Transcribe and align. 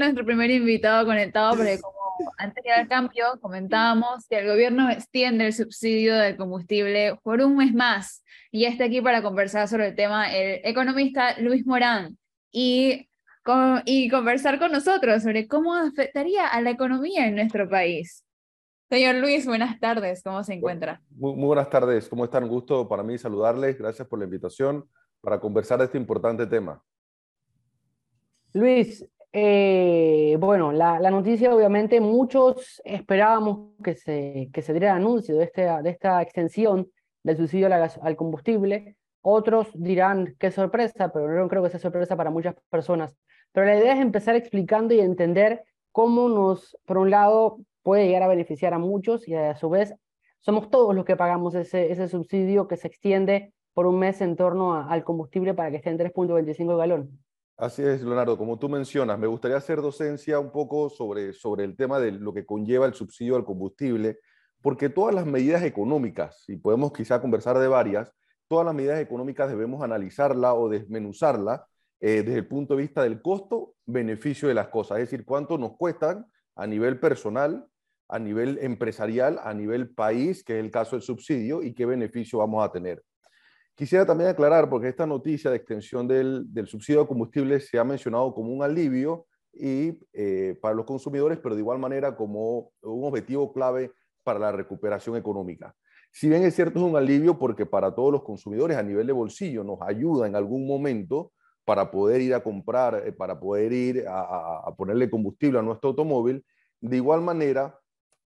nuestro 0.00 0.24
primer 0.24 0.50
invitado 0.50 1.06
conectado, 1.06 1.56
porque 1.56 1.78
como 1.82 1.98
antes 2.38 2.64
del 2.64 2.88
cambio 2.88 3.38
comentábamos 3.40 4.26
que 4.28 4.38
el 4.38 4.48
gobierno 4.48 4.90
extiende 4.90 5.46
el 5.46 5.52
subsidio 5.52 6.16
del 6.16 6.36
combustible 6.36 7.18
por 7.22 7.40
un 7.40 7.56
mes 7.56 7.72
más. 7.72 8.24
Y 8.50 8.64
está 8.64 8.84
aquí 8.84 9.00
para 9.00 9.22
conversar 9.22 9.68
sobre 9.68 9.88
el 9.88 9.94
tema 9.94 10.34
el 10.34 10.60
economista 10.64 11.38
Luis 11.38 11.64
Morán 11.66 12.18
y, 12.50 13.08
y 13.84 14.10
conversar 14.10 14.58
con 14.58 14.72
nosotros 14.72 15.22
sobre 15.22 15.46
cómo 15.46 15.74
afectaría 15.74 16.48
a 16.48 16.60
la 16.60 16.70
economía 16.70 17.26
en 17.26 17.36
nuestro 17.36 17.68
país. 17.68 18.24
Señor 18.88 19.16
Luis, 19.16 19.46
buenas 19.46 19.78
tardes, 19.78 20.20
¿cómo 20.20 20.42
se 20.42 20.54
encuentra? 20.54 21.00
Muy, 21.10 21.34
muy 21.34 21.46
buenas 21.46 21.70
tardes, 21.70 22.08
¿cómo 22.08 22.24
están? 22.24 22.42
Un 22.42 22.50
gusto 22.50 22.88
para 22.88 23.04
mí 23.04 23.16
saludarles, 23.18 23.78
gracias 23.78 24.08
por 24.08 24.18
la 24.18 24.24
invitación 24.24 24.84
para 25.20 25.38
conversar 25.38 25.78
de 25.78 25.84
este 25.84 25.98
importante 25.98 26.44
tema. 26.44 26.82
Luis, 28.52 29.06
eh, 29.32 30.36
bueno, 30.40 30.72
la, 30.72 30.98
noticia 31.10 31.54
obviamente 31.54 32.00
muchos 32.00 32.82
esperábamos 32.84 33.74
que 33.82 33.94
se, 33.94 34.50
que 34.52 34.62
se 34.62 34.72
diera 34.72 34.90
el 34.90 34.96
anuncio 34.96 35.36
de, 35.36 35.44
este, 35.44 35.62
de 35.62 35.90
esta 35.90 36.20
extensión 36.20 36.90
del 37.22 37.36
subsidio 37.36 37.68
al, 37.72 38.16
combustible. 38.16 38.96
Otros 39.22 39.68
dirán 39.74 40.34
qué 40.38 40.50
sorpresa, 40.50 41.12
pero 41.12 41.28
no 41.28 41.48
creo 41.48 41.62
que 41.62 41.70
sea 41.70 41.78
sorpresa 41.78 42.16
para 42.16 42.30
muchas 42.30 42.56
personas. 42.70 43.16
Pero 43.52 43.66
la 43.66 43.78
idea 43.78 43.94
es 43.94 44.00
empezar 44.00 44.34
explicando 44.34 44.94
y 44.94 45.00
entender 45.00 45.62
cómo 45.92 46.28
nos, 46.28 46.76
por 46.84 46.98
un 46.98 47.10
lado, 47.10 47.58
puede 47.82 48.06
llegar 48.06 48.24
a 48.24 48.28
beneficiar 48.28 48.74
a 48.74 48.78
muchos 48.78 49.28
y 49.28 49.34
a 49.34 49.54
su 49.56 49.68
vez 49.70 49.94
somos 50.40 50.70
todos 50.70 50.94
los 50.94 51.04
que 51.04 51.16
pagamos 51.16 51.54
ese, 51.54 51.92
ese 51.92 52.08
subsidio 52.08 52.66
que 52.66 52.76
se 52.76 52.88
extiende 52.88 53.52
por 53.74 53.86
un 53.86 53.98
mes 53.98 54.20
en 54.22 54.36
torno 54.36 54.74
al 54.74 55.04
combustible 55.04 55.54
para 55.54 55.70
que 55.70 55.76
esté 55.76 55.90
en 55.90 55.98
3.25 55.98 56.76
galón. 56.76 57.20
Así 57.60 57.82
es, 57.82 58.00
Leonardo. 58.00 58.38
Como 58.38 58.58
tú 58.58 58.70
mencionas, 58.70 59.18
me 59.18 59.26
gustaría 59.26 59.58
hacer 59.58 59.82
docencia 59.82 60.40
un 60.40 60.50
poco 60.50 60.88
sobre, 60.88 61.34
sobre 61.34 61.64
el 61.64 61.76
tema 61.76 62.00
de 62.00 62.10
lo 62.10 62.32
que 62.32 62.46
conlleva 62.46 62.86
el 62.86 62.94
subsidio 62.94 63.36
al 63.36 63.44
combustible, 63.44 64.18
porque 64.62 64.88
todas 64.88 65.14
las 65.14 65.26
medidas 65.26 65.62
económicas, 65.62 66.42
y 66.48 66.56
podemos 66.56 66.90
quizá 66.90 67.20
conversar 67.20 67.58
de 67.58 67.68
varias, 67.68 68.10
todas 68.48 68.64
las 68.64 68.74
medidas 68.74 68.98
económicas 68.98 69.50
debemos 69.50 69.82
analizarla 69.82 70.54
o 70.54 70.70
desmenuzarla 70.70 71.66
eh, 72.00 72.22
desde 72.22 72.38
el 72.38 72.48
punto 72.48 72.76
de 72.76 72.80
vista 72.80 73.02
del 73.02 73.20
costo-beneficio 73.20 74.48
de 74.48 74.54
las 74.54 74.68
cosas, 74.68 74.96
es 75.00 75.10
decir, 75.10 75.26
cuánto 75.26 75.58
nos 75.58 75.76
cuestan 75.76 76.24
a 76.56 76.66
nivel 76.66 76.98
personal, 76.98 77.66
a 78.08 78.18
nivel 78.18 78.58
empresarial, 78.62 79.38
a 79.44 79.52
nivel 79.52 79.90
país, 79.90 80.42
que 80.42 80.58
es 80.58 80.64
el 80.64 80.70
caso 80.70 80.96
del 80.96 81.02
subsidio, 81.02 81.62
y 81.62 81.74
qué 81.74 81.84
beneficio 81.84 82.38
vamos 82.38 82.64
a 82.64 82.72
tener. 82.72 83.02
Quisiera 83.74 84.04
también 84.04 84.30
aclarar, 84.30 84.68
porque 84.68 84.88
esta 84.88 85.06
noticia 85.06 85.50
de 85.50 85.56
extensión 85.56 86.06
del, 86.06 86.46
subsidio 86.66 87.00
de 87.00 87.06
combustible 87.06 87.60
se 87.60 87.78
ha 87.78 87.84
mencionado 87.84 88.34
como 88.34 88.52
un 88.52 88.62
alivio 88.62 89.26
y, 89.52 89.98
eh, 90.12 90.58
para 90.60 90.74
los 90.74 90.84
consumidores, 90.84 91.38
pero 91.42 91.54
de 91.54 91.60
igual 91.60 91.78
manera 91.78 92.16
como 92.16 92.72
un 92.82 93.04
objetivo 93.04 93.52
clave 93.52 93.92
para 94.22 94.38
la 94.38 94.52
recuperación 94.52 95.16
económica. 95.16 95.74
Si 96.12 96.28
bien 96.28 96.42
es 96.42 96.54
cierto, 96.54 96.78
es 96.78 96.84
un 96.84 96.96
alivio 96.96 97.38
porque 97.38 97.66
para 97.66 97.94
todos 97.94 98.12
los 98.12 98.22
consumidores 98.22 98.76
a 98.76 98.82
nivel 98.82 99.06
de 99.06 99.12
bolsillo 99.12 99.64
nos 99.64 99.78
ayuda 99.80 100.26
en 100.26 100.36
algún 100.36 100.66
momento 100.66 101.32
para 101.64 101.90
poder 101.90 102.20
ir 102.20 102.34
a 102.34 102.42
comprar, 102.42 103.02
eh, 103.06 103.12
para 103.12 103.38
poder 103.38 103.72
ir 103.72 104.04
a 104.08 104.74
ponerle 104.76 105.08
combustible 105.08 105.58
a 105.58 105.62
nuestro 105.62 105.90
automóvil, 105.90 106.44
de 106.80 106.96
igual 106.96 107.20
manera 107.22 107.78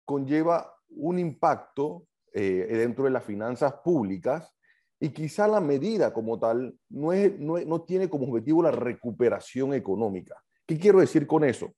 conlleva 0.04 0.74
un 0.88 1.18
impacto 1.18 2.06
eh, 2.32 2.66
dentro 2.70 3.04
de 3.04 3.10
las 3.10 3.24
finanzas 3.24 3.74
públicas 3.84 4.52
y 5.00 5.10
quizá 5.10 5.48
la 5.48 5.60
medida 5.60 6.12
como 6.12 6.38
tal 6.38 6.74
no, 6.88 7.12
es, 7.12 7.38
no, 7.38 7.82
tiene 7.82 8.08
como 8.08 8.26
objetivo 8.26 8.62
la 8.62 8.70
recuperación 8.70 9.74
económica. 9.74 10.42
¿Qué 10.66 10.78
quiero 10.78 11.00
decir 11.00 11.26
con 11.26 11.44
eso? 11.44 11.72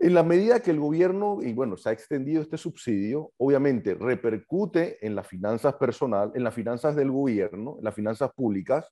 En 0.00 0.14
la 0.14 0.22
medida 0.22 0.60
que 0.60 0.70
el 0.70 0.78
gobierno, 0.78 1.38
y 1.42 1.52
bueno, 1.52 1.76
se 1.76 1.88
ha 1.88 1.92
extendido 1.92 2.42
este 2.42 2.56
subsidio, 2.56 3.32
obviamente 3.36 3.94
repercute 3.94 5.04
en 5.04 5.14
las 5.14 5.26
finanzas 5.26 5.74
personal, 5.74 6.30
en 6.34 6.44
las 6.44 6.54
finanzas 6.54 6.94
del 6.94 7.10
gobierno, 7.10 7.76
en 7.78 7.84
las 7.84 7.94
finanzas 7.94 8.30
públicas, 8.32 8.86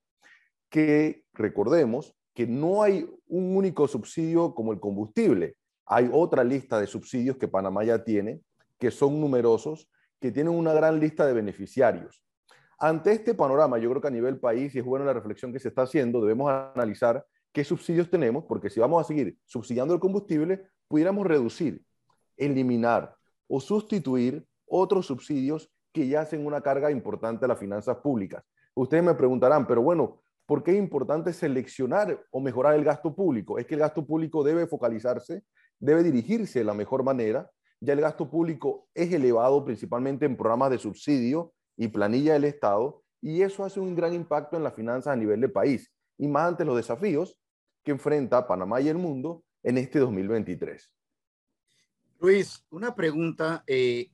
que 0.68 1.22
recordemos 1.32 2.16
que 2.34 2.46
no 2.46 2.82
hay 2.82 3.08
un 3.28 3.56
único 3.56 3.86
subsidio 3.86 4.54
como 4.54 4.72
el 4.72 4.80
combustible. 4.80 5.56
Hay 5.86 6.10
otra 6.12 6.42
lista 6.42 6.80
de 6.80 6.86
subsidios 6.86 7.36
que 7.36 7.48
Panamá 7.48 7.84
ya 7.84 8.02
tiene, 8.02 8.40
que 8.78 8.90
son 8.90 9.20
numerosos, 9.20 9.88
que 10.20 10.32
tienen 10.32 10.52
una 10.52 10.72
gran 10.72 10.98
lista 10.98 11.26
de 11.26 11.32
beneficiarios. 11.32 12.25
Ante 12.78 13.12
este 13.12 13.34
panorama, 13.34 13.78
yo 13.78 13.88
creo 13.90 14.02
que 14.02 14.08
a 14.08 14.10
nivel 14.10 14.38
país, 14.38 14.74
y 14.74 14.78
es 14.78 14.84
buena 14.84 15.04
la 15.04 15.12
reflexión 15.12 15.52
que 15.52 15.58
se 15.58 15.68
está 15.68 15.82
haciendo, 15.82 16.20
debemos 16.20 16.50
analizar 16.50 17.24
qué 17.52 17.64
subsidios 17.64 18.10
tenemos, 18.10 18.44
porque 18.44 18.68
si 18.68 18.80
vamos 18.80 19.00
a 19.00 19.04
seguir 19.04 19.38
subsidiando 19.46 19.94
el 19.94 20.00
combustible, 20.00 20.68
pudiéramos 20.88 21.26
reducir, 21.26 21.82
eliminar 22.36 23.16
o 23.48 23.60
sustituir 23.60 24.46
otros 24.66 25.06
subsidios 25.06 25.72
que 25.92 26.06
ya 26.06 26.20
hacen 26.20 26.44
una 26.44 26.60
carga 26.60 26.90
importante 26.90 27.46
a 27.46 27.48
las 27.48 27.58
finanzas 27.58 27.96
públicas. 27.98 28.44
Ustedes 28.74 29.02
me 29.02 29.14
preguntarán, 29.14 29.66
pero 29.66 29.80
bueno, 29.80 30.20
¿por 30.44 30.62
qué 30.62 30.72
es 30.72 30.78
importante 30.78 31.32
seleccionar 31.32 32.22
o 32.30 32.40
mejorar 32.40 32.74
el 32.74 32.84
gasto 32.84 33.14
público? 33.14 33.58
Es 33.58 33.66
que 33.66 33.74
el 33.74 33.80
gasto 33.80 34.04
público 34.04 34.44
debe 34.44 34.66
focalizarse 34.66 35.42
debe 35.78 36.02
dirigirse 36.02 36.60
de 36.60 36.64
la 36.64 36.74
mejor 36.74 37.02
manera. 37.02 37.50
Ya 37.80 37.92
el 37.92 38.00
gasto 38.00 38.30
público 38.30 38.88
es 38.94 39.12
elevado 39.12 39.64
principalmente 39.64 40.24
en 40.24 40.36
programas 40.36 40.70
de 40.70 40.78
subsidio 40.78 41.52
y 41.76 41.88
planilla 41.88 42.34
del 42.34 42.44
Estado, 42.44 43.02
y 43.20 43.42
eso 43.42 43.64
hace 43.64 43.80
un 43.80 43.94
gran 43.94 44.14
impacto 44.14 44.56
en 44.56 44.62
las 44.62 44.74
finanzas 44.74 45.12
a 45.12 45.16
nivel 45.16 45.40
de 45.40 45.48
país, 45.48 45.92
y 46.18 46.28
más 46.28 46.48
ante 46.48 46.64
los 46.64 46.76
desafíos 46.76 47.38
que 47.82 47.92
enfrenta 47.92 48.46
Panamá 48.46 48.80
y 48.80 48.88
el 48.88 48.98
mundo 48.98 49.44
en 49.62 49.78
este 49.78 49.98
2023. 49.98 50.90
Luis, 52.20 52.64
una 52.70 52.94
pregunta. 52.94 53.62
Eh, 53.66 54.10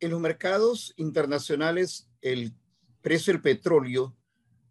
en 0.00 0.10
los 0.12 0.20
mercados 0.20 0.94
internacionales, 0.96 2.08
el 2.20 2.54
precio 3.00 3.32
del 3.32 3.42
petróleo 3.42 4.16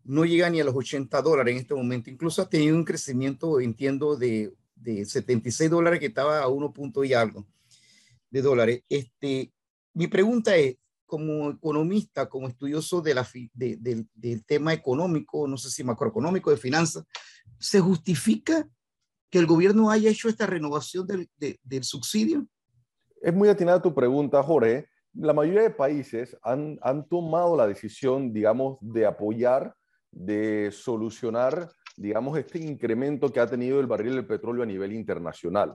no 0.06 0.24
llega 0.24 0.50
ni 0.50 0.62
a 0.62 0.64
los 0.64 0.74
80 0.74 1.22
dólares 1.22 1.52
en 1.54 1.60
este 1.60 1.76
momento. 1.76 2.10
Incluso 2.10 2.42
ha 2.42 2.50
tenido 2.50 2.78
un 2.78 2.86
crecimiento, 2.86 3.60
entiendo, 3.60 4.16
de 4.16 4.54
de 4.82 5.06
76 5.06 5.70
dólares 5.70 6.00
que 6.00 6.08
estaba 6.08 6.40
a 6.40 6.48
1 6.48 6.74
punto 6.74 7.04
y 7.04 7.14
algo 7.14 7.46
de 8.30 8.42
dólares. 8.42 8.84
Este, 8.90 9.52
mi 9.94 10.08
pregunta 10.08 10.56
es, 10.56 10.76
como 11.08 11.50
economista, 11.50 12.30
como 12.30 12.48
estudioso 12.48 13.02
de 13.02 13.16
la, 13.16 13.28
del 13.54 14.46
tema 14.46 14.74
económico, 14.74 15.48
no 15.48 15.58
sé 15.58 15.72
si 15.72 15.84
macroeconómico, 15.84 16.52
de 16.52 16.58
finanzas, 16.58 17.06
¿se 17.58 17.80
justifica 17.80 18.70
que 19.32 19.40
el 19.40 19.48
gobierno 19.48 19.90
haya 19.90 20.12
hecho 20.12 20.30
esta 20.30 20.46
renovación 20.46 21.08
del, 21.08 21.30
del 21.64 21.84
subsidio? 21.84 22.46
Es 23.22 23.34
muy 23.34 23.50
atinada 23.50 23.82
tu 23.82 23.96
pregunta, 23.96 24.44
Jorge. 24.44 24.88
La 25.14 25.34
mayoría 25.34 25.64
de 25.64 25.72
países 25.72 26.38
han, 26.44 26.78
han 26.84 27.08
tomado 27.08 27.58
la 27.58 27.66
decisión, 27.66 28.32
digamos, 28.32 28.78
de 28.82 29.08
apoyar, 29.08 29.74
de 30.12 30.70
solucionar 30.72 31.72
digamos, 31.98 32.38
este 32.38 32.60
incremento 32.60 33.34
que 33.34 33.40
ha 33.40 33.48
tenido 33.48 33.80
el 33.80 33.88
barril 33.88 34.16
del 34.16 34.28
petróleo 34.28 34.64
a 34.64 34.68
nivel 34.68 34.94
internacional. 34.94 35.74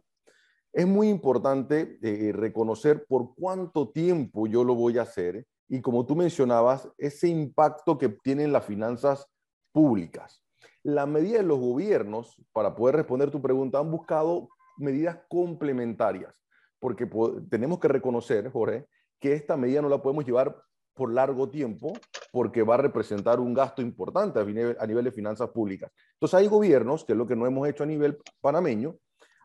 Es 0.73 0.87
muy 0.87 1.09
importante 1.09 1.99
eh, 2.03 2.33
reconocer 2.33 3.05
por 3.07 3.35
cuánto 3.35 3.91
tiempo 3.91 4.47
yo 4.47 4.65
lo 4.65 4.75
voy 4.75 4.99
a 4.99 5.03
hacer 5.03 5.47
y 5.69 5.81
como 5.81 6.05
tú 6.07 6.17
mencionabas, 6.17 6.89
ese 6.99 7.29
impacto 7.29 7.99
que 7.99 8.09
tienen 8.09 8.53
las 8.53 8.65
finanzas 8.65 9.27
públicas. 9.73 10.43
La 10.83 11.07
medida 11.07 11.39
de 11.39 11.45
los 11.45 11.59
gobiernos, 11.59 12.43
para 12.53 12.75
poder 12.75 12.97
responder 12.97 13.31
tu 13.31 13.41
pregunta, 13.41 13.79
han 13.79 13.91
buscado 13.91 14.49
medidas 14.77 15.19
complementarias, 15.29 16.35
porque 16.79 17.09
tenemos 17.49 17.79
que 17.79 17.89
reconocer, 17.89 18.51
Jorge, 18.51 18.87
que 19.21 19.35
esta 19.35 19.57
medida 19.57 19.81
no 19.81 19.89
la 19.89 20.03
podemos 20.03 20.25
llevar 20.25 20.63
por 20.95 21.13
largo 21.13 21.49
tiempo 21.49 21.93
porque 22.33 22.63
va 22.63 22.75
a 22.75 22.79
representar 22.79 23.41
un 23.41 23.55
gasto 23.55 23.81
importante 23.83 24.41
a 24.41 24.45
nivel, 24.45 25.05
de 25.05 25.13
finanzas 25.13 25.51
públicas. 25.51 25.91
Entonces 26.15 26.39
hay 26.39 26.49
gobiernos, 26.49 27.05
que 27.05 27.13
es 27.13 27.19
lo 27.19 27.27
que 27.27 27.37
no 27.37 27.47
hemos 27.47 27.69
hecho 27.69 27.85
a 27.85 27.87
nivel 27.87 28.19
panameño, 28.41 28.97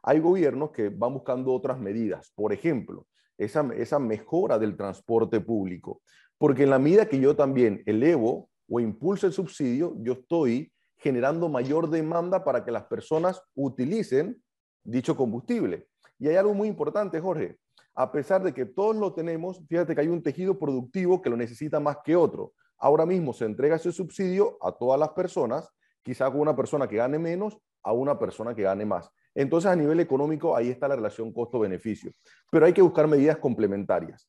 hay 0.07 0.19
gobiernos 0.19 0.72
que 0.72 0.87
van 0.87 1.14
buscando 1.14 1.53
otras 1.53 1.78
medidas. 1.78 2.31
Por 2.34 2.53
ejemplo, 2.53 3.05
esa, 3.37 3.99
mejora 3.99 4.58
del 4.58 4.78
transporte 4.78 5.41
público. 5.41 6.02
Porque 6.37 6.64
en 6.64 6.70
la 6.70 6.79
medida 6.79 7.09
que 7.09 7.20
yo 7.20 7.35
también 7.35 7.84
elevo 7.85 8.49
o 8.70 8.79
impulso 8.79 9.28
el 9.28 9.34
subsidio, 9.34 9.96
yo 9.99 10.14
estoy 10.14 10.72
generando 10.96 11.49
mayor 11.49 11.90
demanda 11.90 12.46
para 12.46 12.64
que 12.64 12.72
las 12.72 12.85
personas 12.85 13.41
utilicen 13.53 14.41
dicho 14.84 15.17
combustible. 15.17 15.87
Y 16.17 16.29
hay 16.29 16.37
algo 16.37 16.53
muy 16.53 16.70
importante, 16.70 17.20
Jorge 17.20 17.58
a 17.99 18.11
pesar 18.11 18.43
de 18.43 18.53
que 18.53 18.64
todos 18.64 18.96
lo 18.96 19.11
tenemos, 19.11 19.59
fíjate 19.67 19.96
que 19.96 20.02
hay 20.02 20.08
un 20.08 20.22
tejido 20.22 20.59
productivo 20.59 21.20
que 21.20 21.31
lo 21.31 21.35
necesita 21.35 21.79
más 21.79 21.97
que 22.05 22.16
otro. 22.16 22.53
Ahora 22.78 23.08
mismo 23.08 23.34
se 23.34 23.46
entrega 23.46 23.76
ese 23.76 23.91
subsidio 23.91 24.55
a 24.61 24.72
todas 24.72 24.99
las 24.99 25.09
personas, 25.09 25.67
quizá 26.03 26.29
con 26.29 26.41
una 26.41 26.55
persona 26.55 26.87
que 26.87 26.97
gane 26.97 27.17
menos 27.17 27.58
a 27.81 27.93
una 27.93 28.20
persona 28.20 28.53
que 28.53 28.61
gane 28.61 28.85
más. 28.85 29.09
Entonces, 29.37 29.69
a 29.69 29.75
nivel 29.75 29.99
económico, 29.99 30.55
ahí 30.55 30.69
está 30.69 30.87
la 30.87 30.95
relación 30.95 31.31
costo-beneficio. 31.31 32.11
Pero 32.51 32.66
hay 32.66 32.73
que 32.73 32.81
buscar 32.81 33.07
medidas 33.07 33.37
complementarias. 33.37 34.28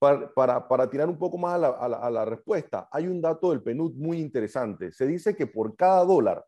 Para, 0.00 0.66
para, 0.66 0.90
tirar 0.90 1.08
un 1.08 1.16
poco 1.16 1.38
más 1.38 1.54
a 1.54 1.58
la, 1.58 1.68
a 1.68 2.10
la 2.10 2.24
respuesta, 2.24 2.88
hay 2.90 3.06
un 3.06 3.20
dato 3.20 3.50
del 3.50 3.62
PNUD 3.62 3.94
muy 3.94 4.18
interesante. 4.18 4.90
Se 4.90 5.06
dice 5.06 5.36
que 5.36 5.46
por 5.46 5.76
cada 5.76 6.04
dólar 6.04 6.44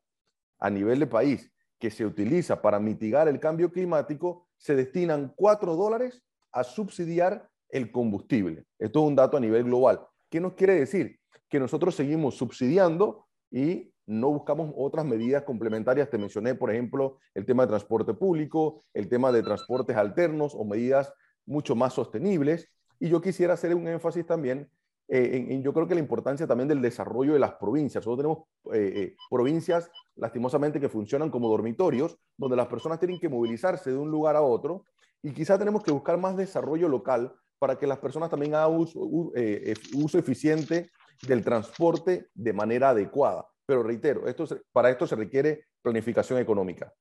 a 0.58 0.70
nivel 0.70 0.98
de 0.98 1.06
país 1.06 1.52
que 1.78 1.90
se 1.90 2.04
utiliza 2.04 2.60
para 2.60 2.80
mitigar 2.80 3.28
el 3.28 3.38
cambio 3.38 3.70
climático, 3.70 4.48
se 4.56 4.74
destinan 4.74 5.32
4 5.36 5.76
dólares 5.76 6.22
a 6.52 6.64
subsidiar 6.64 7.48
el 7.68 7.92
combustible. 7.92 8.64
Esto 8.78 9.00
es 9.00 9.06
un 9.06 9.14
dato 9.14 9.36
a 9.36 9.40
nivel 9.40 9.64
global. 9.64 10.00
¿Qué 10.28 10.40
nos 10.40 10.54
quiere 10.54 10.74
decir? 10.74 11.20
Que 11.48 11.60
nosotros 11.60 11.94
seguimos 11.94 12.36
subsidiando 12.36 13.26
y 13.52 13.92
no 14.10 14.30
buscamos 14.30 14.72
otras 14.76 15.06
medidas 15.06 15.44
complementarias. 15.44 16.10
Te 16.10 16.18
mencioné, 16.18 16.54
por 16.54 16.70
ejemplo, 16.70 17.18
el 17.34 17.46
tema 17.46 17.62
de 17.62 17.68
transporte 17.68 18.12
público, 18.12 18.84
el 18.92 19.08
tema 19.08 19.30
de 19.30 19.42
transportes 19.42 19.96
alternos 19.96 20.54
o 20.54 20.64
medidas 20.64 21.12
mucho 21.46 21.76
más 21.76 21.94
sostenibles. 21.94 22.68
Y 22.98 23.08
yo 23.08 23.20
quisiera 23.20 23.54
hacer 23.54 23.74
un 23.74 23.86
énfasis 23.86 24.26
también 24.26 24.68
eh, 25.12 25.46
en, 25.50 25.62
yo 25.62 25.72
creo 25.72 25.88
que 25.88 25.94
la 25.94 26.00
importancia 26.00 26.46
también 26.46 26.68
del 26.68 26.80
desarrollo 26.80 27.32
de 27.32 27.40
las 27.40 27.54
provincias. 27.54 28.06
Nosotros 28.06 28.18
tenemos 28.18 28.78
eh, 28.78 29.02
eh, 29.02 29.16
provincias, 29.28 29.90
lastimosamente, 30.14 30.80
que 30.80 30.88
funcionan 30.88 31.30
como 31.30 31.48
dormitorios, 31.48 32.16
donde 32.36 32.56
las 32.56 32.68
personas 32.68 33.00
tienen 33.00 33.18
que 33.18 33.28
movilizarse 33.28 33.90
de 33.90 33.96
un 33.96 34.10
lugar 34.10 34.36
a 34.36 34.42
otro 34.42 34.84
y 35.22 35.32
quizá 35.32 35.58
tenemos 35.58 35.82
que 35.82 35.90
buscar 35.90 36.16
más 36.16 36.36
desarrollo 36.36 36.88
local 36.88 37.34
para 37.58 37.76
que 37.76 37.86
las 37.86 37.98
personas 37.98 38.30
también 38.30 38.54
hagan 38.54 38.76
uso, 38.76 39.00
uso 39.00 40.18
eficiente 40.18 40.90
del 41.26 41.44
transporte 41.44 42.28
de 42.32 42.52
manera 42.52 42.90
adecuada. 42.90 43.46
Pero 43.70 43.84
reitero, 43.84 44.22
para 44.72 44.90
esto 44.90 45.06
se 45.06 45.14
requiere 45.14 45.66
planificación 45.80 46.40
económica. 46.40 46.92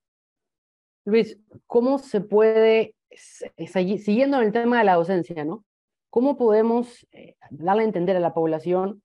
Luis, 1.04 1.40
¿cómo 1.66 1.98
se 1.98 2.22
puede, 2.22 2.94
siguiendo 3.98 4.40
el 4.40 4.52
tema 4.52 4.78
de 4.78 4.84
la 4.84 4.94
docencia, 4.94 5.44
¿no? 5.44 5.66
¿Cómo 6.12 6.38
podemos 6.38 7.08
eh, 7.12 7.38
darle 7.50 7.82
a 7.82 7.86
entender 7.86 8.16
a 8.18 8.20
la 8.20 8.36
población, 8.36 9.02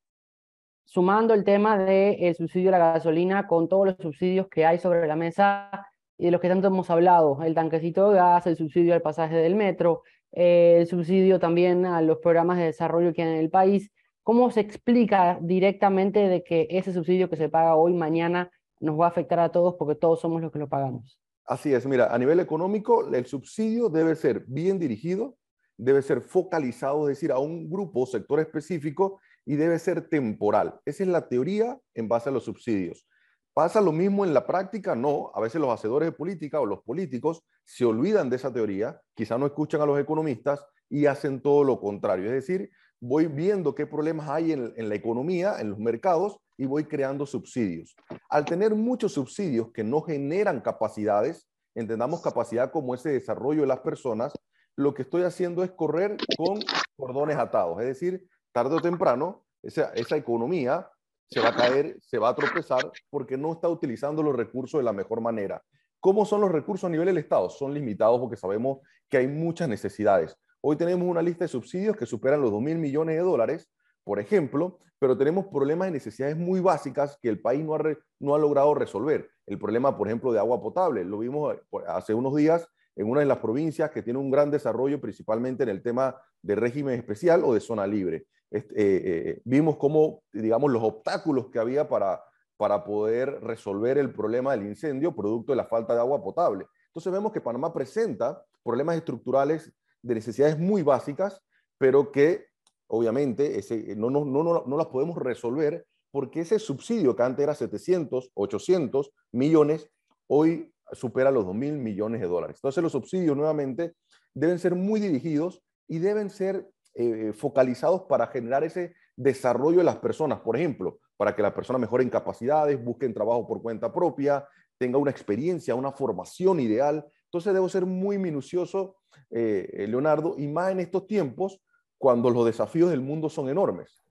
sumando 0.85 1.33
el 1.33 1.43
tema 1.43 1.79
del 1.79 2.35
subsidio 2.35 2.69
a 2.69 2.73
la 2.73 2.93
gasolina 2.93 3.47
con 3.47 3.67
todos 3.67 3.87
los 3.87 3.97
subsidios 3.97 4.49
que 4.49 4.67
hay 4.67 4.79
sobre 4.79 5.07
la 5.07 5.17
mesa 5.17 5.71
y 6.19 6.27
de 6.27 6.33
los 6.33 6.43
que 6.43 6.51
tanto 6.51 6.67
hemos 6.67 6.91
hablado, 6.91 7.43
el 7.43 7.55
tanquecito 7.55 8.11
de 8.11 8.17
gas, 8.17 8.47
el 8.47 8.59
subsidio 8.59 8.93
al 8.93 9.01
pasaje 9.01 9.37
del 9.37 9.55
metro, 9.55 10.03
eh, 10.33 10.81
el 10.81 10.87
subsidio 10.87 11.39
también 11.39 11.87
a 11.87 12.03
los 12.03 12.19
programas 12.19 12.59
de 12.59 12.65
desarrollo 12.65 13.15
que 13.15 13.23
hay 13.23 13.29
en 13.29 13.39
el 13.39 13.49
país? 13.49 13.91
¿Cómo 14.25 14.51
se 14.51 14.61
explica 14.61 15.39
directamente 15.43 16.19
de 16.19 16.43
que 16.43 16.67
ese 16.71 16.95
subsidio 16.95 17.29
que 17.29 17.37
se 17.37 17.51
paga 17.51 17.77
hoy, 17.77 17.93
mañana, 17.93 18.51
nos 18.81 18.99
va 18.99 19.05
a 19.05 19.09
afectar 19.11 19.39
a 19.39 19.53
todos 19.53 19.75
porque 19.79 19.97
todos 19.97 20.19
somos 20.23 20.41
los 20.41 20.51
que 20.51 20.59
lo 20.59 20.67
pagamos? 20.67 21.21
Así 21.45 21.75
es, 21.75 21.87
mira, 21.87 22.07
a 22.07 22.19
nivel 22.19 22.41
económico, 22.41 23.07
el 23.15 23.27
subsidio 23.27 23.91
debe 23.91 24.17
ser 24.17 24.47
bien 24.49 24.79
dirigido, 24.79 25.37
debe 25.77 26.01
ser 26.01 26.23
focalizado, 26.23 27.07
es 27.07 27.19
decir, 27.19 27.33
a 27.33 27.39
un 27.39 27.69
grupo 27.69 28.01
o 28.01 28.07
sector 28.07 28.41
específico 28.41 29.21
y 29.45 29.57
debe 29.57 29.79
ser 29.79 30.09
temporal. 30.09 30.81
Esa 30.87 31.03
es 31.03 31.11
la 31.11 31.29
teoría 31.29 31.79
en 31.93 32.09
base 32.09 32.31
a 32.31 32.33
los 32.33 32.45
subsidios. 32.45 33.07
¿Pasa 33.53 33.83
lo 33.83 33.93
mismo 33.93 34.25
en 34.25 34.33
la 34.33 34.47
práctica? 34.47 34.95
No. 34.95 35.33
A 35.35 35.41
veces 35.43 35.61
los 35.61 35.71
hacedores 35.71 36.09
de 36.09 36.13
política 36.13 36.63
o 36.63 36.67
los 36.67 36.83
políticos 36.83 37.45
se 37.63 37.85
olvidan 37.85 38.31
de 38.31 38.37
esa 38.37 38.51
teoría, 38.51 38.99
quizá 39.15 39.37
no 39.37 39.45
escuchan 39.45 39.83
a 39.83 39.87
los 39.87 40.01
economistas 40.01 40.65
y 40.89 41.05
hacen 41.05 41.43
todo 41.43 41.63
lo 41.63 41.79
contrario. 41.79 42.25
Es 42.25 42.33
decir, 42.33 42.71
voy 43.01 43.27
viendo 43.27 43.75
qué 43.75 43.87
problemas 43.87 44.29
hay 44.29 44.53
en, 44.53 44.89
la 44.89 44.95
economía, 44.95 45.61
en 45.61 45.71
los 45.71 45.79
mercados, 45.79 46.39
y 46.57 46.67
voy 46.67 46.85
creando 46.85 47.27
subsidios. 47.27 47.95
Al 48.29 48.45
tener 48.45 48.75
muchos 48.75 49.13
subsidios 49.13 49.73
que 49.73 49.85
no 49.85 50.01
generan 50.03 50.61
capacidades, 50.61 51.49
entendamos 51.75 52.23
capacidad 52.23 52.71
como 52.71 52.95
ese 52.95 53.11
desarrollo 53.11 53.63
de 53.63 53.67
las 53.67 53.81
personas, 53.81 54.33
lo 54.77 54.95
que 54.95 55.03
estoy 55.03 55.23
haciendo 55.23 55.65
es 55.65 55.73
correr 55.73 56.17
con 56.37 56.61
cordones 56.97 57.37
atados. 57.37 57.81
Es 57.81 57.87
decir, 57.87 58.27
tarde 58.53 58.77
o 58.77 58.81
temprano, 58.81 59.45
esa 59.63 60.17
economía 60.17 60.89
se 61.31 61.41
va 61.41 61.49
a 61.49 61.57
caer, 61.57 61.97
se 62.01 62.19
va 62.19 62.29
a 62.29 62.35
tropezar 62.35 62.91
porque 63.11 63.37
no 63.37 63.53
está 63.53 63.69
utilizando 63.69 64.23
los 64.23 64.37
recursos 64.37 64.79
de 64.79 64.85
la 64.85 64.93
mejor 64.93 65.21
manera. 65.21 65.63
¿Cómo 66.01 66.25
son 66.27 66.43
los 66.43 66.53
recursos 66.53 66.87
a 66.87 66.91
nivel 66.91 67.07
del 67.07 67.19
Estado? 67.19 67.49
Son 67.49 67.73
limitados 67.73 68.21
porque 68.21 68.37
sabemos 68.37 68.79
que 69.09 69.17
hay 69.17 69.27
muchas 69.27 69.69
necesidades. 69.69 70.37
Hoy 70.67 70.77
tenemos 70.77 71.07
una 71.07 71.21
lista 71.21 71.45
de 71.45 71.49
subsidios 71.49 71.95
que 71.95 72.07
superan 72.07 72.41
los 72.41 72.51
2 72.51 72.63
mil 72.63 72.79
millones 72.79 73.17
de 73.17 73.21
dólares, 73.21 73.69
por 74.03 74.19
ejemplo, 74.19 74.79
pero 74.99 75.15
tenemos 75.15 75.45
problemas 75.49 75.89
de 75.89 75.93
necesidades 75.93 76.39
muy 76.39 76.61
básicas 76.61 77.19
que 77.21 77.29
el 77.29 77.39
país 77.39 77.63
no 77.63 77.75
ha, 77.75 77.81
no 78.19 78.35
ha 78.35 78.39
logrado 78.39 78.75
resolver. 78.75 79.29
El 79.45 79.59
problema, 79.59 79.95
por 79.95 80.09
ejemplo, 80.09 80.33
de 80.33 80.39
agua 80.39 80.63
potable. 80.63 81.05
Lo 81.05 81.19
vimos 81.19 81.55
hace 81.87 82.15
unos 82.15 82.35
días 82.35 82.67
en 82.97 83.11
una 83.11 83.21
de 83.21 83.27
las 83.27 83.41
provincias 83.41 83.91
que 83.91 84.01
tiene 84.01 84.19
un 84.19 84.31
gran 84.31 84.51
desarrollo, 84.51 85.03
principalmente 85.03 85.65
en 85.65 85.69
el 85.69 85.83
tema 85.83 86.17
de 86.41 86.55
régimen 86.55 86.95
especial 86.95 87.45
o 87.45 87.53
de 87.53 87.61
zona 87.61 87.87
libre. 87.87 88.25
Eh, 88.51 88.65
eh, 88.75 89.43
vimos 89.45 89.77
cómo, 89.77 90.23
digamos, 90.33 90.73
los 90.73 90.83
obstáculos 90.83 91.51
que 91.51 91.59
había 91.59 91.87
para, 91.91 92.25
para 92.57 92.85
poder 92.85 93.39
resolver 93.43 93.99
el 93.99 94.15
problema 94.15 94.53
del 94.53 94.67
incendio 94.67 95.15
producto 95.15 95.53
de 95.53 95.57
la 95.57 95.67
falta 95.67 95.93
de 95.93 96.01
agua 96.01 96.25
potable. 96.25 96.65
Entonces 96.87 97.13
vemos 97.13 97.33
que 97.33 97.43
Panamá 97.43 97.71
presenta 97.71 98.43
problemas 98.63 98.97
estructurales 98.97 99.71
de 100.05 100.15
necesidades 100.15 100.59
muy 100.59 100.83
básicas, 100.83 101.43
pero 101.79 102.13
que 102.13 102.47
obviamente 102.87 103.59
ese, 103.59 103.97
no, 103.97 104.11
no, 104.11 104.25
no, 104.25 104.65
no 104.67 104.77
las 104.77 104.87
podemos 104.87 105.17
resolver 105.17 105.87
porque 106.11 106.43
ese 106.43 106.59
subsidio 106.61 107.17
que 107.17 107.23
antes 107.25 107.43
era 107.43 107.55
700, 107.55 108.31
800 108.35 109.11
millones, 109.33 109.91
hoy 110.29 110.73
supera 110.93 111.31
los 111.31 111.45
2 111.45 111.55
mil 111.55 111.73
millones 111.73 112.21
de 112.21 112.29
dólares. 112.29 112.59
Entonces 112.59 112.83
los 112.83 112.93
subsidios 112.93 113.37
nuevamente 113.37 113.95
deben 114.33 114.59
ser 114.59 114.75
muy 114.75 115.01
dirigidos 115.01 115.63
y 115.89 115.99
deben 115.99 116.31
ser 116.31 116.69
eh, 116.95 117.33
focalizados 117.35 118.03
para 118.03 118.29
generar 118.29 118.63
ese 118.63 118.95
desarrollo 119.17 119.79
de 119.79 119.85
las 119.85 119.97
personas. 119.97 120.41
Por 120.41 120.57
ejemplo, 120.57 121.01
para 121.17 121.35
que 121.35 121.43
las 121.43 121.53
personas 121.53 121.81
mejoren 121.81 122.11
capacidades, 122.11 122.83
busquen 122.83 123.13
trabajo 123.13 123.47
por 123.47 123.63
cuenta 123.63 123.93
propia, 123.93 124.47
tenga 124.79 124.99
una 124.99 125.11
experiencia, 125.11 125.75
una 125.75 125.91
formación 125.93 126.61
ideal. 126.61 127.05
Entonces 127.35 127.53
debo 127.53 127.69
ser 127.69 127.85
muy 127.85 128.17
minucioso, 128.17 128.95
eh, 129.29 129.69
eh, 129.73 129.89
Leonardo, 129.89 130.37
y 130.39 130.47
más 130.47 130.71
en 130.71 130.79
estos 130.79 131.05
tiempos 131.09 131.61
cuando 131.99 132.31
los 132.31 132.47
desafíos 132.47 132.91
del 132.93 133.01
mundo 133.01 133.29
son 133.29 133.49
enormes. 133.49 134.05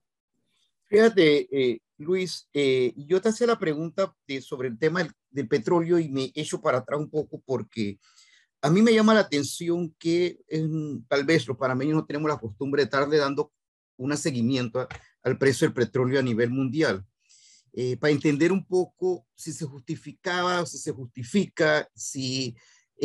Fíjate, 0.83 1.79
Luis, 1.97 2.49
yo 2.97 3.21
te 3.21 3.29
hacía 3.29 3.47
la 3.47 3.57
pregunta 3.57 4.13
sobre 4.41 4.67
el 4.67 4.77
tema 4.77 5.07
del, 5.31 5.47
petróleo 5.47 5.97
y 5.99 6.09
me 6.09 6.33
echo 6.35 6.61
para 6.61 6.79
atrás 6.79 6.99
un 6.99 7.09
poco 7.09 7.41
porque 7.45 7.97
a 8.61 8.69
mí 8.69 8.81
me 8.81 8.93
llama 8.93 9.13
la 9.13 9.21
atención 9.21 9.95
que 9.97 10.39
tal 11.07 11.23
vez 11.23 11.47
los 11.47 11.57
panameños 11.57 11.95
no 11.95 12.05
tenemos 12.05 12.29
la 12.29 12.37
costumbre 12.37 12.81
de 12.81 12.85
estarle 12.85 13.17
dando 13.17 13.53
un 13.95 14.15
seguimiento 14.17 14.85
al 15.23 15.37
precio 15.37 15.65
del 15.65 15.73
petróleo 15.73 16.19
a 16.19 16.23
nivel 16.23 16.49
mundial. 16.49 17.05
Eh, 17.75 17.97
para 17.97 18.11
entender 18.13 18.51
un 18.51 18.63
poco 18.63 19.25
si 19.33 19.51
se 19.51 19.65
justificaba 19.65 20.61
o 20.61 20.65
si 20.65 20.77
se 20.77 20.91
justifica, 20.91 21.89
si 21.95 22.55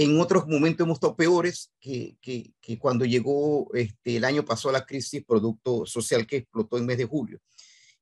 en 0.01 0.21
otros 0.21 0.47
momentos 0.47 0.85
hemos 0.85 0.99
estado 0.99 1.17
peores 1.17 1.73
que, 1.81 2.17
que, 2.21 2.53
que 2.61 2.79
cuando 2.79 3.05
llegó 3.05 3.69
este, 3.75 4.19
el 4.19 4.25
año 4.25 4.45
pasado 4.45 4.71
la 4.71 4.87
crisis 4.87 5.25
producto 5.25 5.87
social 5.87 6.25
que 6.25 6.37
explotó 6.37 6.79
en 6.79 6.87
mes 6.87 6.99
de 6.99 7.05
julio. 7.05 7.41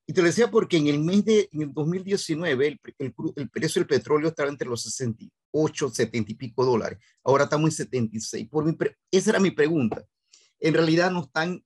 Y 0.06 0.12
te 0.12 0.20
lo 0.20 0.26
decía 0.26 0.50
porque 0.50 0.76
en 0.76 0.88
el 0.88 0.98
mes 0.98 1.24
de 1.24 1.48
en 1.50 1.62
el 1.62 1.72
2019 1.72 2.66
el, 2.66 2.80
el, 2.98 3.14
el, 3.36 3.48
precio 3.48 3.80
del 3.80 3.88
petróleo 3.88 4.28
estaba 4.28 4.50
entre 4.50 4.68
los 4.68 4.82
68, 4.82 5.88
70 5.88 6.32
y 6.32 6.34
pico 6.34 6.66
dólares. 6.66 6.98
Ahora 7.24 7.44
estamos 7.44 7.70
en 7.70 7.76
76. 7.76 8.46
Por 8.50 8.66
mi, 8.66 8.76
esa 9.10 9.30
era 9.30 9.40
mi 9.40 9.52
pregunta. 9.52 10.04
En 10.60 10.74
realidad 10.74 11.10
no 11.10 11.22
están, 11.22 11.64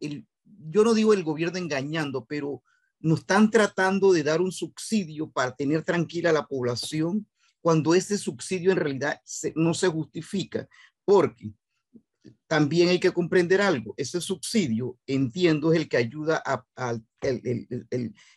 el, 0.00 0.26
yo 0.44 0.82
no 0.82 0.94
digo 0.94 1.14
el 1.14 1.22
gobierno 1.22 1.58
engañando, 1.58 2.24
pero 2.24 2.64
nos 2.98 3.20
están 3.20 3.52
tratando 3.52 4.12
de 4.12 4.24
dar 4.24 4.40
un 4.40 4.50
subsidio 4.50 5.30
para 5.30 5.54
tener 5.54 5.84
tranquila 5.84 6.30
a 6.30 6.34
la 6.34 6.46
población 6.48 7.28
cuando 7.60 7.94
ese 7.94 8.18
subsidio 8.18 8.72
en 8.72 8.78
realidad 8.78 9.20
no 9.54 9.74
se 9.74 9.88
justifica. 9.88 10.68
Porque 11.04 11.52
también 12.46 12.88
hay 12.88 13.00
que 13.00 13.12
comprender 13.12 13.60
algo. 13.60 13.94
Ese 13.96 14.20
subsidio, 14.20 14.98
entiendo, 15.06 15.72
es 15.72 15.80
el 15.80 15.88
que 15.88 15.96
ayuda 15.96 16.42
al 16.74 17.04
el, 17.22 17.40
el, 17.44 17.86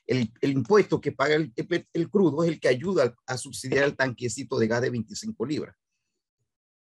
el, 0.05 0.33
el, 0.41 0.51
impuesto 0.51 0.99
que 0.99 1.11
paga 1.11 1.35
el, 1.35 2.09
crudo, 2.09 2.43
es 2.43 2.49
el 2.49 2.59
que 2.59 2.67
ayuda 2.67 3.15
a, 3.25 3.37
subsidiar 3.37 3.85
el 3.85 3.95
tanquecito 3.95 4.59
de 4.59 4.67
gas 4.67 4.81
de 4.81 4.89
25 4.89 5.45
libras. 5.45 5.75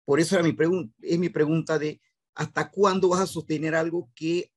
Por 0.05 0.21
eso 0.21 0.35
era 0.35 0.45
mi 0.45 0.55
es 1.03 1.19
mi 1.19 1.29
pregunta 1.29 1.79
de 1.79 2.01
hasta 2.35 2.71
cuándo 2.71 3.09
vas 3.09 3.21
a 3.21 3.27
sostener 3.27 3.75
algo 3.75 4.11
que 4.15 4.51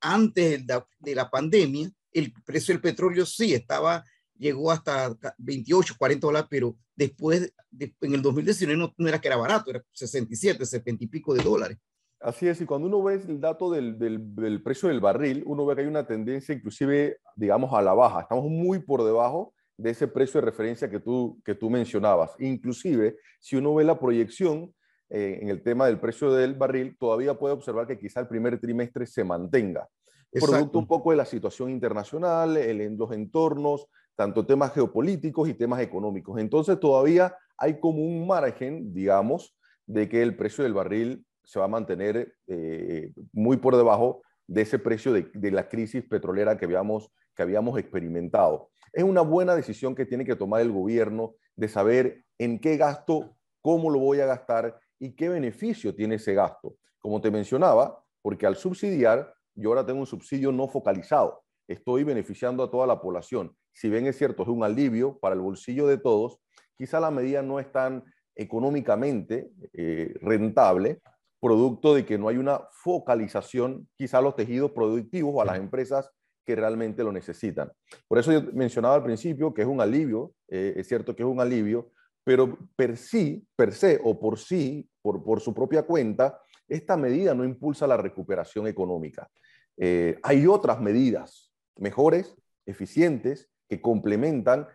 antes 0.00 0.64
de 0.66 1.14
la, 1.14 1.30
pandemia, 1.30 1.90
el 2.12 2.32
precio 2.44 2.72
del 2.72 2.80
petróleo 2.80 3.26
sí 3.26 3.52
estaba, 3.52 4.04
llegó 4.36 4.70
hasta 4.70 5.16
28, 5.38 5.94
40 5.98 6.26
dólares, 6.26 6.48
pero 6.50 6.76
después, 6.94 7.52
en 7.78 8.14
el 8.14 8.22
2019 8.22 8.78
no, 8.78 8.92
no 8.96 9.08
era 9.08 9.20
que 9.20 9.28
era 9.28 9.36
barato, 9.36 9.70
era 9.70 9.82
67, 9.92 10.64
70 10.64 11.04
y 11.04 11.06
pico 11.06 11.34
de 11.34 11.42
dólares. 11.42 11.78
Así 12.20 12.48
es, 12.48 12.58
y 12.60 12.64
cuando 12.64 12.88
uno 12.88 13.02
ve 13.02 13.14
el 13.14 13.38
dato 13.38 13.70
del, 13.70 13.98
del, 13.98 14.62
precio 14.62 14.88
del 14.88 15.00
barril, 15.00 15.42
uno 15.46 15.66
ve 15.66 15.74
que 15.74 15.82
hay 15.82 15.86
una 15.86 16.06
tendencia 16.06 16.54
inclusive, 16.54 17.18
digamos, 17.36 17.74
a 17.74 17.82
la 17.82 17.92
baja. 17.92 18.22
Estamos 18.22 18.46
muy 18.46 18.78
por 18.78 19.04
debajo 19.04 19.52
de 19.76 19.90
ese 19.90 20.08
precio 20.08 20.40
de 20.40 20.46
referencia 20.46 20.88
que 20.88 21.00
tú, 21.00 21.38
que 21.44 21.54
tú 21.54 21.68
mencionabas. 21.68 22.30
Inclusive, 22.38 23.18
si 23.40 23.56
uno 23.56 23.74
ve 23.74 23.84
la 23.84 23.98
proyección 23.98 24.74
eh, 25.10 25.38
en 25.42 25.50
el 25.50 25.62
tema 25.62 25.84
del 25.86 26.00
precio 26.00 26.32
del 26.32 26.54
barril, 26.54 26.96
todavía 26.98 27.34
puede 27.34 27.52
observar 27.52 27.86
que 27.86 27.98
quizá 27.98 28.20
el 28.20 28.28
primer 28.28 28.58
trimestre 28.58 29.06
se 29.06 29.22
mantenga. 29.22 29.86
Exacto. 30.32 30.52
Producto 30.52 30.78
un 30.78 30.86
poco 30.86 31.10
de 31.10 31.18
la 31.18 31.26
situación 31.26 31.70
internacional, 31.70 32.56
el, 32.56 32.96
los 32.96 33.12
entornos, 33.12 33.86
tanto 34.16 34.46
temas 34.46 34.72
geopolíticos 34.72 35.48
y 35.48 35.54
temas 35.54 35.80
económicos. 35.80 36.38
Entonces 36.38 36.78
todavía 36.78 37.36
hay 37.56 37.80
como 37.80 38.02
un 38.02 38.26
margen, 38.26 38.92
digamos, 38.92 39.56
de 39.86 40.08
que 40.08 40.22
el 40.22 40.36
precio 40.36 40.64
del 40.64 40.74
barril 40.74 41.26
se 41.44 41.58
va 41.58 41.66
a 41.66 41.68
mantener 41.68 42.34
eh, 42.46 43.12
muy 43.32 43.58
por 43.58 43.76
debajo 43.76 44.22
de 44.46 44.62
ese 44.62 44.78
precio 44.78 45.12
de, 45.12 45.50
la 45.50 45.68
crisis 45.68 46.02
petrolera 46.04 46.56
que 46.56 46.64
habíamos, 46.64 47.10
que 47.34 47.42
habíamos 47.42 47.78
experimentado. 47.78 48.70
Es 48.92 49.04
una 49.04 49.22
buena 49.22 49.54
decisión 49.54 49.94
que 49.94 50.06
tiene 50.06 50.24
que 50.24 50.36
tomar 50.36 50.60
el 50.60 50.72
gobierno 50.72 51.34
de 51.56 51.68
saber 51.68 52.24
en 52.38 52.58
qué 52.58 52.76
gasto, 52.76 53.36
cómo 53.60 53.90
lo 53.90 53.98
voy 53.98 54.20
a 54.20 54.26
gastar 54.26 54.78
y 54.98 55.12
qué 55.12 55.28
beneficio 55.28 55.94
tiene 55.94 56.16
ese 56.16 56.34
gasto. 56.34 56.76
Como 56.98 57.20
te 57.20 57.30
mencionaba, 57.30 58.02
porque 58.22 58.46
al 58.46 58.56
subsidiar, 58.56 59.34
yo 59.54 59.70
ahora 59.70 59.84
tengo 59.84 60.00
un 60.00 60.06
subsidio 60.06 60.52
no 60.52 60.68
focalizado. 60.68 61.42
Estoy 61.66 62.04
beneficiando 62.04 62.62
a 62.62 62.70
toda 62.70 62.86
la 62.86 63.00
población. 63.00 63.54
Si 63.74 63.90
bien 63.90 64.06
es 64.06 64.16
cierto, 64.16 64.42
es 64.44 64.48
un 64.48 64.64
alivio 64.64 65.18
para 65.18 65.34
el 65.34 65.40
bolsillo 65.40 65.86
de 65.86 65.98
todos, 65.98 66.40
quizá 66.76 67.00
la 67.00 67.10
medida 67.10 67.42
no 67.42 67.60
es 67.60 67.70
tan 67.70 68.04
económicamente 68.34 69.50
eh, 69.72 70.14
rentable, 70.20 71.00
producto 71.40 71.94
de 71.94 72.06
que 72.06 72.16
no 72.16 72.28
hay 72.28 72.38
una 72.38 72.60
focalización 72.72 73.86
quizá 73.96 74.18
a 74.18 74.22
los 74.22 74.34
tejidos 74.34 74.70
productivos 74.70 75.32
o 75.34 75.42
a 75.42 75.44
las 75.44 75.58
empresas 75.58 76.10
que 76.46 76.56
realmente 76.56 77.04
lo 77.04 77.12
necesitan. 77.12 77.70
Por 78.08 78.18
eso 78.18 78.32
yo 78.32 78.42
mencionaba 78.52 78.94
al 78.94 79.04
principio 79.04 79.52
que 79.52 79.62
es 79.62 79.68
un 79.68 79.80
alivio, 79.80 80.32
eh, 80.48 80.74
es 80.76 80.88
cierto 80.88 81.14
que 81.14 81.22
es 81.22 81.28
un 81.28 81.40
alivio, 81.40 81.90
pero 82.24 82.56
per 82.76 82.96
sí, 82.96 83.46
per 83.56 83.72
se 83.72 84.00
o 84.02 84.18
por 84.18 84.38
sí, 84.38 84.88
por, 85.02 85.22
por 85.22 85.40
su 85.40 85.52
propia 85.52 85.82
cuenta, 85.82 86.40
esta 86.68 86.96
medida 86.96 87.34
no 87.34 87.44
impulsa 87.44 87.86
la 87.86 87.96
recuperación 87.96 88.66
económica. 88.66 89.28
Eh, 89.76 90.18
hay 90.22 90.46
otras 90.46 90.80
medidas 90.80 91.52
mejores, 91.76 92.36
eficientes, 92.66 93.50
que 93.68 93.80
complementan 93.80 94.66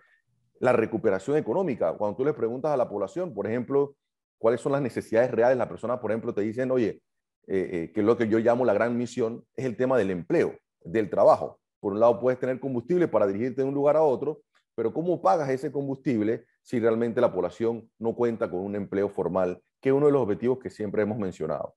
la 0.60 0.74
recuperación 0.74 1.38
económica. 1.38 1.94
Cuando 1.94 2.18
tú 2.18 2.26
le 2.26 2.34
preguntas 2.34 2.72
a 2.72 2.78
la 2.78 2.90
población, 2.90 3.34
por 3.34 3.48
ejemplo, 3.48 3.96
cuáles 4.38 4.62
son 4.62 4.72
las 4.72 4.82
necesidades 4.82 5.32
reales. 5.32 5.58
Las 5.58 5.68
personas, 5.68 6.00
por 6.00 6.12
ejemplo, 6.12 6.34
te 6.34 6.42
dicen, 6.42 6.72
oye, 6.72 7.02
eh, 7.48 7.70
eh, 7.72 7.92
que 7.94 8.02
lo 8.02 8.18
que 8.18 8.28
yo 8.28 8.40
llamo 8.40 8.66
la 8.66 8.74
gran 8.74 8.98
misión, 8.98 9.44
es 9.56 9.66
el 9.66 9.76
tema 9.76 9.98
del 9.98 10.12
empleo, 10.12 10.56
del 10.84 11.10
trabajo. 11.10 11.60
Por 11.80 11.94
un 11.94 12.00
lado, 12.00 12.20
puedes 12.20 12.40
tener 12.40 12.60
combustible 12.60 13.08
para 13.08 13.28
dirigirte 13.28 13.62
de 13.62 13.68
un 13.68 13.74
lugar 13.74 13.96
a 13.96 14.04
otro, 14.04 14.42
pero 14.76 14.94
¿cómo 14.94 15.22
pagas 15.22 15.50
ese 15.50 15.72
combustible 15.72 16.46
si 16.62 16.80
realmente 16.80 17.22
la 17.22 17.34
población 17.34 17.90
no 17.98 18.16
cuenta 18.16 18.50
con 18.50 18.60
un 18.60 18.76
empleo 18.76 19.10
formal, 19.10 19.62
que 19.82 19.90
es 19.90 19.96
uno 19.96 20.06
de 20.06 20.12
los 20.12 20.22
objetivos 20.22 20.60
que 20.60 20.70
siempre 20.70 21.02
hemos 21.02 21.18
mencionado? 21.18 21.76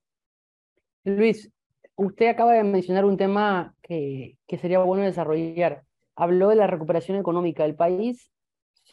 Luis, 1.05 1.51
usted 1.95 2.27
acaba 2.27 2.53
de 2.53 2.63
mencionar 2.63 3.05
un 3.05 3.17
tema 3.17 3.75
que, 3.81 4.37
que 4.47 4.57
sería 4.57 4.79
bueno 4.79 5.03
desarrollar. 5.03 5.83
Habló 6.15 6.49
de 6.49 6.55
la 6.55 6.67
recuperación 6.67 7.17
económica 7.17 7.63
del 7.63 7.75
país. 7.75 8.31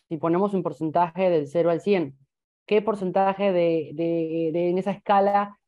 Si 0.09 0.17
ponemos 0.17 0.55
un 0.55 0.63
porcentaje 0.63 1.31
del 1.31 1.47
0 1.47 1.71
al 1.71 1.81
100, 1.81 2.17
¿qué 2.67 2.83
porcentaje 2.83 3.53
de, 3.53 3.91
de, 3.95 4.71
en 4.71 4.79
esa 4.79 4.93
escala 4.93 5.59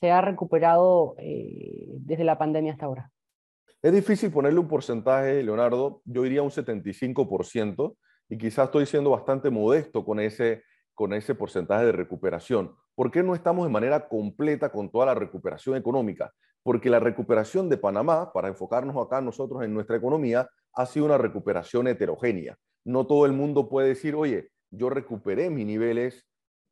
se 0.00 0.10
ha 0.10 0.20
recuperado 0.20 1.14
eh, 1.18 1.86
desde 1.98 2.24
la 2.24 2.38
pandemia 2.38 2.72
hasta 2.72 2.86
ahora? 2.86 3.10
Es 3.82 3.92
difícil 3.92 4.32
ponerle 4.32 4.58
un 4.58 4.68
porcentaje, 4.68 5.42
Leonardo. 5.42 6.02
Yo 6.04 6.22
diría 6.22 6.42
un 6.42 6.50
75% 6.50 7.96
y 8.28 8.38
quizás 8.38 8.66
estoy 8.66 8.86
siendo 8.86 9.10
bastante 9.10 9.50
modesto 9.50 10.04
con 10.04 10.18
ese, 10.18 10.62
con 10.94 11.12
ese 11.12 11.34
porcentaje 11.34 11.86
de 11.86 11.92
recuperación. 11.92 12.74
¿Por 12.94 13.10
qué 13.10 13.22
no 13.22 13.34
estamos 13.34 13.66
de 13.66 13.72
manera 13.72 14.08
completa 14.08 14.70
con 14.70 14.90
toda 14.90 15.06
la 15.06 15.14
recuperación 15.14 15.76
económica? 15.76 16.32
Porque 16.62 16.90
la 16.90 16.98
recuperación 16.98 17.68
de 17.68 17.76
Panamá, 17.76 18.32
para 18.32 18.48
enfocarnos 18.48 18.96
acá 18.96 19.20
nosotros 19.20 19.62
en 19.62 19.72
nuestra 19.72 19.96
economía, 19.96 20.48
ha 20.76 20.86
sido 20.86 21.06
una 21.06 21.18
recuperación 21.18 21.88
heterogénea. 21.88 22.58
No 22.84 23.06
todo 23.06 23.26
el 23.26 23.32
mundo 23.32 23.68
puede 23.68 23.88
decir, 23.88 24.14
oye, 24.14 24.50
yo 24.70 24.90
recuperé 24.90 25.50
mis 25.50 25.66
niveles 25.66 26.26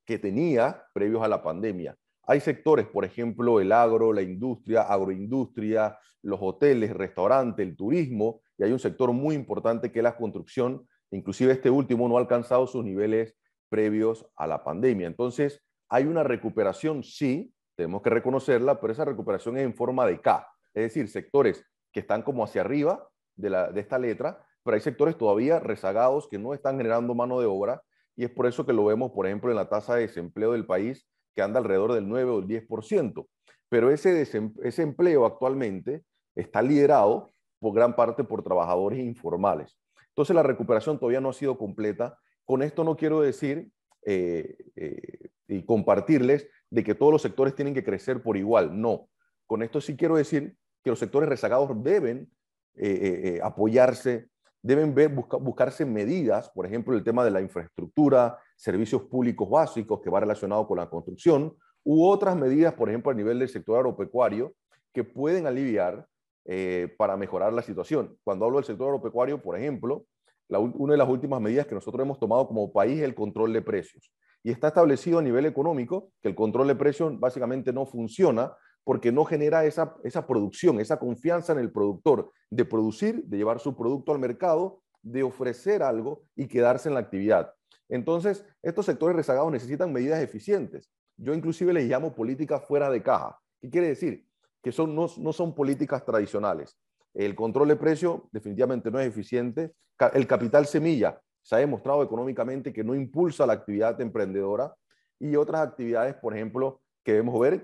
que 0.04 0.18
tenía 0.18 0.84
previos 0.92 1.22
a 1.22 1.28
la 1.28 1.42
pandemia. 1.42 1.96
Hay 2.26 2.40
sectores, 2.40 2.86
por 2.86 3.04
ejemplo, 3.04 3.60
el 3.60 3.72
agro, 3.72 4.12
la 4.12 4.22
industria, 4.22 4.82
agroindustria, 4.82 5.98
los 6.22 6.38
hoteles, 6.40 6.92
restaurantes, 6.94 7.66
el 7.66 7.76
turismo, 7.76 8.42
y 8.58 8.64
hay 8.64 8.72
un 8.72 8.78
sector 8.78 9.12
muy 9.12 9.34
importante 9.34 9.90
que 9.90 10.00
es 10.00 10.02
la 10.02 10.16
construcción. 10.16 10.86
Inclusive 11.10 11.52
este 11.52 11.70
último 11.70 12.08
no 12.08 12.16
ha 12.16 12.20
alcanzado 12.20 12.66
sus 12.66 12.84
niveles 12.84 13.34
previos 13.70 14.26
a 14.36 14.46
la 14.46 14.62
pandemia. 14.62 15.06
Entonces, 15.06 15.62
hay 15.88 16.04
una 16.04 16.22
recuperación, 16.22 17.02
sí, 17.02 17.52
tenemos 17.74 18.02
que 18.02 18.10
reconocerla, 18.10 18.80
pero 18.80 18.92
esa 18.92 19.04
recuperación 19.04 19.56
es 19.56 19.64
en 19.64 19.74
forma 19.74 20.06
de 20.06 20.20
K, 20.20 20.46
es 20.74 20.82
decir, 20.84 21.08
sectores 21.08 21.64
que 21.92 22.00
están 22.00 22.22
como 22.22 22.44
hacia 22.44 22.60
arriba 22.60 23.08
de, 23.36 23.50
la, 23.50 23.70
de 23.70 23.80
esta 23.80 23.98
letra, 23.98 24.44
pero 24.62 24.74
hay 24.74 24.80
sectores 24.80 25.16
todavía 25.16 25.60
rezagados 25.60 26.28
que 26.28 26.38
no 26.38 26.54
están 26.54 26.76
generando 26.76 27.14
mano 27.14 27.40
de 27.40 27.46
obra 27.46 27.82
y 28.16 28.24
es 28.24 28.30
por 28.30 28.46
eso 28.46 28.64
que 28.64 28.72
lo 28.72 28.84
vemos, 28.84 29.12
por 29.12 29.26
ejemplo, 29.26 29.50
en 29.50 29.56
la 29.56 29.68
tasa 29.68 29.96
de 29.96 30.02
desempleo 30.02 30.52
del 30.52 30.66
país, 30.66 31.06
que 31.34 31.42
anda 31.42 31.58
alrededor 31.58 31.92
del 31.92 32.08
9 32.08 32.30
o 32.30 32.38
el 32.38 32.46
10%. 32.46 33.26
Pero 33.68 33.90
ese, 33.90 34.22
ese 34.22 34.82
empleo 34.82 35.26
actualmente 35.26 36.04
está 36.34 36.62
liderado 36.62 37.30
por 37.58 37.74
gran 37.74 37.96
parte 37.96 38.22
por 38.24 38.42
trabajadores 38.42 39.00
informales. 39.00 39.76
Entonces 40.08 40.36
la 40.36 40.42
recuperación 40.42 40.98
todavía 40.98 41.20
no 41.20 41.30
ha 41.30 41.32
sido 41.32 41.58
completa. 41.58 42.18
Con 42.44 42.62
esto 42.62 42.84
no 42.84 42.96
quiero 42.96 43.20
decir 43.20 43.70
eh, 44.06 44.56
eh, 44.76 45.30
y 45.48 45.64
compartirles 45.64 46.46
de 46.70 46.84
que 46.84 46.94
todos 46.94 47.12
los 47.12 47.22
sectores 47.22 47.54
tienen 47.54 47.74
que 47.74 47.84
crecer 47.84 48.22
por 48.22 48.36
igual. 48.36 48.80
No. 48.80 49.08
Con 49.46 49.62
esto 49.62 49.80
sí 49.80 49.96
quiero 49.96 50.16
decir 50.16 50.56
que 50.82 50.90
los 50.90 50.98
sectores 50.98 51.28
rezagados 51.28 51.70
deben 51.82 52.30
eh, 52.76 53.40
apoyarse 53.42 54.28
deben 54.64 54.94
ver, 54.94 55.10
buscarse 55.10 55.84
medidas, 55.84 56.48
por 56.48 56.64
ejemplo, 56.64 56.96
el 56.96 57.04
tema 57.04 57.22
de 57.22 57.30
la 57.30 57.42
infraestructura, 57.42 58.38
servicios 58.56 59.02
públicos 59.02 59.48
básicos 59.48 60.00
que 60.00 60.08
va 60.08 60.20
relacionado 60.20 60.66
con 60.66 60.78
la 60.78 60.88
construcción, 60.88 61.54
u 61.84 62.06
otras 62.06 62.34
medidas, 62.34 62.72
por 62.72 62.88
ejemplo, 62.88 63.12
a 63.12 63.14
nivel 63.14 63.38
del 63.38 63.50
sector 63.50 63.76
agropecuario, 63.76 64.54
que 64.94 65.04
pueden 65.04 65.46
aliviar 65.46 66.06
eh, 66.46 66.94
para 66.96 67.14
mejorar 67.18 67.52
la 67.52 67.60
situación. 67.60 68.16
Cuando 68.24 68.46
hablo 68.46 68.56
del 68.56 68.64
sector 68.64 68.88
agropecuario, 68.88 69.42
por 69.42 69.58
ejemplo, 69.58 70.06
una 70.48 70.92
de 70.92 70.98
las 70.98 71.08
últimas 71.10 71.42
medidas 71.42 71.66
que 71.66 71.74
nosotros 71.74 72.02
hemos 72.02 72.18
tomado 72.18 72.48
como 72.48 72.72
país 72.72 72.98
es 72.98 73.04
el 73.04 73.14
control 73.14 73.52
de 73.52 73.60
precios. 73.60 74.10
Y 74.42 74.50
está 74.50 74.68
establecido 74.68 75.18
a 75.18 75.22
nivel 75.22 75.44
económico 75.44 76.10
que 76.22 76.28
el 76.28 76.34
control 76.34 76.68
de 76.68 76.74
precios 76.74 77.20
básicamente 77.20 77.70
no 77.70 77.84
funciona 77.84 78.54
porque 78.84 79.10
no 79.10 79.24
genera 79.24 79.64
esa, 79.64 79.96
esa 80.04 80.26
producción, 80.26 80.78
esa 80.78 80.98
confianza 80.98 81.52
en 81.52 81.58
el 81.58 81.72
productor 81.72 82.30
de 82.50 82.64
producir, 82.64 83.24
de 83.24 83.38
llevar 83.38 83.58
su 83.58 83.74
producto 83.74 84.12
al 84.12 84.18
mercado, 84.18 84.82
de 85.02 85.22
ofrecer 85.22 85.82
algo 85.82 86.22
y 86.36 86.46
quedarse 86.46 86.88
en 86.88 86.94
la 86.94 87.00
actividad. 87.00 87.52
Entonces, 87.88 88.44
estos 88.62 88.86
sectores 88.86 89.16
rezagados 89.16 89.50
necesitan 89.52 89.92
medidas 89.92 90.22
eficientes. 90.22 90.90
Yo 91.16 91.34
inclusive 91.34 91.72
les 91.72 91.88
llamo 91.88 92.14
políticas 92.14 92.64
fuera 92.66 92.90
de 92.90 93.02
caja. 93.02 93.38
¿Qué 93.60 93.70
quiere 93.70 93.88
decir? 93.88 94.26
Que 94.62 94.72
son, 94.72 94.94
no, 94.94 95.06
no 95.18 95.32
son 95.32 95.54
políticas 95.54 96.04
tradicionales. 96.04 96.78
El 97.14 97.34
control 97.34 97.68
de 97.68 97.76
precio 97.76 98.28
definitivamente 98.32 98.90
no 98.90 98.98
es 98.98 99.06
eficiente. 99.06 99.74
El 100.12 100.26
capital 100.26 100.66
semilla 100.66 101.20
se 101.42 101.54
ha 101.54 101.58
demostrado 101.58 102.02
económicamente 102.02 102.72
que 102.72 102.82
no 102.82 102.94
impulsa 102.94 103.46
la 103.46 103.52
actividad 103.52 104.00
emprendedora 104.00 104.74
y 105.20 105.36
otras 105.36 105.60
actividades, 105.60 106.14
por 106.14 106.34
ejemplo, 106.34 106.80
que 107.04 107.12
debemos 107.12 107.38
ver 107.38 107.62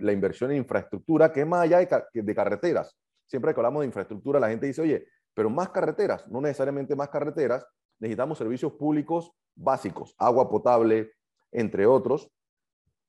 la 0.00 0.12
inversión 0.12 0.50
en 0.50 0.58
infraestructura, 0.58 1.32
que 1.32 1.40
es 1.40 1.46
más 1.46 1.62
allá 1.62 1.78
de, 2.12 2.34
carreteras. 2.34 2.98
Siempre 3.26 3.54
que 3.54 3.60
hablamos 3.60 3.80
de 3.80 3.86
infraestructura, 3.86 4.40
la 4.40 4.48
gente 4.48 4.66
dice, 4.66 4.82
oye, 4.82 5.06
pero 5.32 5.48
más 5.48 5.68
carreteras, 5.68 6.26
no 6.28 6.40
necesariamente 6.40 6.96
más 6.96 7.08
carreteras, 7.08 7.64
necesitamos 8.00 8.36
servicios 8.36 8.72
públicos 8.72 9.30
básicos, 9.54 10.14
agua 10.18 10.50
potable, 10.50 11.12
entre 11.52 11.86
otros, 11.86 12.30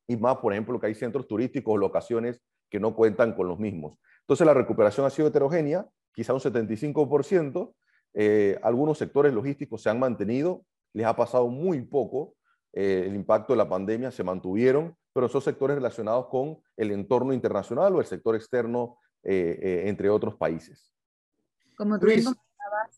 y 0.07 0.15
más, 0.17 0.37
por 0.37 0.53
ejemplo, 0.53 0.79
que 0.79 0.87
hay 0.87 0.95
centros 0.95 1.27
turísticos 1.27 1.79
locaciones 1.79 2.41
que 2.69 2.79
no 2.79 2.95
cuentan 2.95 3.33
con 3.33 3.47
los 3.47 3.59
mismos. 3.59 3.97
Entonces, 4.21 4.45
la 4.45 4.53
recuperación 4.53 5.05
ha 5.05 5.09
sido 5.09 5.27
heterogénea, 5.27 5.87
quizá 6.13 6.33
un 6.33 6.39
75%. 6.39 7.73
Eh, 8.13 8.59
algunos 8.63 8.97
sectores 8.97 9.33
logísticos 9.33 9.81
se 9.81 9.89
han 9.89 9.99
mantenido, 9.99 10.63
les 10.93 11.05
ha 11.05 11.15
pasado 11.15 11.47
muy 11.47 11.81
poco. 11.81 12.35
Eh, 12.73 13.05
el 13.07 13.15
impacto 13.15 13.53
de 13.53 13.57
la 13.57 13.69
pandemia 13.69 14.11
se 14.11 14.23
mantuvieron, 14.23 14.95
pero 15.19 15.27
son 15.27 15.41
sectores 15.41 15.75
relacionados 15.75 16.27
con 16.27 16.57
el 16.77 16.91
entorno 16.91 17.33
internacional 17.33 17.93
o 17.93 17.99
el 17.99 18.05
sector 18.05 18.37
externo, 18.37 18.99
eh, 19.21 19.59
eh, 19.61 19.83
entre 19.87 20.09
otros 20.09 20.35
países. 20.35 20.93
Como 21.75 21.99
tú 21.99 22.05
mismo 22.05 22.31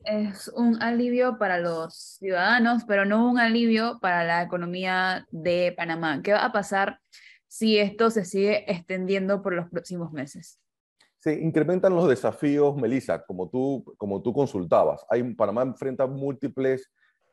es 0.06 0.48
un 0.50 0.80
alivio 0.84 1.40
para 1.40 1.58
los 1.58 2.20
ciudadanos, 2.20 2.84
pero 2.86 3.06
no 3.06 3.28
un 3.28 3.40
alivio 3.40 3.98
para 4.00 4.24
la 4.24 4.44
economía 4.44 5.26
de 5.32 5.74
Panamá. 5.76 6.22
¿Qué 6.22 6.32
va 6.32 6.46
a 6.46 6.52
pasar 6.52 7.00
si 7.48 7.80
esto 7.80 8.12
se 8.12 8.24
sigue 8.24 8.72
extendiendo 8.72 9.42
por 9.42 9.54
los 9.54 9.68
próximos 9.72 10.12
meses? 10.12 10.60
Se 11.18 11.34
incrementan 11.42 11.96
los 11.96 12.08
desafíos, 12.08 12.76
Melissa, 12.76 13.26
como 13.26 13.50
tú, 13.50 13.84
como 13.98 14.22
tú 14.22 14.32
consultabas. 14.32 15.04
Hay, 15.10 15.24
Panamá 15.34 15.64
enfrenta 15.64 16.06
múltiples 16.06 16.88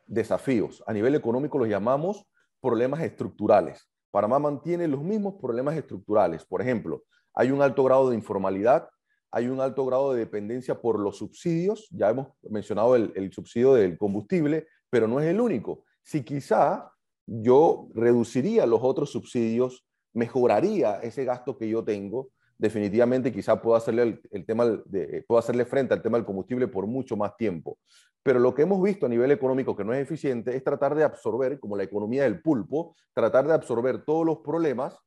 desafíos. 0.07 0.83
A 0.87 0.95
nivel 0.95 1.15
económico 1.15 1.59
los 1.59 1.69
llamamos 1.69 2.25
problemas 2.63 3.03
estructurales. 3.03 3.87
Panamá 4.11 4.39
mantiene 4.39 4.89
los 4.89 5.03
mismos 5.03 5.35
problemas 5.41 5.77
estructurales. 5.77 6.45
Por 6.45 6.63
ejemplo, 6.63 7.05
hay 7.35 7.51
un 7.51 7.63
alto 7.63 7.85
grado 7.85 8.11
de 8.11 8.17
informalidad, 8.17 8.89
hay 9.31 9.49
un 9.49 9.61
alto 9.61 9.85
grado 9.85 10.13
de 10.13 10.21
dependencia 10.21 10.81
por 10.81 10.99
los 10.99 11.19
subsidios, 11.19 11.87
ya 11.91 12.11
hemos 12.11 12.29
mencionado 12.43 12.97
el, 12.97 13.33
subsidio 13.33 13.75
del 13.75 13.99
combustible, 13.99 14.67
pero 14.91 15.07
no 15.07 15.21
es 15.21 15.27
el 15.27 15.41
único. 15.41 15.85
Si 16.03 16.25
quizá 16.25 16.91
yo 17.27 17.89
reduciría 17.95 18.65
los 18.65 18.81
otros 18.83 19.11
subsidios, 19.11 19.85
mejoraría 20.15 21.01
ese 21.01 21.25
gasto 21.25 21.59
que 21.59 21.69
yo 21.69 21.85
tengo, 21.85 22.31
definitivamente 22.59 23.33
quizá 23.33 23.61
puedo 23.61 23.77
hacerle, 23.77 24.21
el, 24.31 24.45
tema 24.45 24.67
de, 24.67 25.25
puedo 25.27 25.39
hacerle 25.39 25.65
frente 25.65 25.95
al 25.95 26.03
tema 26.03 26.19
del 26.19 26.27
combustible 26.27 26.67
por 26.67 26.87
mucho 26.87 27.17
más 27.17 27.37
tiempo. 27.37 27.79
Pero 28.23 28.41
lo 28.41 28.55
que 28.55 28.63
hemos 28.63 28.83
visto 28.83 29.07
a 29.07 29.09
nivel 29.09 29.31
económico 29.31 29.77
que 29.77 29.85
no 29.85 29.95
es 29.95 30.03
eficiente 30.03 30.55
es 30.55 30.65
tratar 30.65 30.95
de 30.95 31.05
absorber, 31.05 31.61
como 31.61 31.77
la 31.77 31.85
economía 31.85 32.25
del 32.25 32.43
pulpo, 32.43 32.97
tratar 33.15 33.47
de 33.47 33.55
absorber 33.55 34.05
todos 34.05 34.27
los 34.27 34.39
problemas, 34.39 34.99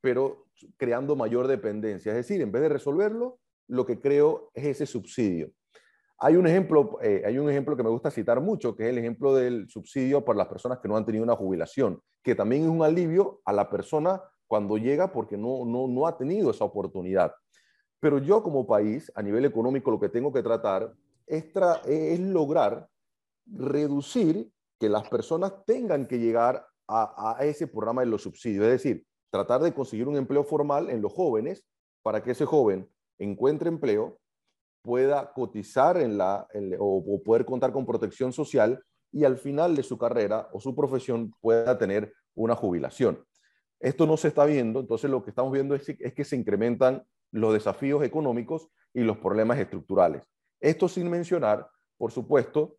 pero 0.00 0.46
creando 0.76 1.16
mayor 1.16 1.46
dependencia. 1.46 2.10
Es 2.10 2.16
decir, 2.16 2.40
en 2.40 2.50
vez 2.50 2.62
de 2.62 2.68
resolverlo, 2.68 3.38
lo 3.68 3.86
que 3.86 4.00
creo 4.00 4.50
es 4.52 4.66
ese 4.66 4.86
subsidio. 4.86 5.52
Hay 6.18 6.36
un 6.36 6.46
ejemplo, 6.46 6.98
eh, 7.02 7.22
hay 7.26 7.38
un 7.38 7.48
ejemplo 7.48 7.76
que 7.76 7.82
me 7.82 7.90
gusta 7.90 8.10
citar 8.10 8.40
mucho, 8.40 8.74
que 8.74 8.84
es 8.84 8.88
el 8.90 8.98
ejemplo 8.98 9.34
del 9.34 9.68
subsidio 9.68 10.24
para 10.24 10.38
las 10.38 10.48
personas 10.48 10.78
que 10.78 10.88
no 10.88 10.96
han 10.96 11.04
tenido 11.04 11.22
una 11.22 11.36
jubilación, 11.36 12.00
que 12.22 12.34
también 12.34 12.62
es 12.62 12.68
un 12.68 12.82
alivio 12.82 13.40
a 13.44 13.52
la 13.52 13.68
persona 13.68 14.22
cuando 14.46 14.76
llega 14.78 15.12
porque 15.12 15.36
no, 15.36 15.64
no, 15.64 15.88
no 15.88 16.06
ha 16.06 16.16
tenido 16.16 16.50
esa 16.50 16.64
oportunidad. 16.64 17.32
Pero 18.00 18.18
yo 18.18 18.42
como 18.42 18.66
país, 18.66 19.10
a 19.14 19.22
nivel 19.22 19.44
económico, 19.44 19.90
lo 19.90 20.00
que 20.00 20.08
tengo 20.08 20.32
que 20.32 20.42
tratar 20.42 20.92
es, 21.26 21.44
es 21.86 22.20
lograr 22.20 22.88
reducir 23.46 24.50
que 24.78 24.88
las 24.88 25.08
personas 25.08 25.64
tengan 25.64 26.06
que 26.06 26.18
llegar 26.18 26.66
a, 26.86 27.36
a, 27.38 27.44
ese 27.44 27.66
programa 27.66 28.02
de 28.02 28.08
los 28.08 28.22
subsidios. 28.22 28.64
Es 28.66 28.72
decir, 28.72 29.04
tratar 29.30 29.62
de 29.62 29.72
conseguir 29.72 30.08
un 30.08 30.16
empleo 30.16 30.44
formal 30.44 30.90
en 30.90 31.02
los 31.02 31.12
jóvenes 31.12 31.64
para 32.02 32.22
que 32.22 32.32
ese 32.32 32.44
joven 32.44 32.88
encuentre 33.18 33.68
empleo, 33.68 34.18
pueda 34.82 35.32
cotizar 35.32 35.96
en 35.96 36.16
la, 36.16 36.46
o, 36.78 36.98
o 36.98 37.22
poder 37.22 37.44
contar 37.44 37.72
con 37.72 37.84
protección 37.84 38.32
social 38.32 38.80
y 39.10 39.24
al 39.24 39.38
final 39.38 39.74
de 39.74 39.82
su 39.82 39.98
carrera 39.98 40.48
o 40.52 40.60
su 40.60 40.76
profesión 40.76 41.32
pueda 41.40 41.76
tener 41.76 42.12
una 42.34 42.54
jubilación. 42.54 43.24
Esto 43.80 44.06
no 44.06 44.16
se 44.16 44.28
está 44.28 44.44
viendo, 44.44 44.80
entonces 44.80 45.10
lo 45.10 45.22
que 45.22 45.30
estamos 45.30 45.52
viendo 45.52 45.74
es, 45.74 45.84
que 45.84 46.24
se 46.24 46.36
incrementan 46.36 47.04
los 47.30 47.52
desafíos 47.52 48.02
económicos 48.02 48.68
y 48.94 49.02
los 49.02 49.18
problemas 49.18 49.58
estructurales. 49.58 50.24
Esto 50.60 50.88
sin 50.88 51.10
mencionar, 51.10 51.68
por 51.98 52.10
supuesto, 52.10 52.76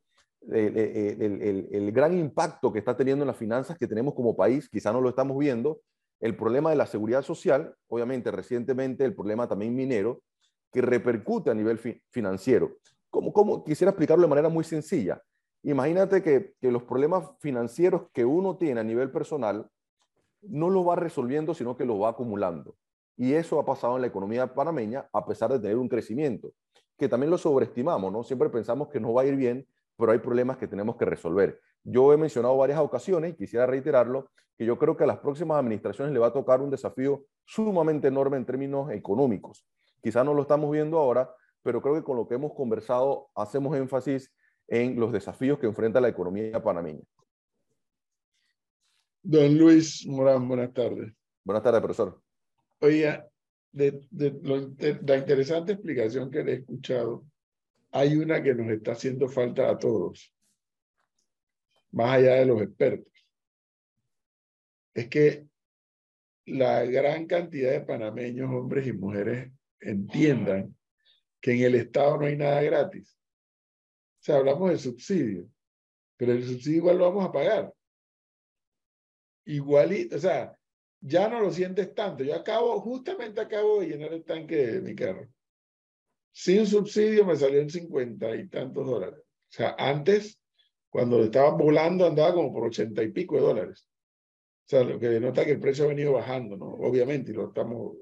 el, 0.49 1.91
gran 1.91 2.17
impacto 2.17 2.71
que 2.71 2.79
está 2.79 2.95
teniendo 2.95 3.23
en 3.23 3.27
las 3.27 3.37
finanzas 3.37 3.77
que 3.77 3.87
tenemos 3.87 4.15
como 4.15 4.35
país, 4.35 4.69
quizá 4.69 4.91
no 4.91 5.01
lo 5.01 5.09
estamos 5.09 5.37
viendo, 5.37 5.81
el 6.19 6.35
problema 6.35 6.71
de 6.71 6.77
la 6.77 6.87
seguridad 6.87 7.21
social, 7.21 7.75
obviamente 7.87 8.31
recientemente 8.31 9.05
el 9.05 9.13
problema 9.13 9.47
también 9.47 9.75
minero, 9.75 10.23
que 10.71 10.81
repercute 10.81 11.51
a 11.51 11.53
nivel 11.53 11.79
financiero. 12.09 12.77
Como, 13.11 13.63
quisiera 13.63 13.91
explicarlo 13.91 14.23
de 14.23 14.29
manera 14.29 14.49
muy 14.49 14.63
sencilla. 14.63 15.21
Imagínate 15.63 16.23
que, 16.23 16.53
que 16.59 16.71
los 16.71 16.83
problemas 16.83 17.29
financieros 17.39 18.03
que 18.13 18.25
uno 18.25 18.57
tiene 18.57 18.79
a 18.79 18.83
nivel 18.83 19.11
personal 19.11 19.69
no 20.41 20.70
lo 20.70 20.86
va 20.86 20.96
resolviendo, 20.96 21.53
sino 21.53 21.75
que 21.75 21.86
lo 21.86 22.00
va 22.00 22.10
acumulando. 22.10 22.75
Y 23.15 23.34
eso 23.34 23.60
ha 23.60 23.65
pasado 23.65 23.96
en 23.96 24.01
la 24.01 24.08
economía 24.08 24.53
panameña 24.53 25.10
a 25.12 25.25
pesar 25.25 25.51
de 25.51 25.60
tener 25.60 25.77
un 25.77 25.89
crecimiento, 25.89 26.53
que 26.98 27.10
también 27.10 27.32
lo 27.32 27.38
sobreestimamos, 27.38 28.12
¿no? 28.12 28.24
Siempre 28.24 28.50
pensamos 28.50 28.89
que 28.89 29.00
no 29.00 29.13
va 29.13 29.24
a 29.24 29.25
ir 29.25 29.36
bien, 29.36 29.67
pero 29.98 30.12
hay 30.12 30.20
problemas 30.20 30.58
que 30.58 30.67
tenemos 30.67 30.96
que 30.96 31.06
resolver. 31.06 31.60
Yo 31.84 32.13
he 32.13 32.17
mencionado 32.17 32.56
varias 32.58 32.79
ocasiones, 32.79 33.34
y 33.34 33.36
quisiera 33.36 33.65
reiterarlo, 33.65 34.29
que 34.58 34.65
yo 34.65 34.77
creo 34.77 34.98
que 34.98 35.03
a 35.03 35.08
las 35.08 35.20
próximas 35.20 35.60
administraciones 35.60 36.13
le 36.13 36.20
va 36.20 36.27
a 36.27 36.34
tocar 36.34 36.62
un 36.62 36.70
desafío 36.70 37.25
sumamente 37.46 38.08
enorme 38.08 38.38
en 38.38 38.46
términos 38.46 38.91
económicos. 38.91 39.65
Quizá 40.01 40.24
no 40.24 40.34
lo 40.34 40.44
estamos 40.44 40.72
viendo 40.72 40.98
ahora, 40.98 41.34
pero 41.63 41.82
creo 41.82 41.96
que 41.96 42.03
con 42.03 42.17
lo 42.17 42.27
que 42.27 42.36
hemos 42.36 42.53
conversado 42.53 43.29
hacemos 43.36 43.75
énfasis 43.75 44.34
en 44.67 45.00
los 45.00 45.12
desafíos 45.12 45.60
que 45.60 45.67
enfrenta 45.67 46.01
la 46.01 46.10
economía 46.10 46.62
panameña. 46.62 47.03
Don 49.24 49.57
Luis 49.57 50.05
Morán, 50.05 50.47
buenas 50.47 50.74
tardes. 50.74 51.13
Buenas 51.43 51.63
tardes, 51.63 51.81
profesor. 51.81 52.21
Oiga, 52.79 53.27
de, 53.71 54.00
la 55.05 55.17
interesante 55.17 55.73
explicación 55.73 56.30
que 56.32 56.43
le 56.43 56.51
he 56.51 56.56
escuchado, 56.58 57.25
hay 57.91 58.15
una 58.15 58.41
que 58.41 58.53
nos 58.53 58.69
está 58.69 58.93
haciendo 58.93 59.27
falta 59.27 59.69
a 59.69 59.77
todos, 59.77 60.34
más 61.91 62.17
allá 62.17 62.36
de 62.36 62.45
los 62.45 62.62
expertos. 62.62 63.13
Es 64.93 65.10
que 65.10 65.47
la 66.45 66.86
gran 66.86 67.25
cantidad 67.25 67.71
de 67.71 67.82
panameños, 67.82 68.49
hombres 68.49 68.88
y 68.88 68.93
mujeres, 68.93 69.51
entiendan 69.80 70.75
que 71.41 71.51
en 71.51 71.63
el 71.63 71.75
Estado 71.75 72.17
no 72.17 72.25
hay 72.25 72.38
nada 72.38 72.62
gratis. 72.62 73.17
O 74.19 74.23
sea, 74.23 74.38
hablamos 74.38 74.71
de 74.71 74.77
subsidio, 74.77 75.49
pero 76.17 76.32
el 76.32 76.43
subsidio 76.43 76.77
igual 76.77 76.97
lo 76.97 77.06
vamos 77.06 77.25
a 77.25 77.32
pagar 77.32 77.73
igualito, 79.47 80.15
o 80.17 80.19
sea, 80.19 80.57
ya 80.99 81.27
no 81.29 81.39
lo 81.39 81.51
sientes 81.51 81.93
tanto. 81.93 82.23
Yo 82.23 82.36
acabo, 82.36 82.79
justamente 82.81 83.41
acabo 83.41 83.79
de 83.79 83.88
llenar 83.88 84.13
el 84.13 84.23
tanque 84.23 84.55
de 84.55 84.81
mi 84.81 84.95
carro. 84.95 85.27
Sin 86.31 86.67
subsidio 86.67 87.25
me 87.25 87.36
salió 87.36 87.60
en 87.62 87.69
cincuenta 87.69 88.36
y 88.36 88.47
tantos 88.47 88.86
dólares. 88.86 89.19
O 89.19 89.51
sea, 89.51 89.75
antes, 89.77 90.39
cuando 90.89 91.23
estaba 91.23 91.51
volando, 91.51 92.05
andaba 92.05 92.33
como 92.33 92.53
por 92.53 92.65
ochenta 92.65 93.01
y 93.03 93.12
pico 93.12 93.36
de 93.36 93.41
dólares. 93.41 93.89
O 94.65 94.69
sea, 94.69 94.83
lo 94.83 94.99
que 94.99 95.07
denota 95.07 95.45
que 95.45 95.51
el 95.51 95.60
precio 95.60 95.86
ha 95.86 95.88
venido 95.88 96.13
bajando, 96.13 96.57
¿no? 96.57 96.65
Obviamente, 96.65 97.31
y 97.31 97.36
lo 97.36 97.47
estamos... 97.47 97.95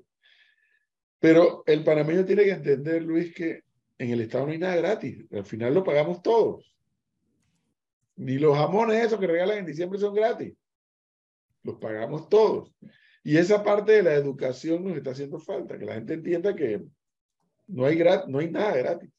Pero 1.19 1.63
el 1.65 1.83
panameño 1.83 2.25
tiene 2.25 2.43
que 2.43 2.51
entender, 2.51 3.03
Luis, 3.03 3.33
que 3.33 3.61
en 3.97 4.09
el 4.09 4.21
Estado 4.21 4.47
no 4.47 4.51
hay 4.51 4.57
nada 4.57 4.75
gratis. 4.75 5.25
Al 5.31 5.45
final 5.45 5.73
lo 5.73 5.83
pagamos 5.83 6.21
todos. 6.21 6.75
Ni 8.15 8.37
los 8.37 8.57
jamones 8.57 9.05
esos 9.05 9.19
que 9.19 9.27
regalan 9.27 9.59
en 9.59 9.65
diciembre 9.65 9.99
son 9.99 10.13
gratis 10.13 10.53
los 11.65 11.77
pagamos 11.77 12.29
todos. 12.29 12.73
Y 13.23 13.37
esa 13.37 13.63
parte 13.63 13.93
de 13.93 14.03
la 14.03 14.13
educación 14.13 14.85
nos 14.85 14.95
está 14.95 15.11
haciendo 15.11 15.39
falta, 15.39 15.77
que 15.77 15.85
la 15.85 15.95
gente 15.95 16.13
entienda 16.13 16.55
que 16.55 16.85
no 17.67 17.85
hay, 17.85 18.01
no 18.27 18.39
hay 18.39 18.51
nada 18.51 18.77
gratis. 18.77 19.11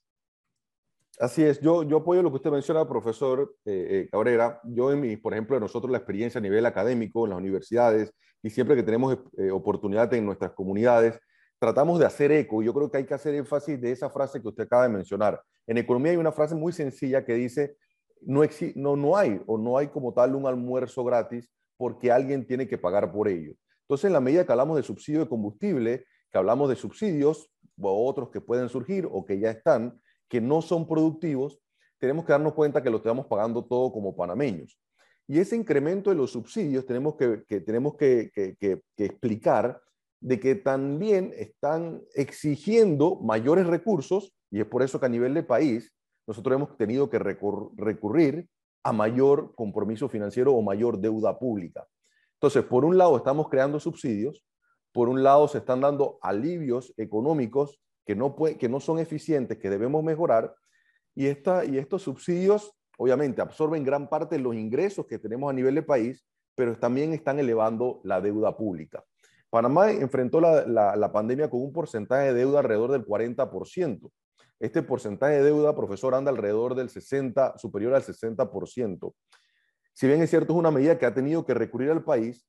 Así 1.19 1.43
es, 1.43 1.61
yo, 1.61 1.83
yo 1.83 1.99
apoyo 1.99 2.23
lo 2.23 2.31
que 2.31 2.37
usted 2.37 2.51
menciona, 2.51 2.87
profesor 2.87 3.57
eh, 3.65 3.87
eh, 3.91 4.09
Cabrera. 4.11 4.61
Yo, 4.65 4.93
en 4.93 5.01
mi, 5.01 5.17
por 5.17 5.33
ejemplo, 5.33 5.59
nosotros 5.59 5.91
la 5.91 5.99
experiencia 5.99 6.39
a 6.39 6.43
nivel 6.43 6.67
académico 6.67 7.25
en 7.25 7.31
las 7.31 7.39
universidades 7.39 8.13
y 8.43 8.51
siempre 8.51 8.77
que 8.77 8.83
tenemos 8.83 9.19
eh, 9.39 9.51
oportunidad 9.51 10.13
en 10.13 10.27
nuestras 10.27 10.53
comunidades, 10.53 11.19
tratamos 11.59 11.99
de 11.99 12.05
hacer 12.05 12.31
eco. 12.33 12.63
Yo 12.63 12.75
creo 12.75 12.91
que 12.91 12.99
hay 12.99 13.07
que 13.07 13.15
hacer 13.15 13.35
énfasis 13.35 13.81
de 13.81 13.91
esa 13.91 14.11
frase 14.11 14.41
que 14.41 14.49
usted 14.49 14.65
acaba 14.65 14.85
de 14.85 14.91
mencionar. 14.91 15.43
En 15.67 15.79
economía 15.79 16.13
hay 16.13 16.19
una 16.19 16.33
frase 16.33 16.55
muy 16.55 16.73
sencilla 16.73 17.25
que 17.25 17.35
dice, 17.35 17.77
no, 18.21 18.43
no, 18.75 18.97
no 18.97 19.17
hay 19.17 19.41
o 19.47 19.59
no 19.59 19.79
hay 19.79 19.89
como 19.89 20.13
tal 20.13 20.35
un 20.35 20.47
almuerzo 20.47 21.03
gratis, 21.03 21.51
porque 21.77 22.11
alguien 22.11 22.47
tiene 22.47 22.67
que 22.69 22.79
pagar 22.79 23.13
por 23.13 23.29
ello. 23.29 23.55
Entonces, 23.83 24.07
en 24.07 24.13
la 24.13 24.21
medida 24.21 24.45
que 24.45 24.53
hablamos 24.53 24.77
de 24.77 24.83
subsidio 24.83 25.21
de 25.21 25.29
combustible, 25.29 26.05
que 26.33 26.39
hablamos 26.39 26.69
de 26.69 26.77
subsidios 26.77 27.51
o 27.81 28.07
otros 28.09 28.31
que 28.31 28.41
pueden 28.41 28.69
surgir 28.69 29.09
o 29.11 29.25
que 29.25 29.39
ya 29.39 29.51
están, 29.51 30.01
que 30.29 30.41
no 30.41 30.63
son 30.63 30.89
productivos, 30.89 31.61
tenemos 31.99 32.25
que 32.25 32.33
darnos 32.33 32.55
cuenta 32.55 32.83
que 32.83 32.91
lo 32.91 32.99
estamos 32.99 33.27
pagando 33.27 33.65
todo 33.65 33.93
como 33.93 34.17
panameños. 34.17 34.79
Y 35.29 35.39
ese 35.39 35.57
incremento 35.57 36.11
de 36.11 36.17
los 36.17 36.33
subsidios 36.33 36.87
tenemos 36.87 37.17
que, 37.17 37.43
que, 37.47 38.83
explicar 38.97 39.81
de 40.21 40.41
que 40.41 40.55
también 40.55 41.33
están 41.37 42.03
exigiendo 42.15 43.17
mayores 43.17 43.67
recursos, 43.67 44.35
y 44.51 44.61
es 44.61 44.67
por 44.67 44.83
eso 44.83 45.01
que 45.01 45.07
a 45.07 45.11
nivel 45.11 45.35
de 45.35 45.43
país 45.43 45.93
nosotros 46.27 46.57
hemos 46.57 46.77
tenido 46.77 47.11
que 47.11 47.19
recurrir 47.19 48.49
a 48.87 48.93
mayor 48.93 49.53
compromiso 49.57 50.09
financiero 50.09 50.55
o 50.55 50.63
mayor 50.63 51.01
deuda 51.01 51.37
pública. 51.41 51.89
Entonces, 52.35 52.63
por 52.63 52.85
un 52.85 52.97
lado 52.97 53.17
estamos 53.17 53.49
creando 53.49 53.81
subsidios, 53.81 54.45
por 54.93 55.09
un 55.09 55.25
lado 55.25 55.49
se 55.49 55.59
están 55.59 55.81
dando 55.81 56.19
alivios 56.23 56.95
económicos 56.97 57.81
que 58.05 58.15
no, 58.15 58.37
que 58.37 58.69
no 58.69 58.79
son 58.79 59.01
eficientes, 59.01 59.59
que 59.59 59.71
debemos 59.71 60.05
mejorar, 60.05 60.55
y, 61.17 61.27
esta, 61.27 61.65
y 61.65 61.79
estos 61.79 62.03
subsidios 62.03 62.77
obviamente 62.97 63.43
absorben 63.43 63.83
gran 63.83 64.09
parte 64.09 64.37
de 64.37 64.43
los 64.43 64.55
ingresos 64.55 65.05
que 65.07 65.19
tenemos 65.19 65.51
a 65.51 65.53
nivel 65.53 65.75
de 65.75 65.83
país, 65.83 66.25
pero 66.55 66.79
también 66.79 67.13
están 67.13 67.41
elevando 67.41 68.01
la 68.05 68.21
deuda 68.21 68.57
pública. 68.57 69.03
Panamá 69.51 69.91
enfrentó 69.91 70.41
la, 70.41 70.65
la, 70.65 70.95
la 70.95 71.11
pandemia 71.11 71.51
con 71.51 71.61
un 71.61 71.73
porcentaje 71.73 72.27
de 72.27 72.35
deuda 72.35 72.61
alrededor 72.61 72.93
del 72.93 73.05
40%. 73.05 74.13
Este 74.59 74.83
porcentaje 74.83 75.35
de 75.35 75.43
deuda, 75.43 75.75
profesor, 75.75 76.15
anda 76.15 76.31
alrededor 76.31 76.75
del 76.75 76.89
60, 76.89 77.59
superior 77.59 77.95
al 77.95 78.03
60%. 78.03 79.15
Si 79.93 80.07
bien 80.07 80.23
es 80.23 80.31
cierto, 80.31 80.53
es 80.53 80.59
una 80.59 80.71
medida 80.71 80.99
que 80.99 81.07
ha 81.07 81.15
tenido 81.15 81.45
que 81.45 81.55
recurrir 81.55 81.91
al 81.91 82.05
país, 82.05 82.47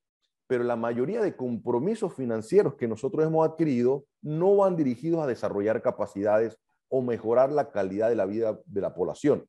pero 0.47 0.63
la 0.63 0.77
mayoría 0.77 1.21
de 1.21 1.35
compromisos 1.35 2.13
financieros 2.13 2.75
que 2.75 2.87
nosotros 2.87 3.25
hemos 3.25 3.47
adquirido 3.47 4.05
no 4.21 4.55
van 4.55 4.77
dirigidos 4.77 5.21
a 5.21 5.27
desarrollar 5.27 5.81
capacidades 5.81 6.57
o 6.89 7.01
mejorar 7.01 7.51
la 7.51 7.71
calidad 7.71 8.07
de 8.09 8.15
la 8.15 8.25
vida 8.25 8.57
de 8.65 8.81
la 8.81 8.93
población. 8.93 9.45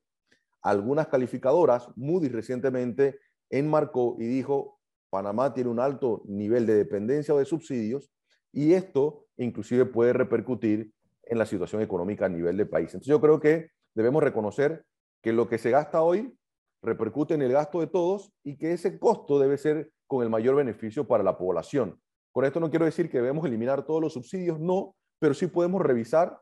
Algunas 0.61 1.07
calificadoras, 1.07 1.89
Moody's 1.95 2.33
recientemente 2.33 3.21
enmarcó 3.49 4.17
y 4.19 4.27
dijo, 4.27 4.81
Panamá 5.11 5.55
tiene 5.55 5.71
un 5.71 5.79
alto 5.79 6.23
nivel 6.27 6.67
de 6.67 6.75
dependencia 6.75 7.33
o 7.33 7.39
de 7.39 7.45
subsidios 7.45 8.11
y 8.53 8.73
esto 8.73 9.27
inclusive 9.37 9.87
puede 9.87 10.13
repercutir 10.13 10.93
en 11.29 11.39
la 11.39 11.47
situación 11.47 11.83
económica 11.83 12.27
a 12.27 12.29
nivel 12.29 12.57
del 12.57 12.69
país. 12.69 12.89
Entonces 12.89 13.09
yo 13.09 13.21
creo 13.21 13.41
que 13.41 13.71
debemos 13.95 14.23
reconocer 14.23 14.85
que 15.23 15.33
lo 15.33 15.49
que 15.49 15.59
se 15.59 15.71
gasta 15.71 16.03
hoy 16.03 16.35
repercute 16.83 17.35
en 17.35 17.43
el 17.43 17.53
gasto 17.53 17.81
de 17.81 17.87
todos 17.87 18.33
y 18.45 18.57
que 18.57 18.73
ese 18.73 18.99
costo 18.99 19.39
debe 19.39 19.59
ser 19.59 19.91
con 20.07 20.23
el 20.23 20.31
mayor 20.31 20.57
beneficio 20.57 21.07
para 21.07 21.23
la 21.23 21.37
población. 21.37 22.01
Con 22.33 22.45
esto 22.45 22.61
no 22.61 22.71
quiero 22.71 22.85
decir 22.85 23.11
que 23.11 23.19
debemos 23.19 23.45
eliminar 23.45 23.85
todos 23.85 24.01
los 24.01 24.13
subsidios, 24.13 24.61
no, 24.61 24.95
pero 25.19 25.35
sí 25.35 25.49
podemos 25.49 25.83
revisar, 25.83 26.39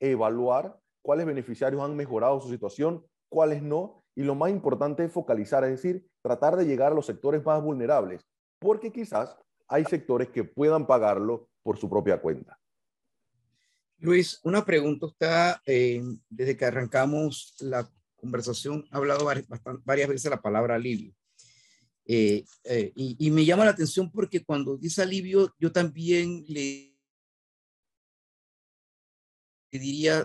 evaluar 0.00 0.78
cuáles 1.02 1.26
beneficiarios 1.26 1.82
han 1.82 1.96
mejorado 1.96 2.40
su 2.40 2.50
situación, 2.50 3.04
cuáles 3.30 3.62
no, 3.62 4.02
y 4.14 4.24
lo 4.24 4.34
más 4.34 4.50
importante 4.50 5.04
es 5.04 5.12
focalizar, 5.12 5.64
es 5.64 5.70
decir, 5.70 6.06
tratar 6.22 6.56
de 6.56 6.66
llegar 6.66 6.92
a 6.92 6.94
los 6.94 7.06
sectores 7.06 7.44
más 7.44 7.62
vulnerables, 7.62 8.26
porque 8.60 8.92
quizás 8.92 9.38
hay 9.68 9.84
sectores 9.84 10.28
que 10.28 10.44
puedan 10.44 10.86
pagarlo 10.86 11.48
por 11.62 11.78
su 11.78 11.88
propia 11.88 12.20
cuenta. 12.20 12.57
Luis, 14.00 14.40
una 14.44 14.64
pregunta. 14.64 15.06
Está, 15.06 15.62
eh, 15.66 16.02
desde 16.28 16.56
que 16.56 16.64
arrancamos 16.64 17.54
la 17.60 17.90
conversación, 18.16 18.84
ha 18.90 18.96
hablado 18.96 19.24
varias, 19.24 20.08
veces 20.08 20.30
la 20.30 20.40
palabra 20.40 20.76
alivio. 20.76 21.14
Eh, 22.04 22.44
eh, 22.64 22.92
y, 22.94 23.30
me 23.30 23.44
llama 23.44 23.64
la 23.64 23.72
atención 23.72 24.10
porque 24.10 24.44
cuando 24.44 24.76
dice 24.78 25.02
alivio, 25.02 25.54
yo 25.58 25.70
también 25.72 26.44
le, 26.48 26.96
diría 29.70 30.24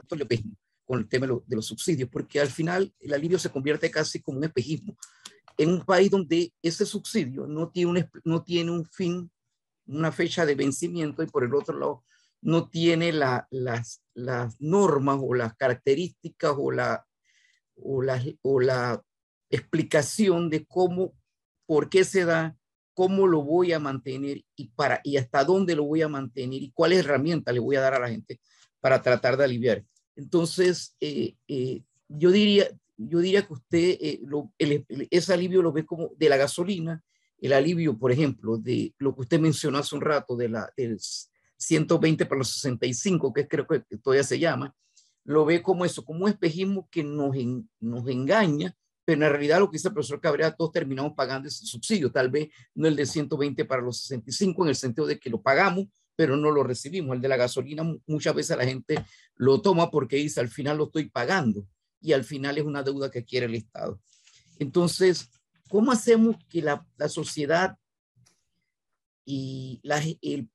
con 0.85 0.99
el 0.99 1.09
tema 1.09 1.27
de, 1.27 1.55
los 1.55 1.65
subsidios, 1.65 2.09
porque 2.09 2.39
al 2.39 2.47
final 2.47 2.93
el 2.99 3.13
alivio 3.13 3.37
se 3.37 3.49
convierte 3.49 3.91
casi 3.91 4.21
como 4.21 4.37
un 4.37 4.45
espejismo 4.45 4.97
en 5.57 5.69
un 5.69 5.85
país 5.85 6.09
donde 6.09 6.53
ese 6.61 6.85
subsidio 6.85 7.45
no 7.47 7.69
tiene 7.69 7.91
un, 7.91 8.09
no 8.23 8.43
tiene 8.43 8.71
un 8.71 8.85
fin, 8.85 9.29
una 9.85 10.11
fecha 10.11 10.45
de 10.45 10.55
vencimiento 10.55 11.21
y 11.21 11.27
por 11.27 11.43
el 11.43 11.53
otro 11.53 11.77
lado 11.77 12.03
no 12.43 12.69
tiene 12.69 13.11
las, 13.11 13.45
las 14.13 14.59
normas 14.59 15.19
o 15.21 15.33
las 15.33 15.55
características 15.55 16.53
o 16.57 16.71
la, 16.71 17.05
o 17.75 18.01
la, 18.01 18.23
o 18.41 18.59
la 18.59 19.01
explicación 19.49 20.49
de 20.49 20.65
cómo, 20.65 21.13
por 21.65 21.89
qué 21.89 22.03
se 22.03 22.25
da, 22.25 22.55
cómo 22.93 23.27
lo 23.27 23.43
voy 23.43 23.73
a 23.73 23.79
mantener 23.79 24.43
y, 24.55 24.67
para, 24.69 25.01
y 25.03 25.17
hasta 25.17 25.43
dónde 25.43 25.75
lo 25.75 25.85
voy 25.85 26.01
a 26.01 26.07
mantener 26.07 26.61
y 26.61 26.71
cuáles 26.71 26.99
herramientas 26.99 27.53
le 27.53 27.59
voy 27.59 27.75
a 27.75 27.81
dar 27.81 27.95
a 27.95 27.99
la 27.99 28.09
gente 28.09 28.39
para 28.79 29.01
tratar 29.01 29.37
de 29.37 29.45
aliviar. 29.45 29.83
Entonces, 30.15 30.95
eh, 30.99 31.35
eh, 31.47 31.83
yo, 32.07 32.31
diría, 32.31 32.67
yo 32.97 33.19
diría 33.19 33.47
que 33.47 33.53
usted 33.53 33.97
eh, 33.99 34.85
ese 35.09 35.33
alivio 35.33 35.61
lo 35.61 35.71
ve 35.71 35.85
como 35.85 36.11
de 36.17 36.29
la 36.29 36.37
gasolina, 36.37 37.03
el 37.39 37.53
alivio, 37.53 37.97
por 37.97 38.11
ejemplo, 38.11 38.57
de 38.57 38.93
lo 38.99 39.13
que 39.15 39.21
usted 39.21 39.39
mencionó 39.39 39.79
hace 39.79 39.95
un 39.95 40.01
rato, 40.01 40.35
de 40.35 40.49
la, 40.49 40.71
del 40.77 40.99
120 41.65 42.25
para 42.25 42.39
los 42.39 42.49
65, 42.49 43.33
que 43.33 43.47
creo 43.47 43.67
que 43.67 43.79
todavía 43.97 44.23
se 44.23 44.39
llama, 44.39 44.75
lo 45.23 45.45
ve 45.45 45.61
como 45.61 45.85
eso, 45.85 46.03
como 46.03 46.25
un 46.25 46.29
espejismo 46.29 46.87
que 46.91 47.03
nos, 47.03 47.35
nos 47.79 48.07
engaña, 48.07 48.75
pero 49.05 49.25
en 49.25 49.31
realidad 49.31 49.59
lo 49.59 49.69
que 49.69 49.75
dice 49.75 49.89
el 49.89 49.93
profesor 49.93 50.21
Cabrera, 50.21 50.55
todos 50.55 50.71
terminamos 50.71 51.13
pagando 51.13 51.47
ese 51.47 51.65
subsidio, 51.65 52.11
tal 52.11 52.29
vez 52.29 52.49
no 52.73 52.87
el 52.87 52.95
de 52.95 53.05
120 53.05 53.65
para 53.65 53.81
los 53.81 53.99
65, 54.01 54.63
en 54.63 54.69
el 54.69 54.75
sentido 54.75 55.07
de 55.07 55.19
que 55.19 55.29
lo 55.29 55.41
pagamos, 55.41 55.87
pero 56.15 56.37
no 56.37 56.51
lo 56.51 56.63
recibimos. 56.63 57.15
El 57.15 57.21
de 57.21 57.27
la 57.27 57.37
gasolina, 57.37 57.83
muchas 58.05 58.35
veces 58.35 58.57
la 58.57 58.65
gente 58.65 59.03
lo 59.35 59.61
toma 59.61 59.89
porque 59.89 60.17
dice, 60.17 60.39
al 60.39 60.49
final 60.49 60.77
lo 60.77 60.85
estoy 60.85 61.09
pagando, 61.09 61.67
y 61.99 62.13
al 62.13 62.23
final 62.23 62.57
es 62.57 62.65
una 62.65 62.83
deuda 62.83 63.09
que 63.09 63.23
quiere 63.23 63.45
el 63.45 63.55
Estado. 63.55 63.99
Entonces, 64.59 65.29
¿cómo 65.69 65.91
hacemos 65.91 66.35
que 66.49 66.61
la, 66.61 66.85
la 66.97 67.09
sociedad 67.09 67.77
y 69.25 69.79
la, 69.83 70.01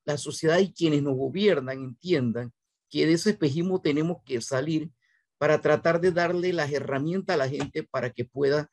la 0.04 0.18
sociedad 0.18 0.58
y 0.58 0.72
quienes 0.72 1.02
nos 1.02 1.16
gobiernan 1.16 1.78
entiendan 1.78 2.52
que 2.90 3.06
de 3.06 3.12
ese 3.12 3.30
espejismo 3.30 3.80
tenemos 3.80 4.18
que 4.24 4.40
salir 4.40 4.90
para 5.38 5.60
tratar 5.60 6.00
de 6.00 6.12
darle 6.12 6.52
las 6.52 6.72
herramientas 6.72 7.34
a 7.34 7.38
la 7.38 7.48
gente 7.48 7.82
para 7.82 8.10
que 8.10 8.24
pueda 8.24 8.70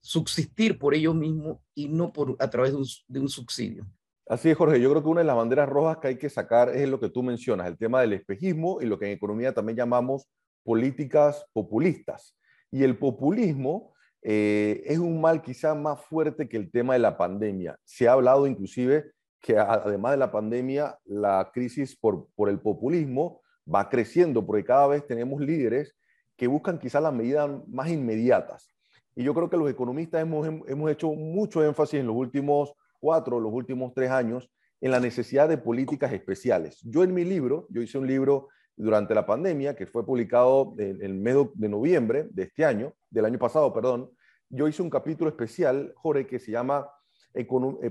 subsistir 0.00 0.78
por 0.78 0.94
ellos 0.94 1.14
mismos 1.14 1.58
y 1.74 1.88
no 1.88 2.12
por, 2.12 2.36
a 2.38 2.50
través 2.50 2.72
de 2.72 2.78
un, 2.78 2.86
de 3.08 3.20
un 3.20 3.28
subsidio. 3.28 3.86
Así 4.26 4.50
es, 4.50 4.56
Jorge. 4.56 4.80
Yo 4.80 4.90
creo 4.90 5.02
que 5.02 5.08
una 5.08 5.20
de 5.20 5.26
las 5.26 5.36
banderas 5.36 5.68
rojas 5.68 5.98
que 5.98 6.08
hay 6.08 6.18
que 6.18 6.30
sacar 6.30 6.70
es 6.70 6.88
lo 6.88 7.00
que 7.00 7.10
tú 7.10 7.22
mencionas, 7.22 7.66
el 7.66 7.76
tema 7.76 8.00
del 8.00 8.14
espejismo 8.14 8.80
y 8.80 8.86
lo 8.86 8.98
que 8.98 9.06
en 9.06 9.12
economía 9.12 9.52
también 9.52 9.76
llamamos 9.76 10.28
políticas 10.62 11.44
populistas. 11.52 12.36
Y 12.70 12.82
el 12.84 12.98
populismo 12.98 13.94
eh, 14.22 14.82
es 14.86 14.98
un 14.98 15.20
mal 15.20 15.42
quizá 15.42 15.74
más 15.74 16.00
fuerte 16.00 16.48
que 16.48 16.56
el 16.56 16.70
tema 16.70 16.94
de 16.94 17.00
la 17.00 17.18
pandemia. 17.18 17.78
Se 17.84 18.08
ha 18.08 18.12
hablado 18.12 18.46
inclusive 18.46 19.12
que 19.44 19.58
además 19.58 20.12
de 20.12 20.16
la 20.16 20.32
pandemia, 20.32 20.98
la 21.04 21.50
crisis 21.52 21.94
por, 21.94 22.28
por 22.34 22.48
el 22.48 22.60
populismo 22.60 23.42
va 23.72 23.90
creciendo, 23.90 24.44
porque 24.46 24.64
cada 24.64 24.86
vez 24.86 25.06
tenemos 25.06 25.38
líderes 25.38 25.94
que 26.34 26.46
buscan 26.46 26.78
quizás 26.78 27.02
las 27.02 27.12
medidas 27.12 27.50
más 27.68 27.90
inmediatas. 27.90 28.74
Y 29.14 29.22
yo 29.22 29.34
creo 29.34 29.50
que 29.50 29.58
los 29.58 29.70
economistas 29.70 30.22
hemos, 30.22 30.48
hemos 30.66 30.90
hecho 30.90 31.12
mucho 31.12 31.62
énfasis 31.62 32.00
en 32.00 32.06
los 32.06 32.16
últimos 32.16 32.72
cuatro, 33.00 33.38
los 33.38 33.52
últimos 33.52 33.92
tres 33.92 34.10
años, 34.10 34.50
en 34.80 34.90
la 34.90 34.98
necesidad 34.98 35.46
de 35.46 35.58
políticas 35.58 36.10
especiales. 36.14 36.80
Yo 36.82 37.04
en 37.04 37.12
mi 37.12 37.24
libro, 37.24 37.66
yo 37.68 37.82
hice 37.82 37.98
un 37.98 38.06
libro 38.06 38.48
durante 38.74 39.14
la 39.14 39.26
pandemia 39.26 39.76
que 39.76 39.86
fue 39.86 40.06
publicado 40.06 40.72
en 40.78 41.02
el 41.02 41.12
mes 41.12 41.36
de 41.52 41.68
noviembre 41.68 42.28
de 42.30 42.44
este 42.44 42.64
año, 42.64 42.94
del 43.10 43.26
año 43.26 43.38
pasado, 43.38 43.74
perdón. 43.74 44.10
Yo 44.48 44.66
hice 44.68 44.80
un 44.80 44.88
capítulo 44.88 45.28
especial, 45.28 45.92
Jorge, 45.96 46.26
que 46.26 46.38
se 46.38 46.50
llama 46.50 46.88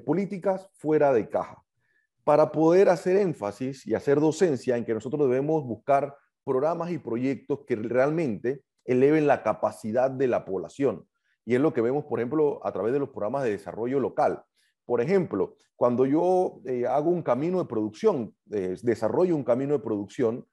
políticas 0.06 0.70
fuera 0.74 1.14
de 1.14 1.30
caja, 1.30 1.64
para 2.24 2.52
poder 2.52 2.90
hacer 2.90 3.18
énfasis 3.18 3.86
y 3.86 3.94
hacer 3.94 4.20
docencia 4.20 4.78
en 4.78 4.86
que 4.86 4.94
nosotros 4.94 5.28
debemos 5.30 5.64
buscar 5.66 6.16
programas 6.44 6.92
y 6.92 6.98
proyectos 6.98 7.62
que 7.66 7.76
realmente 7.76 8.64
eleven 8.86 9.28
la 9.28 9.44
capacidad 9.44 10.12
de 10.12 10.28
la 10.28 10.46
población. 10.46 11.08
Y 11.46 11.56
es 11.56 11.62
lo 11.62 11.74
que 11.74 11.82
vemos, 11.82 12.06
por 12.06 12.20
ejemplo, 12.20 12.66
a 12.66 12.72
través 12.72 12.94
de 12.94 13.00
los 13.00 13.10
programas 13.10 13.44
de 13.44 13.52
desarrollo 13.52 14.00
local. 14.00 14.44
Por 14.86 15.02
ejemplo, 15.02 15.56
cuando 15.76 16.06
yo 16.06 16.62
eh, 16.66 16.86
hago 16.86 17.10
un 17.10 17.22
camino 17.22 17.60
de 17.60 17.66
producción, 17.66 18.36
eh, 18.52 18.76
desarrollo 18.82 19.36
un 19.36 19.44
camino 19.44 19.74
de 19.74 19.80
producción, 19.80 20.46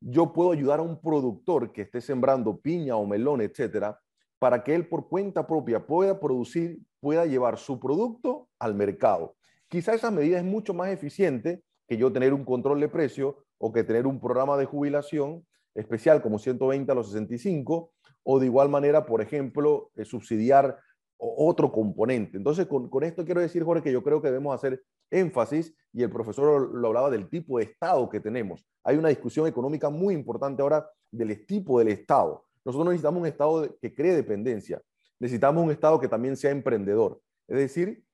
yo 0.00 0.32
puedo 0.32 0.52
ayudar 0.52 0.80
a 0.80 0.82
un 0.82 1.00
productor 1.00 1.72
que 1.72 1.82
esté 1.82 2.00
sembrando 2.00 2.58
piña 2.58 2.96
o 2.96 3.06
melón, 3.06 3.40
etcétera, 3.40 3.98
para 4.38 4.62
que 4.62 4.74
él 4.74 4.88
por 4.88 5.08
cuenta 5.08 5.46
propia 5.46 5.86
pueda 5.86 6.20
producir, 6.20 6.78
pueda 7.00 7.26
llevar 7.26 7.58
su 7.58 7.78
producto 7.78 8.48
al 8.58 8.74
mercado. 8.74 9.36
Quizá 9.68 9.94
esa 9.94 10.10
medida 10.10 10.38
es 10.38 10.44
mucho 10.44 10.74
más 10.74 10.90
eficiente 10.90 11.62
que 11.88 11.96
yo 11.96 12.12
tener 12.12 12.32
un 12.32 12.44
control 12.44 12.80
de 12.80 12.88
precio 12.88 13.44
o 13.58 13.72
que 13.72 13.84
tener 13.84 14.06
un 14.06 14.20
programa 14.20 14.56
de 14.56 14.64
jubilación 14.64 15.46
especial 15.74 16.22
como 16.22 16.38
120 16.38 16.90
a 16.90 16.94
los 16.94 17.08
65 17.08 17.92
o 18.22 18.40
de 18.40 18.46
igual 18.46 18.68
manera, 18.68 19.06
por 19.06 19.20
ejemplo, 19.20 19.90
eh, 19.94 20.04
subsidiar 20.04 20.78
otro 21.18 21.72
componente. 21.72 22.36
Entonces, 22.36 22.66
con, 22.66 22.90
con, 22.90 23.04
esto 23.04 23.24
quiero 23.24 23.40
decir, 23.40 23.62
Jorge, 23.62 23.82
que 23.82 23.92
yo 23.92 24.02
creo 24.02 24.20
que 24.20 24.28
debemos 24.28 24.54
hacer 24.54 24.82
énfasis, 25.10 25.74
y 25.92 26.02
el 26.02 26.10
profesor 26.10 26.74
lo 26.74 26.88
hablaba 26.88 27.10
del 27.10 27.28
tipo 27.28 27.58
de 27.58 27.64
Estado 27.64 28.08
que 28.08 28.20
tenemos. 28.20 28.66
Hay 28.84 28.96
una 28.96 29.08
discusión 29.08 29.46
económica 29.46 29.88
muy 29.88 30.14
importante 30.14 30.62
ahora 30.62 30.86
del 31.10 31.46
tipo 31.46 31.78
del 31.78 31.88
Estado. 31.88 32.44
Nosotros 32.64 32.88
necesitamos 32.88 33.20
un 33.20 33.26
Estado 33.26 33.76
que 33.80 33.94
cree 33.94 34.14
dependencia. 34.14 34.82
Necesitamos 35.18 35.64
un 35.64 35.70
Estado 35.70 36.00
que 36.00 36.08
también 36.08 36.36
sea 36.36 36.50
emprendedor. 36.50 37.20
Es 37.48 37.58
decir, 37.58 38.04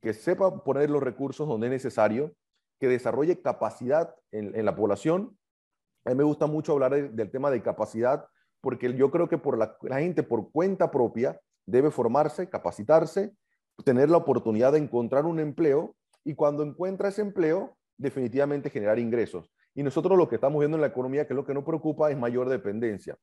que 0.00 0.12
sepa 0.14 0.62
poner 0.64 0.90
los 0.90 1.02
recursos 1.02 1.46
donde 1.48 1.66
es 1.66 1.72
necesario, 1.72 2.34
que 2.80 2.88
desarrolle 2.88 3.40
capacidad 3.40 4.14
en, 4.30 4.64
la 4.64 4.74
población. 4.74 5.36
A 6.04 6.10
mí 6.10 6.16
me 6.16 6.24
gusta 6.24 6.46
mucho 6.46 6.72
hablar 6.72 7.12
del 7.12 7.30
tema 7.30 7.50
de 7.50 7.62
capacidad, 7.62 8.26
porque 8.60 8.94
yo 8.94 9.10
creo 9.10 9.28
que 9.28 9.38
por 9.38 9.58
la, 9.58 9.76
gente 9.98 10.22
por 10.22 10.50
cuenta 10.50 10.90
propia 10.90 11.40
debe 11.66 11.90
formarse, 11.90 12.48
capacitarse, 12.48 13.34
tener 13.84 14.08
la 14.08 14.16
oportunidad 14.16 14.72
de 14.72 14.78
encontrar 14.78 15.26
un 15.26 15.38
empleo 15.40 15.94
y 16.24 16.34
cuando 16.34 16.62
encuentra 16.62 17.08
ese 17.08 17.22
empleo, 17.22 17.76
definitivamente 17.96 18.70
generar 18.70 18.98
ingresos. 18.98 19.50
Y 19.74 19.82
nosotros 19.82 20.16
lo 20.16 20.28
que 20.28 20.36
estamos 20.36 20.60
viendo 20.60 20.76
en 20.76 20.80
la 20.80 20.88
economía, 20.88 21.26
que 21.26 21.34
lo 21.34 21.44
que 21.44 21.54
nos 21.54 21.64
preocupa, 21.64 22.10
es 22.10 22.18
mayor 22.18 22.48
dependencia. 22.48 23.16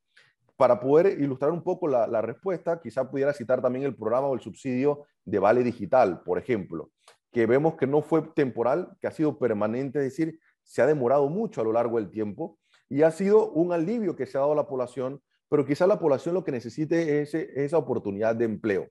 Para 0.58 0.80
poder 0.80 1.20
ilustrar 1.20 1.52
un 1.52 1.62
poco 1.62 1.88
la, 1.88 2.22
respuesta, 2.22 2.80
quizá 2.80 3.10
pudiera 3.10 3.34
citar 3.34 3.62
también 3.62 3.84
el 3.84 3.96
programa 3.96 4.28
o 4.28 4.34
el 4.34 4.39
subsidio 4.39 5.06
de 5.26 5.39
Vale 5.39 5.63
Digital, 5.63 6.22
por 6.24 6.38
ejemplo, 6.38 6.91
que 7.32 7.46
vemos 7.46 7.76
que 7.76 7.88
no 7.88 8.02
fue 8.02 8.22
temporal, 8.34 8.96
que 9.02 9.08
ha 9.08 9.12
sido 9.12 9.38
permanente, 9.38 10.00
es 10.00 10.06
decir, 10.06 10.39
se 10.63 10.82
ha 10.82 10.86
demorado 10.86 11.28
mucho 11.28 11.60
a 11.60 11.65
lo 11.65 11.74
largo 11.74 11.98
del 11.98 12.10
tiempo 12.10 12.58
y 12.88 13.02
ha 13.02 13.12
sido 13.12 13.52
un 13.52 13.74
alivio 13.74 14.15
que 14.15 14.26
se 14.26 14.38
ha 14.38 14.41
dado 14.41 14.54
a 14.54 14.56
la 14.56 14.68
población, 14.68 15.22
pero 15.50 15.65
quizá 15.65 15.88
la 15.88 16.00
población 16.00 16.34
lo 16.34 16.46
que 16.46 16.54
necesite 16.54 17.22
es 17.22 17.34
esa 17.34 17.78
oportunidad 17.78 18.34
de 18.34 18.46
empleo. 18.46 18.88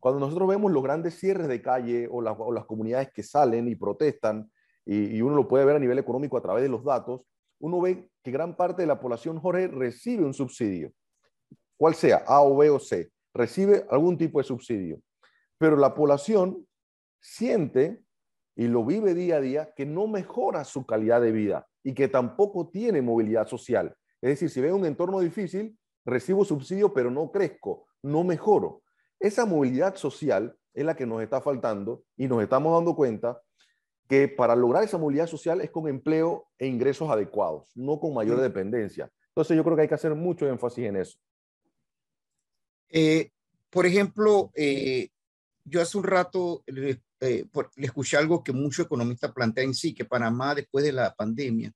Cuando 0.00 0.18
nosotros 0.18 0.48
vemos 0.48 0.72
los 0.72 0.82
grandes 0.82 1.18
cierres 1.18 1.46
de 1.46 1.60
calle 1.60 2.08
o, 2.10 2.22
las 2.22 2.64
comunidades 2.64 3.12
que 3.12 3.22
salen 3.22 3.68
y 3.68 3.76
protestan, 3.76 4.50
y, 4.86 5.16
y, 5.16 5.22
uno 5.22 5.36
lo 5.36 5.46
puede 5.46 5.66
ver 5.66 5.76
a 5.76 5.78
nivel 5.78 5.98
económico 5.98 6.38
a 6.38 6.42
través 6.42 6.62
de 6.62 6.70
los 6.70 6.82
datos, 6.82 7.20
uno 7.60 7.80
ve 7.82 8.08
que 8.22 8.30
gran 8.30 8.56
parte 8.56 8.82
de 8.82 8.88
la 8.88 8.98
población, 8.98 9.38
Jorge, 9.38 9.68
recibe 9.68 10.24
un 10.24 10.34
subsidio 10.34 10.92
cual 11.82 11.96
sea, 11.96 12.22
A 12.28 12.40
o 12.42 12.56
B 12.56 12.70
o 12.70 12.78
C, 12.78 13.10
recibe 13.34 13.84
algún 13.90 14.16
tipo 14.16 14.38
de 14.38 14.44
subsidio. 14.44 15.02
Pero 15.58 15.76
la 15.76 15.92
población 15.92 16.64
siente 17.20 18.04
y 18.54 18.68
lo 18.68 18.84
vive 18.84 19.14
día 19.14 19.38
a 19.38 19.40
día 19.40 19.72
que 19.74 19.84
no 19.84 20.06
mejora 20.06 20.62
su 20.62 20.86
calidad 20.86 21.20
de 21.20 21.32
vida 21.32 21.66
y 21.82 21.92
que 21.92 22.06
tampoco 22.06 22.68
tiene 22.68 23.02
movilidad 23.02 23.48
social. 23.48 23.96
Es 24.20 24.30
decir, 24.30 24.48
si 24.48 24.60
ve 24.60 24.72
un 24.72 24.86
entorno 24.86 25.18
difícil, 25.18 25.76
recibo 26.04 26.44
subsidio, 26.44 26.94
pero 26.94 27.10
no 27.10 27.32
crezco, 27.32 27.88
no 28.00 28.22
mejoro. 28.22 28.84
Esa 29.18 29.44
movilidad 29.44 29.96
social 29.96 30.56
es 30.74 30.84
la 30.84 30.94
que 30.94 31.04
nos 31.04 31.20
está 31.20 31.40
faltando 31.40 32.04
y 32.16 32.28
nos 32.28 32.44
estamos 32.44 32.72
dando 32.72 32.94
cuenta 32.94 33.42
que 34.08 34.28
para 34.28 34.54
lograr 34.54 34.84
esa 34.84 34.98
movilidad 34.98 35.26
social 35.26 35.60
es 35.62 35.72
con 35.72 35.88
empleo 35.88 36.46
e 36.60 36.68
ingresos 36.68 37.10
adecuados, 37.10 37.72
no 37.74 37.98
con 37.98 38.14
mayor 38.14 38.40
dependencia. 38.40 39.10
Entonces 39.30 39.56
yo 39.56 39.64
creo 39.64 39.74
que 39.74 39.82
hay 39.82 39.88
que 39.88 39.96
hacer 39.96 40.14
mucho 40.14 40.46
énfasis 40.46 40.84
en 40.84 40.94
eso. 40.98 41.18
Eh, 42.92 43.30
por 43.70 43.86
ejemplo, 43.86 44.52
eh, 44.54 45.08
yo 45.64 45.80
hace 45.80 45.96
un 45.96 46.04
rato 46.04 46.62
le, 46.66 47.02
eh, 47.20 47.46
le, 47.76 47.86
escuché 47.86 48.18
algo 48.18 48.44
que 48.44 48.52
muchos 48.52 48.84
economistas 48.84 49.32
plantean 49.32 49.74
sí, 49.74 49.94
que 49.94 50.04
Panamá 50.04 50.54
después 50.54 50.84
de 50.84 50.92
la 50.92 51.14
pandemia 51.14 51.72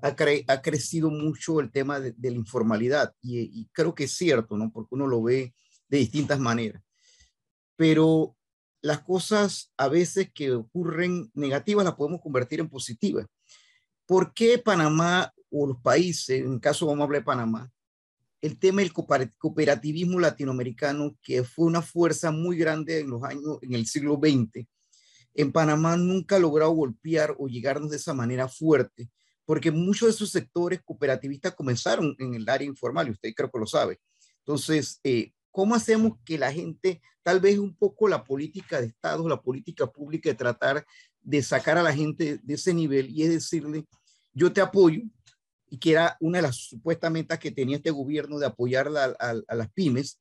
ha, 0.00 0.14
cre 0.14 0.44
ha 0.46 0.62
crecido 0.62 1.10
mucho 1.10 1.58
el 1.58 1.72
tema 1.72 1.98
de, 1.98 2.12
de 2.12 2.30
la 2.30 2.36
informalidad 2.36 3.12
y, 3.20 3.40
y, 3.40 3.68
creo 3.72 3.94
que 3.94 4.04
es 4.04 4.12
cierto, 4.12 4.56
¿no? 4.56 4.70
Porque 4.70 4.94
uno 4.94 5.08
lo 5.08 5.22
ve 5.22 5.52
de 5.88 5.98
distintas 5.98 6.38
maneras. 6.38 6.82
Pero 7.76 8.36
las 8.80 9.00
cosas 9.00 9.72
a 9.76 9.88
veces 9.88 10.30
que 10.32 10.52
ocurren 10.52 11.30
negativas 11.34 11.84
las 11.84 11.94
podemos 11.94 12.20
convertir 12.20 12.60
en 12.60 12.68
positivas. 12.68 13.26
¿Por 14.06 14.32
qué 14.32 14.58
Panamá 14.58 15.32
o 15.50 15.66
los 15.66 15.80
países, 15.80 16.40
en 16.40 16.60
caso 16.60 16.86
vamos 16.86 17.00
a 17.00 17.04
hablar 17.04 17.22
de 17.22 17.26
Panamá, 17.26 17.70
el 18.40 18.58
tema 18.58 18.80
del 18.80 18.92
cooperativismo 18.92 20.18
latinoamericano, 20.18 21.16
que 21.22 21.44
fue 21.44 21.66
una 21.66 21.82
fuerza 21.82 22.30
muy 22.30 22.56
grande 22.56 23.00
en 23.00 23.10
los 23.10 23.22
años, 23.22 23.58
en 23.62 23.74
el 23.74 23.86
siglo 23.86 24.18
XX, 24.22 24.66
en 25.34 25.52
Panamá 25.52 25.96
nunca 25.96 26.36
ha 26.36 26.40
logrado 26.40 26.72
golpear 26.72 27.34
o 27.38 27.46
llegarnos 27.46 27.90
de 27.90 27.96
esa 27.96 28.14
manera 28.14 28.48
fuerte, 28.48 29.10
porque 29.44 29.70
muchos 29.70 30.08
de 30.08 30.14
esos 30.14 30.30
sectores 30.30 30.80
cooperativistas 30.82 31.54
comenzaron 31.54 32.14
en 32.18 32.34
el 32.34 32.48
área 32.48 32.66
informal, 32.66 33.08
y 33.08 33.12
usted 33.12 33.32
creo 33.34 33.50
que 33.50 33.58
lo 33.58 33.66
sabe. 33.66 34.00
Entonces, 34.38 35.00
eh, 35.04 35.32
¿cómo 35.50 35.74
hacemos 35.74 36.14
que 36.24 36.38
la 36.38 36.52
gente, 36.52 37.00
tal 37.22 37.40
vez 37.40 37.58
un 37.58 37.74
poco 37.76 38.08
la 38.08 38.24
política 38.24 38.80
de 38.80 38.88
Estado, 38.88 39.28
la 39.28 39.40
política 39.40 39.86
pública 39.86 40.30
de 40.30 40.34
tratar 40.34 40.84
de 41.22 41.42
sacar 41.42 41.76
a 41.78 41.82
la 41.82 41.92
gente 41.92 42.40
de 42.42 42.54
ese 42.54 42.72
nivel 42.72 43.10
y 43.10 43.22
es 43.22 43.30
decirle, 43.30 43.84
yo 44.32 44.52
te 44.52 44.60
apoyo, 44.60 45.02
y 45.70 45.78
que 45.78 45.92
era 45.92 46.16
una 46.20 46.38
de 46.38 46.42
las 46.42 46.56
supuestas 46.56 47.10
metas 47.10 47.38
que 47.38 47.52
tenía 47.52 47.76
este 47.76 47.92
gobierno 47.92 48.38
de 48.38 48.46
apoyar 48.46 48.88
a, 48.88 49.54
las 49.54 49.72
pymes, 49.72 50.20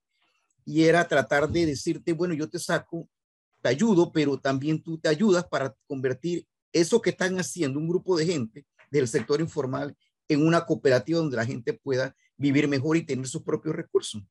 y 0.63 0.83
era 0.83 1.07
tratar 1.07 1.49
de 1.49 1.65
decirte, 1.65 2.13
bueno, 2.13 2.35
yo 2.35 2.47
te 2.47 2.59
saco, 2.59 3.09
te 3.61 3.69
ayudo, 3.69 4.11
pero 4.11 4.39
también 4.39 4.81
tú 4.81 4.99
te 4.99 5.09
ayudas 5.09 5.45
para 5.47 5.75
convertir 5.87 6.45
eso 6.71 7.01
que 7.01 7.09
están 7.09 7.39
haciendo 7.39 7.79
un 7.79 7.89
grupo 7.89 8.15
de 8.15 8.27
gente 8.27 8.65
del 8.91 9.07
sector 9.07 9.41
informal 9.41 9.97
en 10.27 10.45
una 10.45 10.63
cooperativa 10.65 11.17
donde 11.17 11.37
la 11.37 11.45
gente 11.45 11.73
pueda 11.73 12.15
vivir 12.37 12.67
mejor 12.67 12.97
y 12.97 13.05
tener 13.05 13.27
sus 13.27 13.41
propios 13.41 13.75
recursos. 13.75 14.21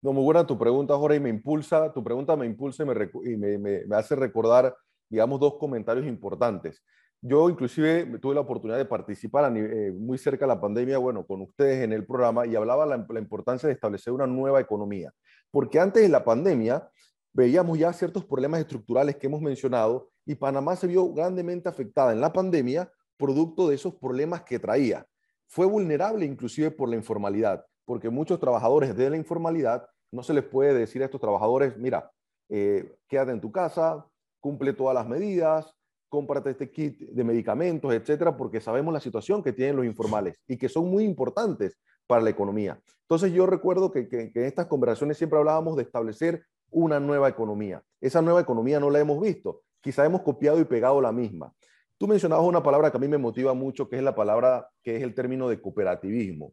No, 0.00 0.14
muy 0.14 0.24
buena 0.24 0.46
tu 0.46 0.58
pregunta, 0.58 0.96
Jorge, 0.96 1.18
y 1.18 1.20
me 1.20 1.28
impulsa, 1.28 1.92
tu 1.92 2.02
pregunta 2.02 2.34
me 2.34 2.46
impulsa 2.46 2.82
y 2.82 2.86
me, 2.86 3.10
y 3.24 3.36
me, 3.36 3.58
me, 3.58 3.84
me 3.84 3.96
hace 3.96 4.16
recordar, 4.16 4.74
digamos, 5.10 5.38
dos 5.38 5.56
comentarios 5.58 6.06
importantes. 6.06 6.82
Yo 7.24 7.48
inclusive 7.48 8.18
tuve 8.18 8.34
la 8.34 8.40
oportunidad 8.40 8.78
de 8.78 8.84
participar 8.84 9.56
eh, 9.56 9.92
muy 9.92 10.18
cerca 10.18 10.44
de 10.44 10.48
la 10.48 10.60
pandemia, 10.60 10.98
bueno, 10.98 11.24
con 11.24 11.40
ustedes 11.40 11.84
en 11.84 11.92
el 11.92 12.04
programa 12.04 12.46
y 12.46 12.56
hablaba 12.56 12.84
la, 12.84 13.06
la 13.08 13.20
importancia 13.20 13.68
de 13.68 13.74
establecer 13.74 14.12
una 14.12 14.26
nueva 14.26 14.60
economía. 14.60 15.12
Porque 15.52 15.78
antes 15.78 16.02
de 16.02 16.08
la 16.08 16.24
pandemia 16.24 16.90
veíamos 17.32 17.78
ya 17.78 17.92
ciertos 17.92 18.24
problemas 18.24 18.58
estructurales 18.58 19.16
que 19.16 19.28
hemos 19.28 19.40
mencionado 19.40 20.10
y 20.26 20.34
Panamá 20.34 20.74
se 20.74 20.88
vio 20.88 21.12
grandemente 21.12 21.68
afectada 21.68 22.12
en 22.12 22.20
la 22.20 22.32
pandemia 22.32 22.90
producto 23.16 23.68
de 23.68 23.76
esos 23.76 23.94
problemas 23.94 24.42
que 24.42 24.58
traía. 24.58 25.06
Fue 25.46 25.64
vulnerable 25.64 26.24
inclusive 26.24 26.72
por 26.72 26.88
la 26.88 26.96
informalidad, 26.96 27.64
porque 27.84 28.10
muchos 28.10 28.40
trabajadores 28.40 28.96
de 28.96 29.10
la 29.10 29.16
informalidad 29.16 29.86
no 30.10 30.24
se 30.24 30.34
les 30.34 30.42
puede 30.42 30.74
decir 30.74 31.02
a 31.02 31.04
estos 31.04 31.20
trabajadores, 31.20 31.76
mira, 31.76 32.10
eh, 32.48 32.96
quédate 33.08 33.30
en 33.30 33.40
tu 33.40 33.52
casa, 33.52 34.04
cumple 34.40 34.72
todas 34.72 34.94
las 34.94 35.06
medidas, 35.06 35.72
cómprate 36.12 36.50
este 36.50 36.70
kit 36.70 37.00
de 37.00 37.24
medicamentos, 37.24 37.90
etcétera, 37.90 38.36
porque 38.36 38.60
sabemos 38.60 38.92
la 38.92 39.00
situación 39.00 39.42
que 39.42 39.54
tienen 39.54 39.76
los 39.76 39.86
informales 39.86 40.38
y 40.46 40.58
que 40.58 40.68
son 40.68 40.90
muy 40.90 41.04
importantes 41.04 41.78
para 42.06 42.20
la 42.20 42.28
economía. 42.28 42.78
Entonces 43.00 43.32
yo 43.32 43.46
recuerdo 43.46 43.90
que, 43.90 44.10
que, 44.10 44.30
que, 44.30 44.40
en 44.40 44.44
estas 44.44 44.66
conversaciones 44.66 45.16
siempre 45.16 45.38
hablábamos 45.38 45.74
de 45.74 45.84
establecer 45.84 46.44
una 46.70 47.00
nueva 47.00 47.30
economía. 47.30 47.82
Esa 47.98 48.20
nueva 48.20 48.42
economía 48.42 48.78
no 48.78 48.90
la 48.90 49.00
hemos 49.00 49.22
visto, 49.22 49.62
quizá 49.80 50.04
hemos 50.04 50.20
copiado 50.20 50.60
y 50.60 50.66
pegado 50.66 51.00
la 51.00 51.12
misma. 51.12 51.54
Tú 51.96 52.06
mencionabas 52.06 52.44
una 52.44 52.62
palabra 52.62 52.90
que 52.90 52.98
a 52.98 53.00
mí 53.00 53.08
me 53.08 53.16
motiva 53.16 53.54
mucho, 53.54 53.88
que 53.88 53.96
es 53.96 54.02
la 54.02 54.14
palabra, 54.14 54.68
que 54.82 54.96
es 54.96 55.02
el 55.02 55.14
término 55.14 55.48
de 55.48 55.62
cooperativismo. 55.62 56.52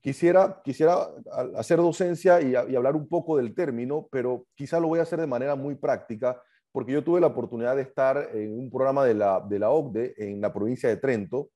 Quisiera, 0.00 0.60
quisiera 0.62 1.08
hacer 1.56 1.78
docencia 1.78 2.40
y, 2.40 2.52
y 2.52 2.76
hablar 2.76 2.94
un 2.94 3.08
poco 3.08 3.36
del 3.36 3.52
término, 3.52 4.06
pero 4.12 4.46
quizá 4.54 4.78
lo 4.78 4.86
voy 4.86 5.00
a 5.00 5.02
hacer 5.02 5.18
de 5.18 5.26
manera 5.26 5.56
muy 5.56 5.74
práctica 5.74 6.40
porque 6.76 6.92
yo 6.92 7.02
tuve 7.02 7.22
la 7.22 7.28
oportunidad 7.28 7.74
de 7.74 7.80
estar 7.80 8.28
en 8.34 8.52
un 8.52 8.70
programa 8.70 9.02
de 9.06 9.14
la, 9.14 9.40
de 9.40 9.64
OCDE 9.64 10.12
en 10.18 10.42
la 10.42 10.52
provincia 10.52 10.90
de 10.90 10.98
Trento, 10.98 11.48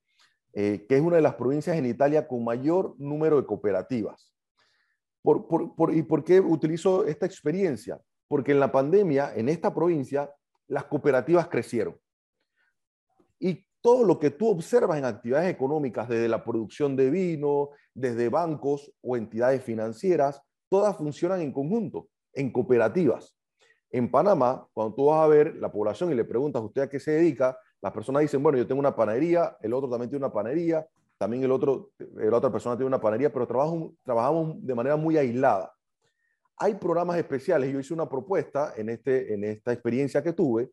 eh, 0.55 0.87
que 0.89 0.97
es 0.97 1.03
una 1.03 1.17
de 1.17 1.21
las 1.21 1.35
provincias 1.35 1.77
en 1.77 1.85
Italia 1.85 2.27
con 2.27 2.43
mayor 2.43 2.95
número 2.99 3.39
de 3.39 3.47
cooperativas. 3.47 4.33
¿Y 5.93 6.03
por 6.05 6.25
qué 6.25 6.41
utilizo 6.41 7.05
esta 7.05 7.27
experiencia? 7.27 8.01
Porque 8.29 8.53
en 8.53 8.61
la 8.61 8.73
pandemia, 8.73 9.35
en 9.35 9.51
esta 9.51 9.75
provincia, 9.75 10.33
las 10.69 10.85
cooperativas 10.87 11.49
crecieron. 11.49 12.01
Y 13.39 13.67
todo 13.83 14.07
lo 14.07 14.19
que 14.19 14.31
tú 14.31 14.49
observas 14.49 14.97
en 14.97 15.05
actividades 15.05 15.53
económicas, 15.53 16.09
desde 16.09 16.29
la 16.29 16.43
producción 16.43 16.97
de 16.97 17.11
vino, 17.11 17.69
desde 17.93 18.31
bancos 18.31 18.91
o 19.03 19.19
entidades 19.19 19.63
financieras, 19.63 20.41
todas 20.71 20.97
funcionan 20.97 21.43
en 21.43 21.53
conjunto, 21.53 22.09
en 22.33 22.51
cooperativas. 22.51 23.37
En 23.91 24.11
Panamá, 24.11 24.67
cuando 24.73 24.95
tú 24.95 25.07
vas 25.07 25.25
a 25.25 25.27
ver 25.27 25.57
la 25.57 25.71
población 25.71 26.13
y 26.13 26.15
le 26.15 26.25
preguntas 26.25 26.63
a 26.63 26.65
usted 26.65 26.83
a 26.83 26.89
qué 26.89 27.01
se 27.01 27.11
dedica, 27.13 27.59
las 27.83 27.93
personas 27.93 28.23
dicen, 28.23 28.43
bueno, 28.43 28.57
yo 28.57 28.67
tengo 28.67 28.79
una 28.79 28.95
panadería, 28.95 29.57
el 29.61 29.73
otro 29.73 29.89
también 29.89 30.11
tiene 30.11 30.25
una 30.25 30.33
panadería, 30.33 30.87
también 31.19 31.43
el 31.43 31.51
otro, 31.51 31.91
la 31.99 32.37
otra 32.37 32.53
persona 32.53 32.77
tiene 32.77 32.87
una 32.87 33.01
panadería, 33.01 33.33
pero 33.33 33.47
trabajamos, 33.47 33.93
trabajamos 34.05 34.65
de 34.65 34.75
manera 34.75 34.97
muy 34.97 35.17
aislada. 35.17 35.73
Hay 36.57 36.75
programas 36.75 37.17
especiales, 37.17 37.73
yo 37.73 37.81
hice 37.81 37.93
una 37.93 38.09
propuesta 38.09 38.75
en, 38.77 38.91
este, 38.91 39.35
en 39.35 39.45
esta 39.45 39.73
experiencia 39.73 40.23
que 40.23 40.33
tuve, 40.33 40.71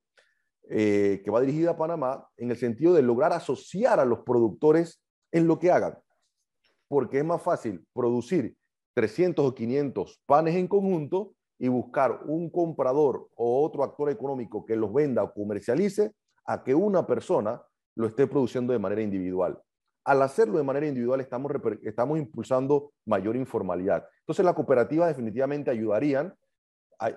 eh, 0.69 1.21
que 1.23 1.32
va 1.32 1.41
dirigida 1.41 1.71
a 1.71 1.77
Panamá, 1.77 2.27
en 2.38 2.51
el 2.51 2.58
sentido 2.58 2.93
de 2.93 3.01
lograr 3.01 3.34
asociar 3.34 3.99
a 3.99 4.06
los 4.06 4.19
productores 4.19 5.01
en 5.32 5.47
lo 5.47 5.58
que 5.58 5.71
hagan, 5.71 5.97
porque 6.88 7.19
es 7.19 7.25
más 7.25 7.41
fácil 7.41 7.86
producir 7.93 8.56
300 8.93 9.45
o 9.45 9.56
500 9.56 10.21
panes 10.25 10.56
en 10.56 10.67
conjunto 10.67 11.34
y 11.60 11.67
buscar 11.67 12.22
un 12.26 12.50
comprador 12.50 13.30
o 13.36 13.63
otro 13.65 13.84
actor 13.84 14.10
económico 14.10 14.65
que 14.65 14.76
los 14.76 14.93
venda 14.93 15.24
o 15.24 15.34
comercialice 15.34 16.13
a 16.46 16.63
que 16.63 16.76
una 16.76 17.06
persona 17.06 17.62
lo 17.96 18.08
esté 18.08 18.28
produciendo 18.28 18.74
de 18.74 18.80
manera 18.80 19.02
individual. 19.02 19.60
Al 20.06 20.22
hacerlo 20.22 20.58
de 20.58 20.63
manera 20.63 20.88
individual 20.88 21.20
estamos, 21.20 21.52
estamos 21.84 22.17
impulsando 22.17 22.93
mayor 23.06 23.36
informalidad. 23.36 24.08
Entonces 24.20 24.46
la 24.46 24.54
cooperativa 24.54 25.08
definitivamente 25.08 25.72
ayudarían, 25.72 26.34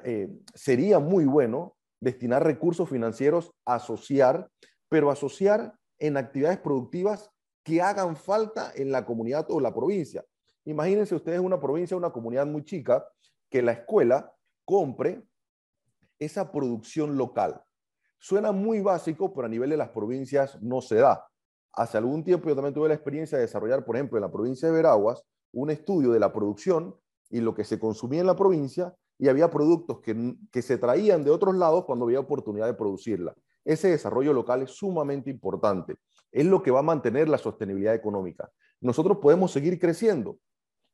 eh, 0.04 0.28
sería 0.54 0.98
muy 0.98 1.24
bueno 1.26 1.76
destinar 2.00 2.42
recursos 2.42 2.88
financieros 2.88 3.52
a 3.66 3.74
asociar, 3.76 4.48
pero 4.88 5.10
asociar 5.10 5.74
en 5.98 6.16
actividades 6.16 6.58
productivas 6.58 7.30
que 7.62 7.80
hagan 7.82 8.16
falta 8.16 8.72
en 8.74 8.90
la 8.90 9.04
comunidad 9.04 9.46
o 9.50 9.60
la 9.60 9.72
provincia. 9.72 10.24
Imagínense 10.64 11.14
ustedes 11.14 11.40
una 11.40 11.60
provincia, 11.60 11.96
una 11.96 12.10
comunidad 12.10 12.46
muy 12.46 12.64
chica, 12.64 13.06
que 13.50 13.62
la 13.62 13.72
escuela 13.72 14.32
compre 14.64 15.22
esa 16.18 16.52
producción 16.52 17.16
local. 17.16 17.62
Suena 18.18 18.52
muy 18.52 18.80
básico, 18.80 19.32
pero 19.32 19.46
a 19.46 19.48
nivel 19.50 19.70
de 19.70 19.76
las 19.76 19.88
provincias 19.88 20.60
no 20.62 20.80
se 20.80 20.96
da. 20.96 21.26
Hace 21.72 21.98
algún 21.98 22.22
tiempo 22.22 22.48
yo 22.48 22.54
también 22.54 22.74
tuve 22.74 22.88
la 22.88 22.94
experiencia 22.94 23.38
de 23.38 23.42
desarrollar, 23.42 23.84
por 23.84 23.96
ejemplo, 23.96 24.18
en 24.18 24.22
la 24.22 24.30
provincia 24.30 24.68
de 24.68 24.74
Veraguas, 24.74 25.24
un 25.52 25.70
estudio 25.70 26.12
de 26.12 26.20
la 26.20 26.32
producción 26.32 26.94
y 27.30 27.40
lo 27.40 27.54
que 27.54 27.64
se 27.64 27.78
consumía 27.78 28.20
en 28.20 28.26
la 28.26 28.36
provincia 28.36 28.94
y 29.18 29.28
había 29.28 29.50
productos 29.50 30.00
que, 30.00 30.34
que 30.50 30.62
se 30.62 30.78
traían 30.78 31.24
de 31.24 31.30
otros 31.30 31.54
lados 31.54 31.84
cuando 31.84 32.04
había 32.04 32.20
oportunidad 32.20 32.66
de 32.66 32.74
producirla. 32.74 33.34
Ese 33.64 33.88
desarrollo 33.88 34.32
local 34.32 34.62
es 34.62 34.70
sumamente 34.70 35.30
importante. 35.30 35.96
Es 36.32 36.46
lo 36.46 36.62
que 36.62 36.70
va 36.70 36.80
a 36.80 36.82
mantener 36.82 37.28
la 37.28 37.38
sostenibilidad 37.38 37.94
económica. 37.94 38.50
Nosotros 38.80 39.18
podemos 39.18 39.52
seguir 39.52 39.78
creciendo 39.78 40.38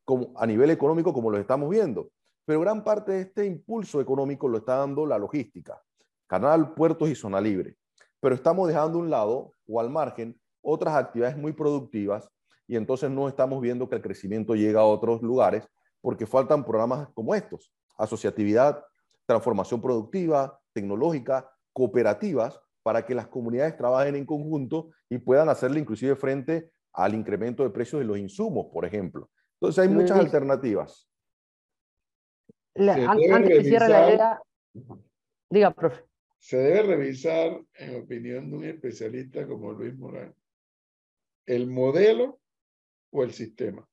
como, 0.05 0.33
a 0.37 0.47
nivel 0.47 0.71
económico 0.71 1.13
como 1.13 1.31
lo 1.31 1.39
estamos 1.39 1.71
viendo, 1.71 2.11
pero 2.47 2.61
gran 2.61 2.83
parte 2.83 3.13
de 3.13 3.21
este 3.23 3.45
impulso 3.45 4.01
económico 4.01 4.49
lo 4.49 4.59
está 4.59 4.77
dando 4.77 5.05
la 5.05 5.19
logística, 5.19 5.83
canal, 6.27 6.73
puertos 6.75 7.11
y 7.11 7.15
zona 7.15 7.41
libre. 7.41 7.77
Pero 8.21 8.35
estamos 8.35 8.69
dejando 8.69 8.99
a 8.99 9.03
un 9.03 9.11
lado 9.11 9.53
o 9.67 9.81
al 9.81 9.91
margen 9.91 10.41
otras 10.63 10.95
actividades 10.95 11.37
muy 11.37 11.53
productivas 11.53 12.31
y 12.69 12.77
entonces 12.77 13.11
no 13.11 13.29
estamos 13.29 13.61
viendo 13.61 13.89
que 13.89 13.97
el 13.97 14.03
crecimiento 14.03 14.55
llega 14.55 14.81
a 14.81 14.85
otros 14.85 15.23
lugares 15.23 15.69
porque 16.01 16.25
faltan 16.25 16.65
programas 16.65 17.09
como 17.15 17.35
estos, 17.35 17.73
asociatividad, 17.99 18.83
transformación 19.27 19.83
productiva, 19.83 20.61
tecnológica, 20.73 21.51
cooperativas, 21.73 22.61
para 22.85 23.05
que 23.05 23.17
las 23.17 23.27
comunidades 23.27 23.77
trabajen 23.77 24.15
en 24.15 24.25
conjunto 24.25 24.91
y 25.11 25.19
puedan 25.19 25.49
hacerle 25.49 25.81
inclusive 25.81 26.15
frente 26.15 26.71
al 26.93 27.15
incremento 27.15 27.65
de 27.65 27.71
precios 27.71 28.01
de 28.01 28.07
los 28.07 28.19
insumos, 28.19 28.67
por 28.73 28.85
ejemplo. 28.85 29.29
Entonces 29.55 29.83
hay 29.83 29.89
muchas 29.89 30.19
alternativas. 30.19 31.09
Antes 32.79 33.49
que 33.49 33.65
cierre 33.65 33.89
la 33.89 34.09
idea, 34.09 34.43
diga, 35.51 35.71
profe. 35.73 36.05
Se 36.39 36.59
debe 36.59 36.83
revisar, 36.83 37.61
en 37.75 38.03
opinión 38.03 38.51
de 38.51 38.57
un 38.57 38.65
especialista 38.65 39.47
como 39.47 39.73
Luis 39.73 39.97
Morán, 39.97 40.35
el 41.47 41.67
modelo 41.67 42.39
o 43.11 43.23
el 43.25 43.33
sistema. 43.33 43.89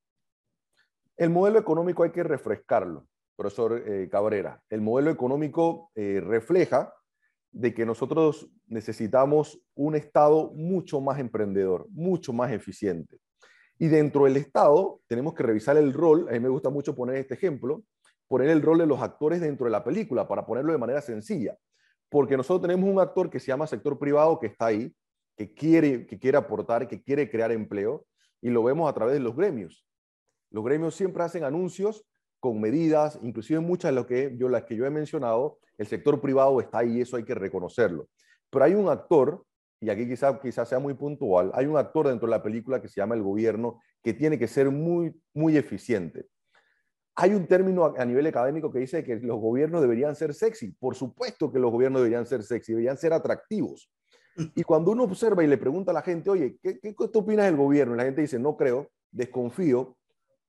El 1.18 1.30
modelo 1.30 1.60
económico 1.60 2.04
hay 2.04 2.12
que 2.12 2.24
refrescarlo, 2.24 3.08
profesor 3.36 3.84
eh, 3.88 4.10
Cabrera. 4.10 4.62
El 4.70 4.82
modelo 4.82 5.12
económico 5.12 5.92
eh, 5.96 6.22
refleja 6.24 6.94
de 7.52 7.74
que 7.74 7.86
nosotros 7.86 8.50
necesitamos 8.68 9.62
un 9.76 9.96
Estado 9.96 10.52
mucho 10.54 11.00
más 11.02 11.20
emprendedor, 11.20 11.88
mucho 11.92 12.34
más 12.34 12.52
eficiente. 12.52 13.20
Y 13.78 13.88
dentro 13.88 14.26
del 14.26 14.38
Estado 14.38 15.02
tenemos 15.08 15.34
que 15.34 15.44
revisar 15.44 15.78
el 15.78 15.94
rol, 15.94 16.28
a 16.30 16.32
mí 16.32 16.40
me 16.40 16.50
gusta 16.50 16.70
mucho 16.70 16.96
poner 16.96 17.18
este 17.18 17.36
ejemplo, 17.36 17.84
poner 18.28 18.50
el 18.50 18.62
rol 18.62 18.80
de 18.80 18.86
los 18.86 19.02
actores 19.02 19.42
dentro 19.42 19.66
de 19.66 19.72
la 19.72 19.84
película, 19.84 20.28
para 20.28 20.46
ponerlo 20.46 20.72
de 20.72 20.78
manera 20.78 21.02
sencilla. 21.02 21.58
Porque 22.10 22.38
nosotros 22.38 22.62
tenemos 22.62 22.90
un 22.90 23.00
actor 23.00 23.30
que 23.30 23.40
se 23.40 23.48
llama 23.48 23.68
sector 23.68 23.98
privado 23.98 24.40
que 24.40 24.48
está 24.48 24.68
ahí, 24.68 24.94
que 25.36 25.54
quiere, 25.54 26.06
que 26.06 26.20
quiere 26.20 26.38
aportar, 26.38 26.88
que 26.88 27.02
quiere 27.02 27.30
crear 27.30 27.52
empleo, 27.52 28.06
y 28.42 28.50
lo 28.50 28.64
vemos 28.64 28.90
a 28.90 28.94
través 28.94 29.14
de 29.14 29.20
los 29.20 29.36
gremios. 29.36 29.86
Los 30.52 30.64
gremios 30.64 30.96
siempre 30.96 31.24
hacen 31.24 31.44
anuncios 31.44 32.06
con 32.40 32.60
medidas, 32.60 33.18
inclusive 33.24 33.60
muchas 33.62 33.92
de 33.92 33.96
las 33.96 34.06
que 34.06 34.36
yo, 34.38 34.50
las 34.50 34.64
que 34.64 34.76
yo 34.76 34.86
he 34.86 34.90
mencionado, 34.90 35.60
el 35.78 35.88
sector 35.88 36.22
privado 36.22 36.60
está 36.60 36.80
ahí, 36.80 37.02
eso 37.02 37.18
hay 37.18 37.24
que 37.24 37.34
reconocerlo. 37.34 38.10
Pero 38.50 38.66
hay 38.66 38.76
un 38.76 38.90
actor, 38.90 39.44
y 39.80 39.90
aquí 39.90 40.08
quizás 40.08 40.40
quizá 40.42 40.66
sea 40.66 40.78
muy 40.80 40.94
puntual, 40.94 41.52
hay 41.54 41.66
un 41.66 41.78
actor 41.78 42.08
dentro 42.08 42.28
de 42.28 42.32
la 42.32 42.44
película 42.44 42.82
que 42.82 42.88
se 42.88 43.02
llama 43.02 43.16
el 43.16 43.24
gobierno, 43.24 43.80
que 44.04 44.14
tiene 44.14 44.38
que 44.38 44.48
ser 44.48 44.70
muy, 44.70 45.16
muy 45.34 45.58
eficiente. 45.58 46.28
Hay 47.16 47.34
un 47.34 47.46
término 47.48 47.94
a, 47.98 48.06
nivel 48.06 48.26
académico 48.26 48.72
que 48.72 48.80
dice 48.80 49.04
que 49.04 49.18
los 49.18 49.40
gobiernos 49.40 49.82
deberían 49.82 50.16
ser 50.16 50.34
sexy. 50.34 50.72
Por 50.72 50.96
supuesto 50.96 51.52
que 51.52 51.60
los 51.60 51.72
gobiernos 51.72 52.02
deberían 52.02 52.26
ser 52.26 52.44
sexy, 52.44 52.74
deberían 52.74 52.98
ser 52.98 53.14
atractivos. 53.14 53.90
Y 54.56 54.64
cuando 54.64 54.90
uno 54.90 55.04
observa 55.04 55.44
y 55.44 55.48
le 55.48 55.60
pregunta 55.60 55.92
a 55.92 55.94
la 55.94 56.02
gente, 56.02 56.28
oye, 56.32 56.58
¿qué, 56.60 56.80
qué, 56.80 56.96
qué 56.96 57.18
opinas 57.20 57.46
del 57.46 57.56
gobierno? 57.56 57.94
Y 57.94 57.98
la 57.98 58.06
gente 58.06 58.22
dice, 58.22 58.40
no 58.40 58.58
creo, 58.58 58.90
desconfío, 59.12 59.96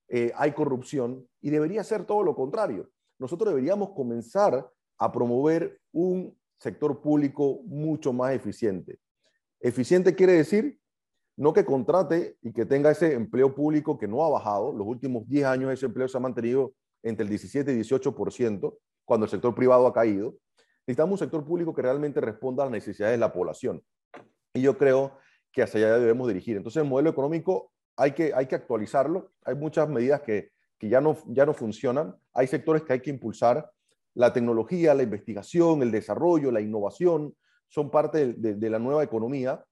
eh, 0.09 0.33
hay 0.37 0.53
corrupción 0.53 1.29
y 1.43 1.51
debería 1.51 1.85
ser 1.85 2.05
todo 2.05 2.23
lo 2.23 2.35
contrario. 2.35 2.89
Nosotros 3.19 3.51
deberíamos 3.51 3.91
comenzar 3.91 4.71
a 4.99 5.13
promover 5.13 5.81
un 5.93 6.35
sector 6.59 7.01
público 7.01 7.61
mucho 7.65 8.13
más 8.13 8.33
eficiente. 8.33 8.99
Eficiente 9.61 10.15
quiere 10.15 10.33
decir 10.33 10.79
no 11.37 11.53
que 11.53 11.65
contrate 11.65 12.37
y 12.43 12.53
que 12.53 12.65
tenga 12.65 12.91
ese 12.91 13.15
empleo 13.15 13.55
público 13.55 13.99
que 13.99 14.07
no 14.07 14.25
ha 14.25 14.31
bajado. 14.31 14.73
Los 14.73 14.87
últimos 14.87 15.29
10 15.29 15.45
años 15.47 15.73
ese 15.73 15.87
empleo 15.87 16.09
se 16.09 16.17
ha 16.17 16.21
mantenido 16.21 16.75
entre 17.03 17.25
el 17.25 17.29
17 17.29 17.73
y 17.73 17.81
18%, 17.81 18.77
cuando 19.05 19.25
el 19.25 19.31
sector 19.31 19.55
privado 19.55 19.87
ha 19.87 19.93
caído. 19.93 20.35
Necesitamos 20.87 21.13
un 21.13 21.19
sector 21.19 21.45
público 21.45 21.75
que 21.75 21.83
realmente 21.83 22.21
responda 22.21 22.63
a 22.63 22.67
las 22.67 22.73
necesidades 22.73 23.15
de 23.15 23.19
la 23.19 23.33
población. 23.33 23.83
Y 24.55 24.63
yo 24.63 24.79
creo 24.79 25.19
que 25.53 25.63
hacia 25.63 25.87
allá 25.87 25.99
debemos 25.99 26.29
dirigir. 26.29 26.57
Entonces, 26.57 26.83
el 26.83 26.89
modelo 26.89 27.11
económico 27.11 27.73
hay 27.97 28.13
que, 28.13 28.33
hay 28.35 28.47
que 28.47 28.55
actualizarlo. 28.55 29.33
Hay 29.45 29.55
muchas 29.55 29.89
medidas 29.89 30.21
que, 30.23 30.51
que 30.79 30.89
ya, 30.89 31.01
no, 31.01 31.17
ya 31.27 31.47
no 31.47 31.55
funcionan. 31.55 32.15
Hay 32.33 32.47
sectores 32.47 32.83
que 32.83 32.93
hay 32.93 33.01
que 33.01 33.11
impulsar. 33.11 33.71
La 34.15 34.33
tecnología, 34.33 34.95
la 34.95 35.03
investigación, 35.03 35.83
el 35.83 35.91
desarrollo, 35.91 36.51
la 36.51 36.61
innovación 36.61 37.35
son 37.69 37.91
parte 37.91 38.35
de, 38.35 38.55
de, 38.55 38.71
la 38.71 38.79
nueva 38.79 39.03
economía. 39.03 39.65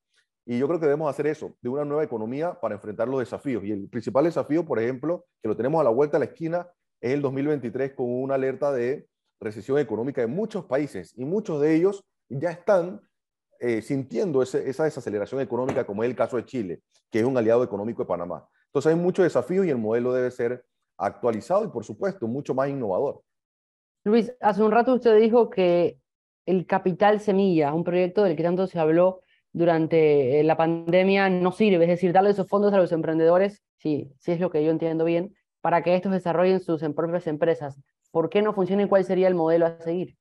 Y 0.44 0.59
yo 0.59 0.66
creo 0.66 0.81
que 0.81 0.87
debemos 0.87 1.09
hacer 1.09 1.26
eso, 1.26 1.55
de 1.61 1.68
una 1.68 1.85
nueva 1.85 2.02
economía 2.02 2.59
para 2.61 2.74
enfrentar 2.74 3.09
los 3.09 3.20
desafíos. 3.20 3.64
Y 3.64 3.70
el 3.70 3.88
principal 3.88 4.24
desafío, 4.24 4.64
por 4.64 4.81
ejemplo, 4.81 5.26
que 5.40 5.48
lo 5.48 5.57
tenemos 5.57 5.81
a 5.81 5.85
la 5.85 5.90
vuelta 5.90 6.18
de 6.18 6.26
la 6.26 6.33
esquina, 6.33 6.68
es 7.00 7.12
el 7.12 7.22
2023 7.22 7.94
con 7.94 8.07
una 8.11 8.35
alerta 8.35 8.72
de 8.72 9.07
recesión 9.40 9.78
económica 9.78 10.22
en 10.22 10.31
muchos 10.31 10.64
países. 10.64 11.12
Y 11.16 11.24
muchos 11.24 11.61
de 11.61 11.74
ellos 11.74 12.05
ya 12.28 12.50
están 12.50 13.00
eh, 13.61 13.83
sintiendo 13.83 14.42
esa 14.42 14.85
desaceleración 14.85 15.40
económica, 15.40 15.85
como 15.85 16.02
es 16.02 16.11
el 16.11 16.16
caso 16.16 16.37
de 16.37 16.44
Chile, 16.44 16.83
que 17.11 17.20
es 17.20 17.24
un 17.24 17.37
aliado 17.37 17.62
económico 17.62 18.02
de 18.02 18.09
Panamá. 18.09 18.48
Entonces 18.66 18.92
hay 18.92 18.98
muchos 18.98 19.24
desafíos 19.24 19.66
y 19.66 19.70
el 19.70 19.78
modelo 19.78 20.12
debe 20.12 20.31
ser 20.31 20.64
actualizado 20.96 21.64
y, 21.64 21.68
por 21.68 21.85
supuesto, 21.85 22.26
mucho 22.26 22.55
más 22.55 22.68
innovador. 22.68 23.22
Luis, 24.05 24.33
hace 24.40 24.62
un 24.62 24.72
rato 24.72 24.94
usted 24.94 25.16
dijo 25.20 25.48
que 25.48 25.98
el 26.46 26.66
capital 26.66 27.20
semilla, 27.20 27.72
un 27.72 27.85
proyecto 27.85 28.24
del 28.24 28.35
que 28.37 28.42
tanto 28.42 28.66
se 28.66 28.81
habló 28.81 29.20
durante 29.52 30.40
eh, 30.40 30.44
la 30.44 30.56
pandemia, 30.56 31.28
no 31.28 31.52
sirve, 31.52 31.84
es 31.84 31.90
decir, 31.90 32.12
darle 32.12 32.30
esos 32.30 32.48
fondos 32.48 32.72
a 32.72 32.78
los 32.78 32.92
emprendedores, 32.92 33.62
sí, 33.76 34.12
sí 34.18 34.32
es 34.32 34.40
lo 34.40 34.50
que 34.50 34.64
yo 34.64 34.70
entiendo 34.70 35.04
bien, 35.04 35.34
para 35.60 35.82
que 35.82 35.94
estos 35.94 36.12
desarrollen 36.12 36.60
sus 36.60 36.82
propias 36.94 37.26
empresas. 37.26 37.80
¿Por 38.10 38.28
qué 38.28 38.42
no 38.42 38.52
funciona 38.52 38.82
y 38.82 38.88
cuál 38.88 39.04
sería 39.04 39.28
el 39.28 39.34
modelo 39.34 39.66
a 39.66 39.78
seguir? 39.80 40.16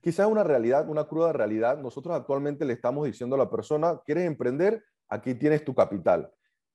Quizás 0.00 0.26
una 0.26 0.44
realidad, 0.44 0.88
una 0.88 1.04
cruda 1.04 1.32
realidad. 1.32 1.78
Nosotros 1.78 2.14
actualmente 2.14 2.64
le 2.64 2.74
estamos 2.74 3.06
diciendo 3.06 3.36
a 3.36 3.38
la 3.38 3.50
persona, 3.50 4.00
¿quieres 4.04 4.26
emprender? 4.26 4.84
Aquí 5.08 5.34
tienes 5.34 5.64
tu 5.64 5.74
capital. 5.74 6.30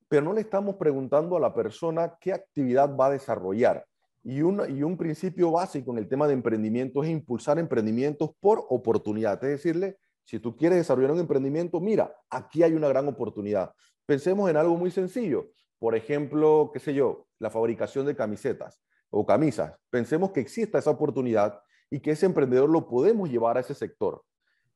Pero 0.07 0.23
no 0.23 0.33
le 0.33 0.41
estamos 0.41 0.75
preguntando 0.75 1.37
a 1.37 1.39
la 1.39 1.53
persona 1.53 2.17
qué 2.19 2.33
actividad 2.33 2.95
va 2.95 3.05
a 3.05 3.11
desarrollar. 3.11 3.85
Y, 4.23 4.39
y 4.39 4.41
un 4.41 4.97
principio 4.97 5.51
básico 5.51 5.91
en 5.91 5.99
el 5.99 6.07
tema 6.07 6.27
de 6.27 6.33
emprendimiento 6.33 7.03
es 7.03 7.09
impulsar 7.09 7.59
emprendimientos 7.59 8.31
por 8.39 8.65
oportunidad. 8.69 9.41
Es 9.43 9.49
decirle, 9.51 9.97
si 10.29 10.39
tú 10.39 10.55
quieres 10.55 10.77
desarrollar 10.77 11.13
un 11.13 11.19
emprendimiento, 11.21 11.79
mira, 11.79 12.15
aquí 12.29 12.61
hay 12.61 12.73
una 12.73 12.87
gran 12.87 13.07
oportunidad. 13.07 13.73
Pensemos 14.05 14.47
en 14.47 14.57
algo 14.57 14.77
muy 14.77 14.91
sencillo. 14.91 15.47
Por 15.79 15.95
ejemplo, 15.95 16.69
qué 16.71 16.79
sé 16.79 16.93
yo, 16.93 17.25
la 17.39 17.49
fabricación 17.49 18.05
de 18.05 18.15
camisetas 18.15 18.79
o 19.09 19.25
camisas. 19.25 19.73
Pensemos 19.89 20.29
que 20.29 20.39
exista 20.39 20.77
esa 20.77 20.91
oportunidad 20.91 21.59
y 21.89 21.99
que 21.99 22.11
ese 22.11 22.27
emprendedor 22.27 22.69
lo 22.69 22.87
podemos 22.87 23.27
llevar 23.27 23.57
a 23.57 23.61
ese 23.61 23.73
sector. 23.73 24.21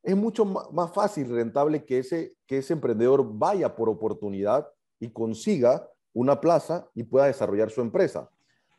Es 0.02 0.16
mucho 0.16 0.44
más 0.44 0.92
fácil, 0.92 1.30
rentable 1.30 1.86
que 1.86 2.00
ese, 2.00 2.36
que 2.48 2.58
ese 2.58 2.74
emprendedor 2.74 3.24
vaya 3.24 3.76
por 3.76 3.90
oportunidad 3.90 4.68
y 5.00 5.12
consiga 5.12 5.88
una 6.14 6.42
plaza 6.42 6.90
y 6.96 7.04
pueda 7.04 7.28
desarrollar 7.28 7.70
su 7.70 7.82
empresa. 7.82 8.28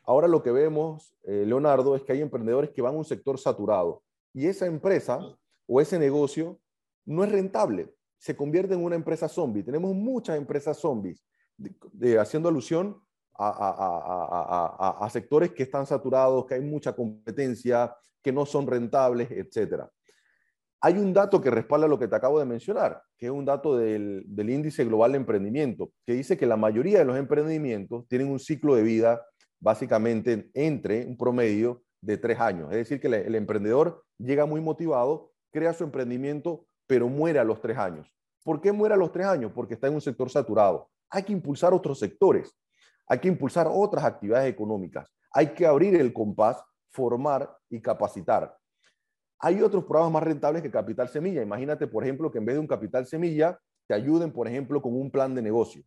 Ahora 0.03 0.27
lo 0.27 0.43
que 0.43 0.51
vemos, 0.51 1.15
eh, 1.23 1.45
Leonardo, 1.47 1.95
es 1.95 2.03
que 2.03 2.11
hay 2.11 2.21
emprendedores 2.21 2.71
que 2.71 2.81
van 2.81 2.95
a 2.95 2.97
un 2.97 3.05
sector 3.05 3.39
saturado 3.39 4.03
y 4.33 4.47
esa 4.47 4.65
empresa 4.65 5.21
o 5.67 5.79
ese 5.79 5.97
negocio 5.97 6.59
no 7.05 7.23
es 7.23 7.31
rentable, 7.31 7.93
se 8.17 8.35
convierte 8.35 8.73
en 8.73 8.83
una 8.83 8.95
empresa 8.95 9.27
zombie. 9.27 9.63
Tenemos 9.63 9.93
muchas 9.93 10.37
empresas 10.37 10.77
zombies, 10.77 11.23
haciendo 12.19 12.49
alusión 12.49 12.99
a, 13.37 14.97
a, 15.01 15.09
sectores 15.09 15.51
que 15.51 15.63
están 15.63 15.85
saturados, 15.85 16.45
que 16.45 16.55
hay 16.55 16.61
mucha 16.61 16.95
competencia, 16.95 17.93
que 18.21 18.31
no 18.31 18.45
son 18.45 18.65
rentables, 18.65 19.29
etcétera. 19.29 19.89
Hay 20.81 20.97
un 20.97 21.13
dato 21.13 21.41
que 21.41 21.49
respalda 21.49 21.87
lo 21.87 21.97
que 21.97 22.07
te 22.07 22.15
acabo 22.15 22.39
de 22.39 22.45
mencionar, 22.45 23.01
que 23.17 23.27
es 23.27 23.31
un 23.31 23.45
dato 23.45 23.75
del, 23.77 24.23
del, 24.27 24.49
índice 24.49 24.85
global 24.85 25.13
de 25.13 25.17
emprendimiento, 25.17 25.91
que 26.05 26.13
dice 26.13 26.37
que 26.37 26.45
la 26.45 26.57
mayoría 26.57 26.99
de 26.99 27.05
los 27.05 27.17
emprendimientos 27.17 28.07
tienen 28.07 28.29
un 28.29 28.39
ciclo 28.39 28.75
de 28.75 28.83
vida 28.83 29.21
básicamente 29.59 30.49
entre 30.53 31.05
un 31.05 31.17
promedio 31.17 31.83
de 32.01 32.17
tres 32.17 32.39
años. 32.39 32.71
Es 32.71 32.77
decir, 32.77 32.99
que 32.99 33.07
el 33.07 33.35
emprendedor 33.35 34.03
llega 34.17 34.45
muy 34.45 34.61
motivado, 34.61 35.31
crea 35.51 35.73
su 35.73 35.83
emprendimiento, 35.83 36.67
pero 36.87 37.07
muere 37.07 37.39
a 37.39 37.43
los 37.43 37.61
tres 37.61 37.77
años. 37.77 38.11
¿Por 38.43 38.61
qué 38.61 38.71
muere 38.71 38.95
a 38.95 38.97
los 38.97 39.11
tres 39.11 39.25
años? 39.25 39.51
Porque 39.53 39.73
está 39.73 39.87
en 39.87 39.95
un 39.95 40.01
sector 40.01 40.29
saturado. 40.29 40.89
Hay 41.09 41.23
que 41.23 41.33
impulsar 41.33 41.73
otros 41.73 41.99
sectores, 41.99 42.55
hay 43.07 43.19
que 43.19 43.27
impulsar 43.27 43.67
otras 43.69 44.05
actividades 44.05 44.51
económicas, 44.51 45.11
hay 45.31 45.47
que 45.47 45.65
abrir 45.65 45.95
el 45.95 46.13
compás 46.13 46.63
formar 46.95 47.55
y 47.69 47.81
capacitar. 47.81 48.57
Hay 49.39 49.61
otros 49.61 49.83
programas 49.83 50.13
más 50.13 50.23
rentables 50.23 50.61
que 50.61 50.71
Capital 50.71 51.09
Semilla. 51.09 51.43
Imagínate, 51.43 51.87
por 51.87 52.03
ejemplo, 52.03 52.31
que 52.31 52.39
en 52.39 52.45
vez 52.45 52.55
de 52.55 52.61
un 52.61 52.67
Capital 52.67 53.05
Semilla, 53.05 53.59
te 53.85 53.93
ayuden, 53.93 54.31
por 54.31 54.47
ejemplo, 54.47 54.81
con 54.81 54.95
un 54.95 55.11
plan 55.11 55.35
de 55.35 55.41
negocio. 55.41 55.83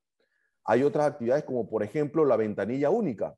Hay 0.64 0.82
otras 0.82 1.06
actividades 1.06 1.44
como, 1.44 1.68
por 1.68 1.82
ejemplo, 1.82 2.24
la 2.24 2.36
ventanilla 2.36 2.90
única. 2.90 3.34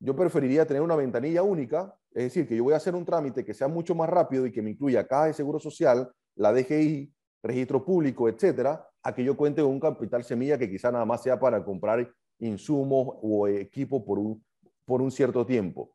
Yo 0.00 0.16
preferiría 0.16 0.66
tener 0.66 0.82
una 0.82 0.96
ventanilla 0.96 1.42
única, 1.42 1.94
es 2.12 2.24
decir, 2.24 2.48
que 2.48 2.56
yo 2.56 2.64
voy 2.64 2.72
a 2.72 2.78
hacer 2.78 2.94
un 2.94 3.04
trámite 3.04 3.44
que 3.44 3.52
sea 3.52 3.68
mucho 3.68 3.94
más 3.94 4.08
rápido 4.08 4.46
y 4.46 4.50
que 4.50 4.62
me 4.62 4.70
incluya 4.70 5.06
caja 5.06 5.26
de 5.26 5.34
seguro 5.34 5.60
social, 5.60 6.10
la 6.40 6.54
DGI, 6.54 7.12
registro 7.42 7.84
público, 7.84 8.26
etcétera, 8.26 8.88
a 9.02 9.14
que 9.14 9.22
yo 9.22 9.36
cuente 9.36 9.60
con 9.60 9.72
un 9.72 9.80
capital 9.80 10.24
semilla 10.24 10.56
que 10.56 10.70
quizá 10.70 10.90
nada 10.90 11.04
más 11.04 11.22
sea 11.22 11.38
para 11.38 11.62
comprar 11.62 12.10
insumos 12.38 13.18
o 13.20 13.46
equipo 13.46 14.02
por 14.02 14.18
un, 14.18 14.42
por 14.86 15.02
un 15.02 15.10
cierto 15.10 15.44
tiempo. 15.44 15.94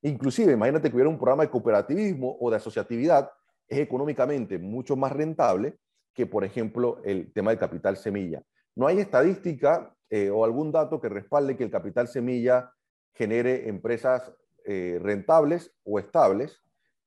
Inclusive, 0.00 0.52
imagínate 0.54 0.88
que 0.88 0.96
hubiera 0.96 1.10
un 1.10 1.18
programa 1.18 1.44
de 1.44 1.50
cooperativismo 1.50 2.38
o 2.40 2.50
de 2.50 2.56
asociatividad, 2.56 3.30
es 3.68 3.78
económicamente 3.78 4.58
mucho 4.58 4.96
más 4.96 5.12
rentable 5.12 5.78
que, 6.14 6.26
por 6.26 6.44
ejemplo, 6.44 7.02
el 7.04 7.30
tema 7.32 7.50
del 7.50 7.60
capital 7.60 7.98
semilla. 7.98 8.42
No 8.74 8.86
hay 8.86 9.00
estadística 9.00 9.94
eh, 10.08 10.30
o 10.30 10.44
algún 10.46 10.72
dato 10.72 10.98
que 10.98 11.10
respalde 11.10 11.58
que 11.58 11.64
el 11.64 11.70
capital 11.70 12.08
semilla 12.08 12.72
genere 13.14 13.68
empresas 13.68 14.32
eh, 14.64 14.98
rentables 15.02 15.74
o 15.84 15.98
estables. 15.98 16.62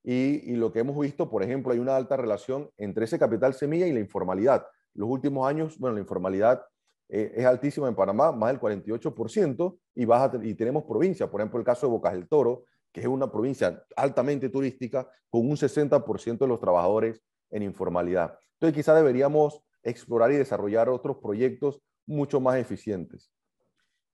Y, 0.08 0.52
y, 0.52 0.56
lo 0.56 0.72
que 0.72 0.80
hemos 0.80 1.00
visto, 1.00 1.30
por 1.30 1.42
ejemplo, 1.42 1.74
hay 1.74 1.80
una 1.80 1.96
alta 1.96 2.16
relación 2.16 2.70
entre 2.78 3.06
ese 3.06 3.18
capital 3.18 3.56
semilla 3.56 3.88
y 3.88 3.92
la 3.92 4.00
informalidad. 4.00 4.68
Los 4.94 5.10
últimos 5.10 5.50
años, 5.50 5.80
bueno, 5.80 5.96
la 5.96 6.02
informalidad 6.02 6.64
eh, 7.10 7.34
es 7.36 7.46
altísima 7.46 7.88
en 7.88 7.96
Panamá, 7.96 8.32
más 8.32 8.52
del 8.52 8.60
48%, 8.60 9.80
y, 9.96 10.06
baja, 10.06 10.32
y 10.44 10.54
tenemos 10.56 10.84
provincias, 10.84 11.30
por 11.30 11.42
ejemplo, 11.42 11.60
el 11.60 11.66
caso 11.66 11.88
de 11.88 11.92
Bocas 11.92 12.14
del 12.14 12.28
Toro, 12.28 12.66
que 12.92 13.02
es 13.02 13.08
una 13.08 13.32
provincia 13.32 13.84
altamente 13.96 14.50
turística, 14.50 15.10
con 15.30 15.50
un 15.50 15.58
60% 15.58 16.38
de 16.38 16.48
los 16.48 16.60
trabajadores 16.60 17.22
en 17.52 17.64
informalidad. 17.64 18.38
Entonces 18.54 18.76
quizá 18.76 18.96
deberíamos 18.96 19.62
explorar 19.84 20.32
y 20.32 20.38
desarrollar 20.38 20.90
otros 20.90 21.18
proyectos 21.18 21.82
mucho 22.06 22.40
más 22.40 22.58
eficientes. 22.58 23.32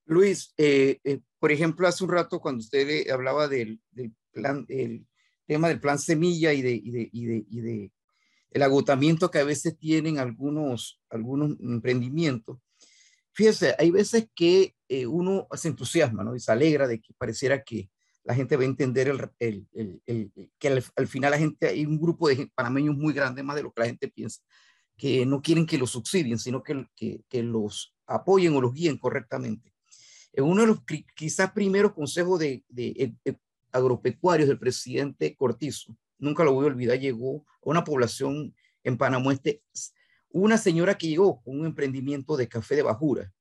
Luis, 0.06 0.54
eh, 0.58 1.00
eh, 1.04 1.20
por 1.39 1.52
ejemplo, 1.52 1.88
hace 1.88 2.04
un 2.04 2.10
rato 2.10 2.39
cuando 2.39 2.60
usted 2.60 3.10
hablaba 3.10 3.48
del, 3.48 3.80
plan, 4.32 4.66
el 4.68 5.06
tema 5.46 5.68
del 5.68 5.80
plan 5.80 6.00
semilla 6.00 6.54
y 6.54 6.62
de, 6.62 6.72
y 6.72 6.92
de, 6.92 7.10
y 7.12 7.26
de, 7.26 7.46
y 7.50 7.62
de 7.62 7.92
el 8.52 8.64
agotamiento 8.64 9.32
que 9.32 9.39
a 9.39 9.44
veces 9.44 9.78
tienen 9.78 10.20
algunos, 10.20 11.02
algunos 11.10 11.58
emprendimientos. 11.62 12.60
Fíjese, 13.34 13.76
hay 13.80 13.92
veces 13.92 14.28
que 14.36 14.76
eh, 14.89 15.08
uno 15.08 15.48
se 15.54 15.70
entusiasma, 15.70 16.24
¿no? 16.24 16.36
Y 16.36 16.39
se 16.42 16.52
alegra 16.52 16.88
de 16.88 17.00
que 17.00 17.14
pareciera 17.18 17.64
que 17.64 17.89
la 18.24 18.36
gente 18.36 18.58
va 18.58 18.64
a 18.64 18.66
entender 18.66 19.08
el, 19.08 19.68
el, 19.74 20.02
el, 20.06 20.32
que 20.60 20.68
al, 20.68 21.08
final 21.08 21.32
la 21.32 21.38
gente, 21.38 21.68
hay 21.68 21.86
un 21.86 22.00
grupo 22.00 22.28
de 22.28 22.52
panameños 22.54 22.96
muy 22.96 23.14
grande, 23.14 23.42
más 23.42 23.56
de 23.56 23.64
lo 23.64 23.72
que 23.72 23.82
la 23.82 23.88
gente 23.88 24.10
piensa, 24.10 24.42
que 24.98 25.26
no 25.26 25.42
quieren 25.42 25.66
que 25.66 25.78
los 25.78 25.92
subsidien, 25.92 26.38
sino 26.38 26.62
que, 26.62 26.86
que, 26.96 27.24
que 27.30 27.42
los 27.42 27.96
apoyen 28.06 28.54
o 28.54 28.62
los 28.62 28.74
guíen 28.74 28.98
correctamente. 28.98 29.74
Uno 30.34 30.62
de 30.62 30.68
los 30.68 30.80
quizás 31.16 31.52
primeros 31.52 31.94
consejos 31.94 32.39
de, 32.39 32.64
de, 32.70 33.16
de 33.24 33.38
agropecuarios 33.72 34.47
del 34.47 34.59
presidente 34.59 35.36
Cortizo 35.36 35.95
nunca 36.22 36.43
lo 36.45 36.53
voy 36.53 36.65
a 36.65 36.67
olvidar, 36.67 36.99
llegó 36.99 37.45
a 37.47 37.69
una 37.69 37.84
población 37.84 38.55
en 38.84 38.97
Panamá 38.97 39.34
este, 39.34 39.61
una 40.30 40.57
señora 40.57 40.97
que 40.97 41.07
llegó 41.07 41.41
con 41.41 41.59
un 41.59 41.65
emprendimiento 41.65 42.38
de 42.38 42.47
café 42.47 42.76
de 42.76 42.84
bajura 42.84 43.34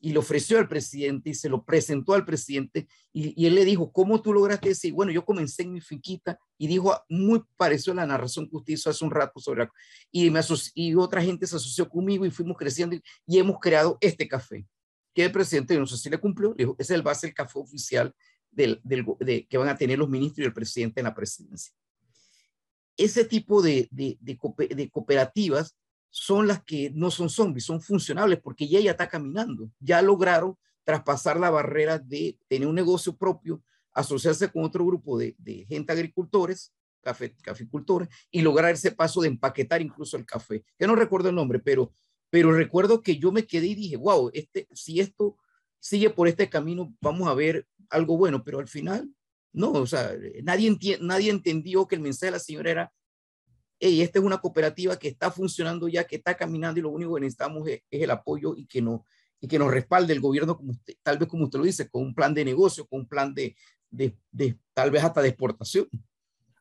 y 0.00 0.12
le 0.12 0.18
ofreció 0.20 0.58
al 0.58 0.68
presidente 0.68 1.30
y 1.30 1.34
se 1.34 1.48
lo 1.48 1.64
presentó 1.64 2.14
al 2.14 2.24
presidente 2.24 2.86
y, 3.12 3.44
él 3.44 3.56
le 3.56 3.64
dijo, 3.64 3.90
¿cómo 3.90 4.22
tú 4.22 4.32
lograste 4.32 4.68
decir? 4.68 4.92
Bueno, 4.92 5.10
yo 5.10 5.24
comencé 5.24 5.64
en 5.64 5.72
mi 5.72 5.80
finquita 5.80 6.38
y 6.56 6.68
dijo, 6.68 6.94
muy 7.08 7.42
pareció 7.56 7.92
a 7.92 7.96
la 7.96 8.06
narración 8.06 8.48
que 8.48 8.56
usted 8.56 8.74
hizo 8.74 8.90
hace 8.90 9.04
un 9.04 9.10
rato 9.10 9.40
sobre 9.40 9.68
y, 10.12 10.30
me 10.30 10.40
y 10.74 10.94
otra 10.94 11.20
gente 11.20 11.48
se 11.48 11.56
asoció 11.56 11.88
conmigo 11.88 12.24
y 12.24 12.30
fuimos 12.30 12.56
creciendo 12.56 12.94
y, 13.26 13.38
hemos 13.38 13.58
creado 13.58 13.98
este 14.00 14.28
café. 14.28 14.64
Que 15.12 15.24
el 15.24 15.32
presidente, 15.32 15.76
no 15.76 15.86
sé 15.86 15.96
si 15.96 16.08
le 16.08 16.18
cumplió, 16.18 16.54
dijo, 16.54 16.76
ese 16.78 16.92
es 16.92 16.96
el 16.96 17.02
base 17.02 17.26
del 17.26 17.34
café 17.34 17.58
oficial 17.58 18.14
del, 18.50 18.80
del, 18.82 19.04
de, 19.20 19.46
que 19.46 19.58
van 19.58 19.68
a 19.68 19.76
tener 19.76 19.98
los 19.98 20.08
ministros 20.08 20.44
y 20.44 20.46
el 20.46 20.54
presidente 20.54 21.00
en 21.00 21.04
la 21.04 21.14
presidencia 21.14 21.72
ese 22.98 23.24
tipo 23.24 23.62
de, 23.62 23.88
cooperativas 24.90 25.76
son 26.10 26.48
las 26.48 26.62
que 26.64 26.90
no 26.90 27.10
son 27.10 27.30
zombies, 27.30 27.64
son 27.64 27.80
funcionables 27.80 28.40
porque 28.40 28.68
ya 28.68 28.80
ella 28.80 28.90
está 28.90 29.08
caminando, 29.08 29.70
ya 29.78 30.02
lograron 30.02 30.58
traspasar 30.84 31.38
la 31.38 31.48
barrera 31.48 31.98
de 31.98 32.36
tener 32.48 32.66
un 32.66 32.74
negocio 32.74 33.16
propio, 33.16 33.62
asociarse 33.92 34.50
con 34.50 34.64
otro 34.64 34.84
grupo 34.84 35.16
de, 35.16 35.36
gente 35.68 35.92
agricultores, 35.92 36.74
café, 37.00 37.34
caficultores, 37.36 38.08
y 38.30 38.42
lograr 38.42 38.72
ese 38.72 38.90
paso 38.90 39.20
de 39.20 39.28
empaquetar 39.28 39.80
incluso 39.80 40.16
el 40.16 40.26
café. 40.26 40.64
Ya 40.78 40.86
no 40.86 40.96
recuerdo 40.96 41.28
el 41.28 41.36
nombre, 41.36 41.60
pero, 41.60 41.92
pero 42.30 42.52
recuerdo 42.52 43.00
que 43.00 43.16
yo 43.16 43.30
me 43.30 43.46
quedé 43.46 43.68
y 43.68 43.74
dije, 43.76 43.96
wow, 43.96 44.30
este, 44.32 44.66
si 44.72 44.98
esto 44.98 45.36
sigue 45.78 46.10
por 46.10 46.26
este 46.26 46.48
camino, 46.48 46.92
vamos 47.00 47.28
a 47.28 47.34
ver 47.34 47.66
algo 47.90 48.16
bueno, 48.16 48.42
pero 48.44 48.58
al 48.58 48.68
final 48.68 49.10
no, 49.52 49.72
o 49.72 49.86
sea, 49.86 50.12
nadie, 50.42 50.76
nadie 51.00 51.30
entendió 51.30 51.86
que 51.86 51.96
el 51.96 52.02
mensaje 52.02 52.26
de 52.26 52.32
la 52.32 52.38
señora 52.38 52.70
era, 52.70 52.92
hey, 53.80 54.02
esta 54.02 54.18
es 54.18 54.24
una 54.24 54.38
cooperativa 54.38 54.96
que 54.96 55.08
está 55.08 55.30
funcionando 55.30 55.88
ya, 55.88 56.04
que 56.04 56.16
está 56.16 56.36
caminando 56.36 56.78
y 56.78 56.82
lo 56.82 56.90
único 56.90 57.14
que 57.14 57.22
necesitamos 57.22 57.66
es, 57.68 57.82
el 57.90 58.10
apoyo 58.10 58.54
y 58.56 58.66
que, 58.66 58.82
no, 58.82 59.04
y 59.40 59.48
que 59.48 59.58
nos 59.58 59.72
respalde 59.72 60.12
el 60.12 60.20
gobierno, 60.20 60.56
como 60.56 60.74
tal 61.02 61.18
vez 61.18 61.28
como 61.28 61.44
usted 61.44 61.58
lo 61.58 61.64
dice, 61.64 61.88
con 61.88 62.02
un 62.02 62.14
plan 62.14 62.34
de 62.34 62.44
negocio, 62.44 62.86
con 62.86 63.00
un 63.00 63.08
plan 63.08 63.34
de, 63.34 63.56
de, 63.90 64.58
tal 64.74 64.90
vez 64.90 65.02
hasta 65.02 65.22
de 65.22 65.28
exportación. 65.28 65.88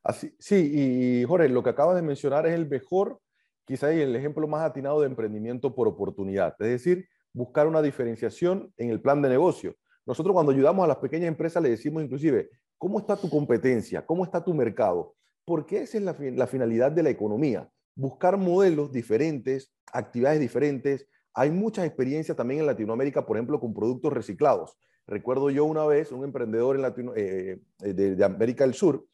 Así, 0.04 0.34
sí, 0.40 0.72
y 0.74 1.24
Jorge, 1.26 1.50
lo 1.50 1.62
que 1.64 1.72
acabas 1.72 1.98
de 1.98 2.02
mencionar 2.02 2.48
es 2.48 2.54
el 2.54 2.68
mejor, 2.70 3.20
quizá 3.66 3.92
el 3.92 4.16
ejemplo 4.16 4.48
más 4.48 4.62
atinado 4.62 5.02
de 5.02 5.08
emprendimiento 5.08 5.76
por 5.76 5.90
oportunidad, 5.90 6.56
es 6.60 6.70
decir, 6.70 7.10
buscar 7.34 7.68
una 7.68 7.82
diferenciación 7.82 8.74
en 8.78 8.90
el 8.90 9.02
plan 9.02 9.22
de 9.22 9.30
negocio. 9.30 9.76
Nosotros 10.08 10.34
cuando 10.34 10.52
ayudamos 10.52 10.84
a 10.84 10.88
las 10.88 10.98
pequeñas 10.98 11.28
empresas 11.28 11.62
le 11.62 11.70
decimos 11.70 12.02
inclusive, 12.02 12.50
¿Cómo 12.78 13.00
está 13.00 13.16
tu 13.16 13.30
competencia? 13.30 14.06
¿Cómo 14.06 14.24
está 14.24 14.44
tu 14.44 14.54
mercado? 14.54 15.16
Porque 15.46 15.82
esa 15.82 15.98
es 15.98 16.04
la, 16.04 16.48
finalidad 16.48 16.92
de 16.92 17.04
la 17.04 17.10
economía, 17.10 17.70
buscar 17.96 18.38
modelos 18.38 18.92
diferentes, 18.92 19.74
actividades 19.92 20.40
diferentes. 20.40 21.08
Hay 21.34 21.50
muchas 21.50 21.86
experiencias 21.86 22.38
también 22.38 22.60
en 22.60 22.68
Latinoamérica, 22.68 23.26
por 23.26 23.38
ejemplo, 23.38 23.60
con 23.60 23.74
productos 23.74 24.14
reciclados. 24.14 24.78
Recuerdo 25.08 25.50
yo 25.50 25.66
una 25.66 25.86
vez 25.86 26.12
un 26.12 26.24
emprendedor 26.24 26.76
en 26.76 27.12
eh, 27.16 27.60
eh, 27.82 27.94
de, 27.94 28.24
América 28.24 28.66
del 28.66 28.74
Sur 28.74 29.06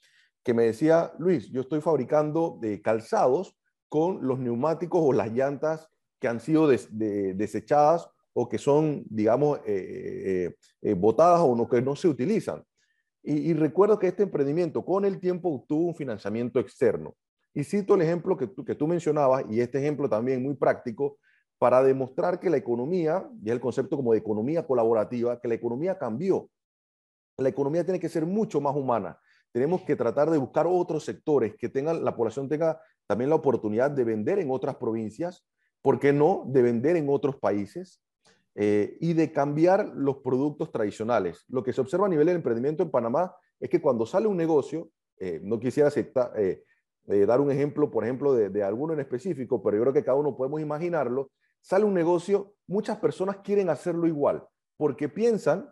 que 0.44 0.54
me 0.54 0.64
decía, 0.64 1.14
Luis, 1.20 1.50
yo 1.52 1.62
estoy 1.62 1.80
fabricando 1.80 2.58
de 2.60 2.82
calzados 2.82 3.56
con 3.88 4.28
los 4.28 4.40
neumáticos 4.40 5.02
o 5.02 5.14
las 5.14 5.32
llantas 5.32 5.88
que 6.20 6.28
han 6.28 6.42
sido 6.42 6.68
desechadas 6.68 8.10
o 8.34 8.50
que 8.50 8.58
son, 8.58 9.04
digamos, 9.10 9.60
eh, 9.66 10.54
botadas 10.98 11.42
o 11.42 11.56
no, 11.56 11.68
que 11.68 11.82
no 11.82 11.96
se 11.96 12.08
utilizan. 12.08 12.64
Y, 13.26 13.54
recuerdo 13.54 13.98
que 13.98 14.08
este 14.08 14.24
emprendimiento 14.24 14.84
con 14.84 15.06
el 15.06 15.20
tiempo 15.20 15.48
obtuvo 15.48 15.88
un 15.88 15.96
financiamiento 15.96 16.60
externo. 16.60 17.16
Y 17.54 17.64
cito 17.64 17.96
el 17.96 18.02
ejemplo 18.02 18.36
que 18.36 18.48
tú, 18.48 18.66
que 18.66 18.76
tú 18.76 18.86
mencionabas, 18.86 19.46
y 19.50 19.62
este 19.62 19.80
ejemplo 19.80 20.10
también 20.10 20.44
muy 20.44 20.56
práctico, 20.56 21.18
para 21.58 21.82
demostrar 21.82 22.38
que 22.42 22.50
la 22.50 22.58
economía, 22.58 23.26
y 23.42 23.50
el 23.50 23.62
concepto 23.62 23.96
como 23.96 24.12
de 24.12 24.20
economía 24.20 24.68
colaborativa, 24.68 25.40
que 25.40 25.48
la 25.48 25.54
economía 25.54 25.98
cambió. 25.98 26.50
La 27.38 27.48
economía 27.48 27.86
tiene 27.86 28.00
que 28.00 28.10
ser 28.10 28.26
mucho 28.26 28.60
más 28.60 28.76
humana. 28.76 29.18
Tenemos 29.54 29.84
que 29.84 29.96
tratar 29.96 30.30
de 30.30 30.38
buscar 30.38 30.68
otros 30.68 31.06
sectores 31.06 31.56
que 31.56 31.70
tengan, 31.70 32.04
la 32.04 32.18
población 32.18 32.50
tenga 32.50 32.82
también 33.08 33.30
la 33.30 33.38
oportunidad 33.38 33.90
de 33.90 34.04
vender 34.04 34.40
en 34.40 34.52
otras 34.52 34.76
provincias, 34.76 35.46
¿por 35.82 35.98
qué 36.00 36.12
no? 36.12 36.44
De 36.48 36.62
vender 36.62 36.98
en 36.98 37.08
otros 37.08 37.38
países, 37.38 38.02
eh, 38.56 38.98
y 39.00 39.14
de 39.14 39.32
cambiar 39.32 39.92
los 39.96 40.18
productos 40.18 40.72
tradicionales. 40.72 41.44
Lo 41.48 41.64
que 41.64 41.74
se 41.74 41.82
observa 41.82 42.06
a 42.06 42.10
nivel 42.10 42.28
del 42.28 42.36
emprendimiento 42.36 42.84
en 42.84 42.92
Panamá 42.92 43.36
es 43.60 43.70
que 43.70 43.82
cuando 43.82 44.06
sale 44.06 44.28
un 44.28 44.38
negocio, 44.38 44.92
eh, 45.18 45.40
no 45.42 45.60
quisiera 45.60 45.88
aceptar, 45.88 46.32
eh, 46.38 46.64
dar 47.26 47.42
un 47.42 47.52
ejemplo, 47.52 47.90
por 47.90 48.04
ejemplo, 48.04 48.34
de, 48.34 48.64
alguno 48.64 48.94
en 48.94 49.00
específico, 49.00 49.64
pero 49.64 49.78
yo 49.78 49.84
creo 49.84 49.94
que 49.94 50.04
cada 50.04 50.18
uno 50.18 50.38
podemos 50.38 50.62
imaginarlo, 50.62 51.32
sale 51.62 51.84
un 51.84 51.94
negocio, 51.94 52.54
muchas 52.68 52.98
personas 53.00 53.38
quieren 53.38 53.70
hacerlo 53.70 54.06
igual, 54.06 54.46
porque 54.78 55.10
piensan 55.10 55.72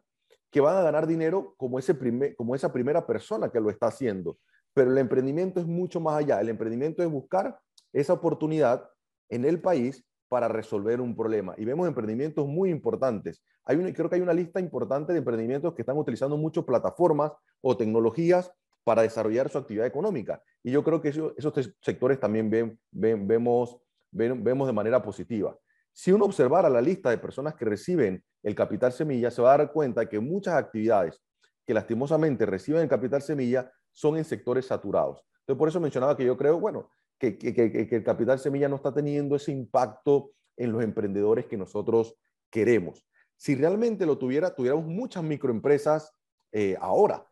que 0.50 0.60
van 0.60 0.76
a 0.76 0.82
ganar 0.82 1.06
dinero 1.06 1.54
como, 1.58 1.78
ese 1.80 1.96
como 2.36 2.56
esa 2.56 2.74
primera 2.74 3.06
persona 3.06 3.50
que 3.50 3.62
lo 3.62 3.70
está 3.70 3.88
haciendo. 3.88 4.38
Pero 4.74 4.92
el 4.92 4.98
emprendimiento 4.98 5.60
es 5.60 5.68
mucho 5.68 6.00
más 6.00 6.18
allá. 6.18 6.42
El 6.42 6.50
emprendimiento 6.50 7.04
es 7.04 7.10
buscar 7.10 7.60
esa 7.94 8.14
oportunidad 8.14 8.90
en 9.30 9.46
el 9.46 9.62
país 9.62 10.06
para 10.32 10.48
resolver 10.48 11.02
un 11.02 11.14
problema. 11.14 11.54
Y 11.58 11.66
vemos 11.66 11.86
emprendimientos 11.86 12.48
muy 12.48 12.70
importantes. 12.70 13.44
Hay 13.66 13.76
creo 13.92 14.10
que 14.10 14.16
hay 14.16 14.22
una 14.22 14.32
lista 14.32 14.62
importante 14.62 15.12
de 15.12 15.20
emprendimientos 15.20 15.74
que 15.74 15.82
están 15.82 15.98
utilizando 15.98 16.38
muchas 16.38 16.64
plataformas 16.64 17.34
o 17.60 17.76
tecnologías 17.76 18.50
para 18.86 19.02
desarrollar 19.02 19.50
su 19.50 19.58
actividad 19.58 19.86
económica. 19.86 20.42
Y 20.64 20.72
yo 20.72 20.86
creo 20.86 21.02
que 21.02 21.10
esos 21.10 21.76
sectores 21.82 22.18
también 22.18 22.50
ven, 22.50 22.80
vemos, 22.92 23.76
vemos 24.14 24.68
de 24.68 24.74
manera 24.74 25.04
positiva. 25.04 25.54
Si 25.92 26.14
uno 26.14 26.24
observara 26.24 26.70
la 26.70 26.80
lista 26.80 27.10
de 27.10 27.18
personas 27.18 27.56
que 27.56 27.66
reciben 27.66 28.24
el 28.42 28.56
capital 28.56 28.94
semilla, 28.94 29.32
se 29.32 29.42
va 29.42 29.54
a 29.54 29.58
dar 29.58 29.74
cuenta 29.74 30.08
que 30.08 30.22
muchas 30.22 30.54
actividades 30.54 31.22
que 31.68 31.74
lastimosamente 31.74 32.46
reciben 32.46 32.84
el 32.84 32.88
capital 32.88 33.22
semilla 33.22 33.70
son 33.92 34.16
en 34.16 34.24
sectores 34.24 34.66
saturados. 34.66 35.26
Entonces, 35.42 35.60
por 35.60 35.68
eso 35.68 35.82
mencionaba 35.82 36.16
que 36.16 36.24
yo 36.24 36.38
creo, 36.38 36.58
bueno, 36.58 36.90
que, 37.30 37.88
el 37.92 38.04
capital 38.04 38.40
semilla 38.40 38.68
no 38.68 38.78
está 38.78 38.94
teniendo 38.94 39.36
ese 39.36 39.52
impacto 39.52 40.32
en 40.58 40.72
los 40.72 40.84
emprendedores 40.84 41.46
que 41.46 41.58
nosotros 41.58 42.16
queremos. 42.50 43.06
Si 43.38 43.56
realmente 43.56 44.06
lo 44.06 44.18
tuviera, 44.18 44.56
tuviéramos 44.56 44.86
muchas 44.86 45.24
microempresas 45.24 46.14
eh, 46.52 46.76
ahora. 46.80 47.26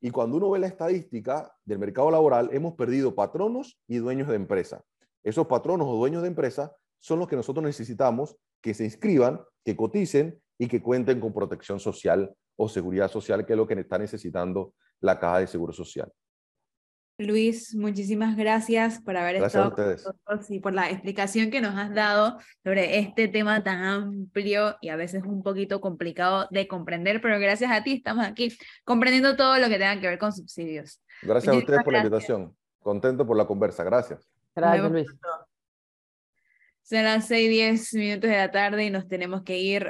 Y 0.00 0.10
cuando 0.10 0.36
uno 0.36 0.50
ve 0.50 0.58
la 0.58 0.66
estadística 0.66 1.52
del 1.64 1.78
mercado 1.78 2.10
laboral, 2.10 2.50
hemos 2.52 2.74
perdido 2.74 3.14
patronos 3.14 3.78
y 3.86 3.98
dueños 3.98 4.28
de 4.28 4.36
empresa. 4.36 4.82
Esos 5.22 5.46
patronos 5.46 5.86
o 5.88 5.96
dueños 5.96 6.22
de 6.22 6.28
empresa 6.28 6.74
son 6.98 7.18
los 7.18 7.28
que 7.28 7.36
nosotros 7.36 7.64
necesitamos 7.64 8.36
que 8.60 8.74
se 8.74 8.84
inscriban, 8.84 9.40
que 9.64 9.76
coticen 9.76 10.40
y 10.58 10.68
que 10.68 10.82
cuenten 10.82 11.20
con 11.20 11.32
protección 11.32 11.78
social 11.78 12.34
o 12.56 12.68
seguridad 12.68 13.10
social, 13.10 13.46
que 13.46 13.52
es 13.52 13.56
lo 13.56 13.66
que 13.66 13.74
está 13.74 13.98
necesitando 13.98 14.74
la 15.00 15.18
caja 15.18 15.40
de 15.40 15.46
seguro 15.46 15.72
social. 15.72 16.10
Luis, 17.20 17.74
muchísimas 17.74 18.36
gracias 18.36 19.00
por 19.02 19.16
haber 19.16 19.36
estado 19.36 19.72
con 19.72 19.90
nosotros 19.90 20.50
y 20.50 20.58
por 20.58 20.72
la 20.72 20.90
explicación 20.90 21.50
que 21.50 21.60
nos 21.60 21.76
has 21.76 21.94
dado 21.94 22.38
sobre 22.64 22.98
este 22.98 23.28
tema 23.28 23.62
tan 23.62 23.84
amplio 23.84 24.76
y 24.80 24.88
a 24.88 24.96
veces 24.96 25.22
un 25.24 25.42
poquito 25.42 25.80
complicado 25.80 26.48
de 26.50 26.66
comprender, 26.66 27.20
pero 27.20 27.38
gracias 27.38 27.70
a 27.70 27.82
ti 27.82 27.94
estamos 27.94 28.24
aquí 28.24 28.56
comprendiendo 28.84 29.36
todo 29.36 29.58
lo 29.58 29.68
que 29.68 29.78
tenga 29.78 30.00
que 30.00 30.08
ver 30.08 30.18
con 30.18 30.32
subsidios. 30.32 31.02
Gracias 31.22 31.54
a 31.54 31.58
ustedes 31.58 31.84
por 31.84 31.92
la 31.92 31.98
invitación. 31.98 32.56
Contento 32.78 33.26
por 33.26 33.36
la 33.36 33.46
conversa. 33.46 33.84
Gracias. 33.84 34.26
Gracias, 34.54 34.90
Luis. 34.90 35.06
Son 36.82 37.04
las 37.04 37.28
6 37.28 37.46
y 37.46 37.48
10 37.48 37.94
minutos 37.94 38.30
de 38.30 38.36
la 38.36 38.50
tarde 38.50 38.84
y 38.84 38.90
nos 38.90 39.06
tenemos 39.06 39.42
que 39.42 39.58
ir. 39.58 39.86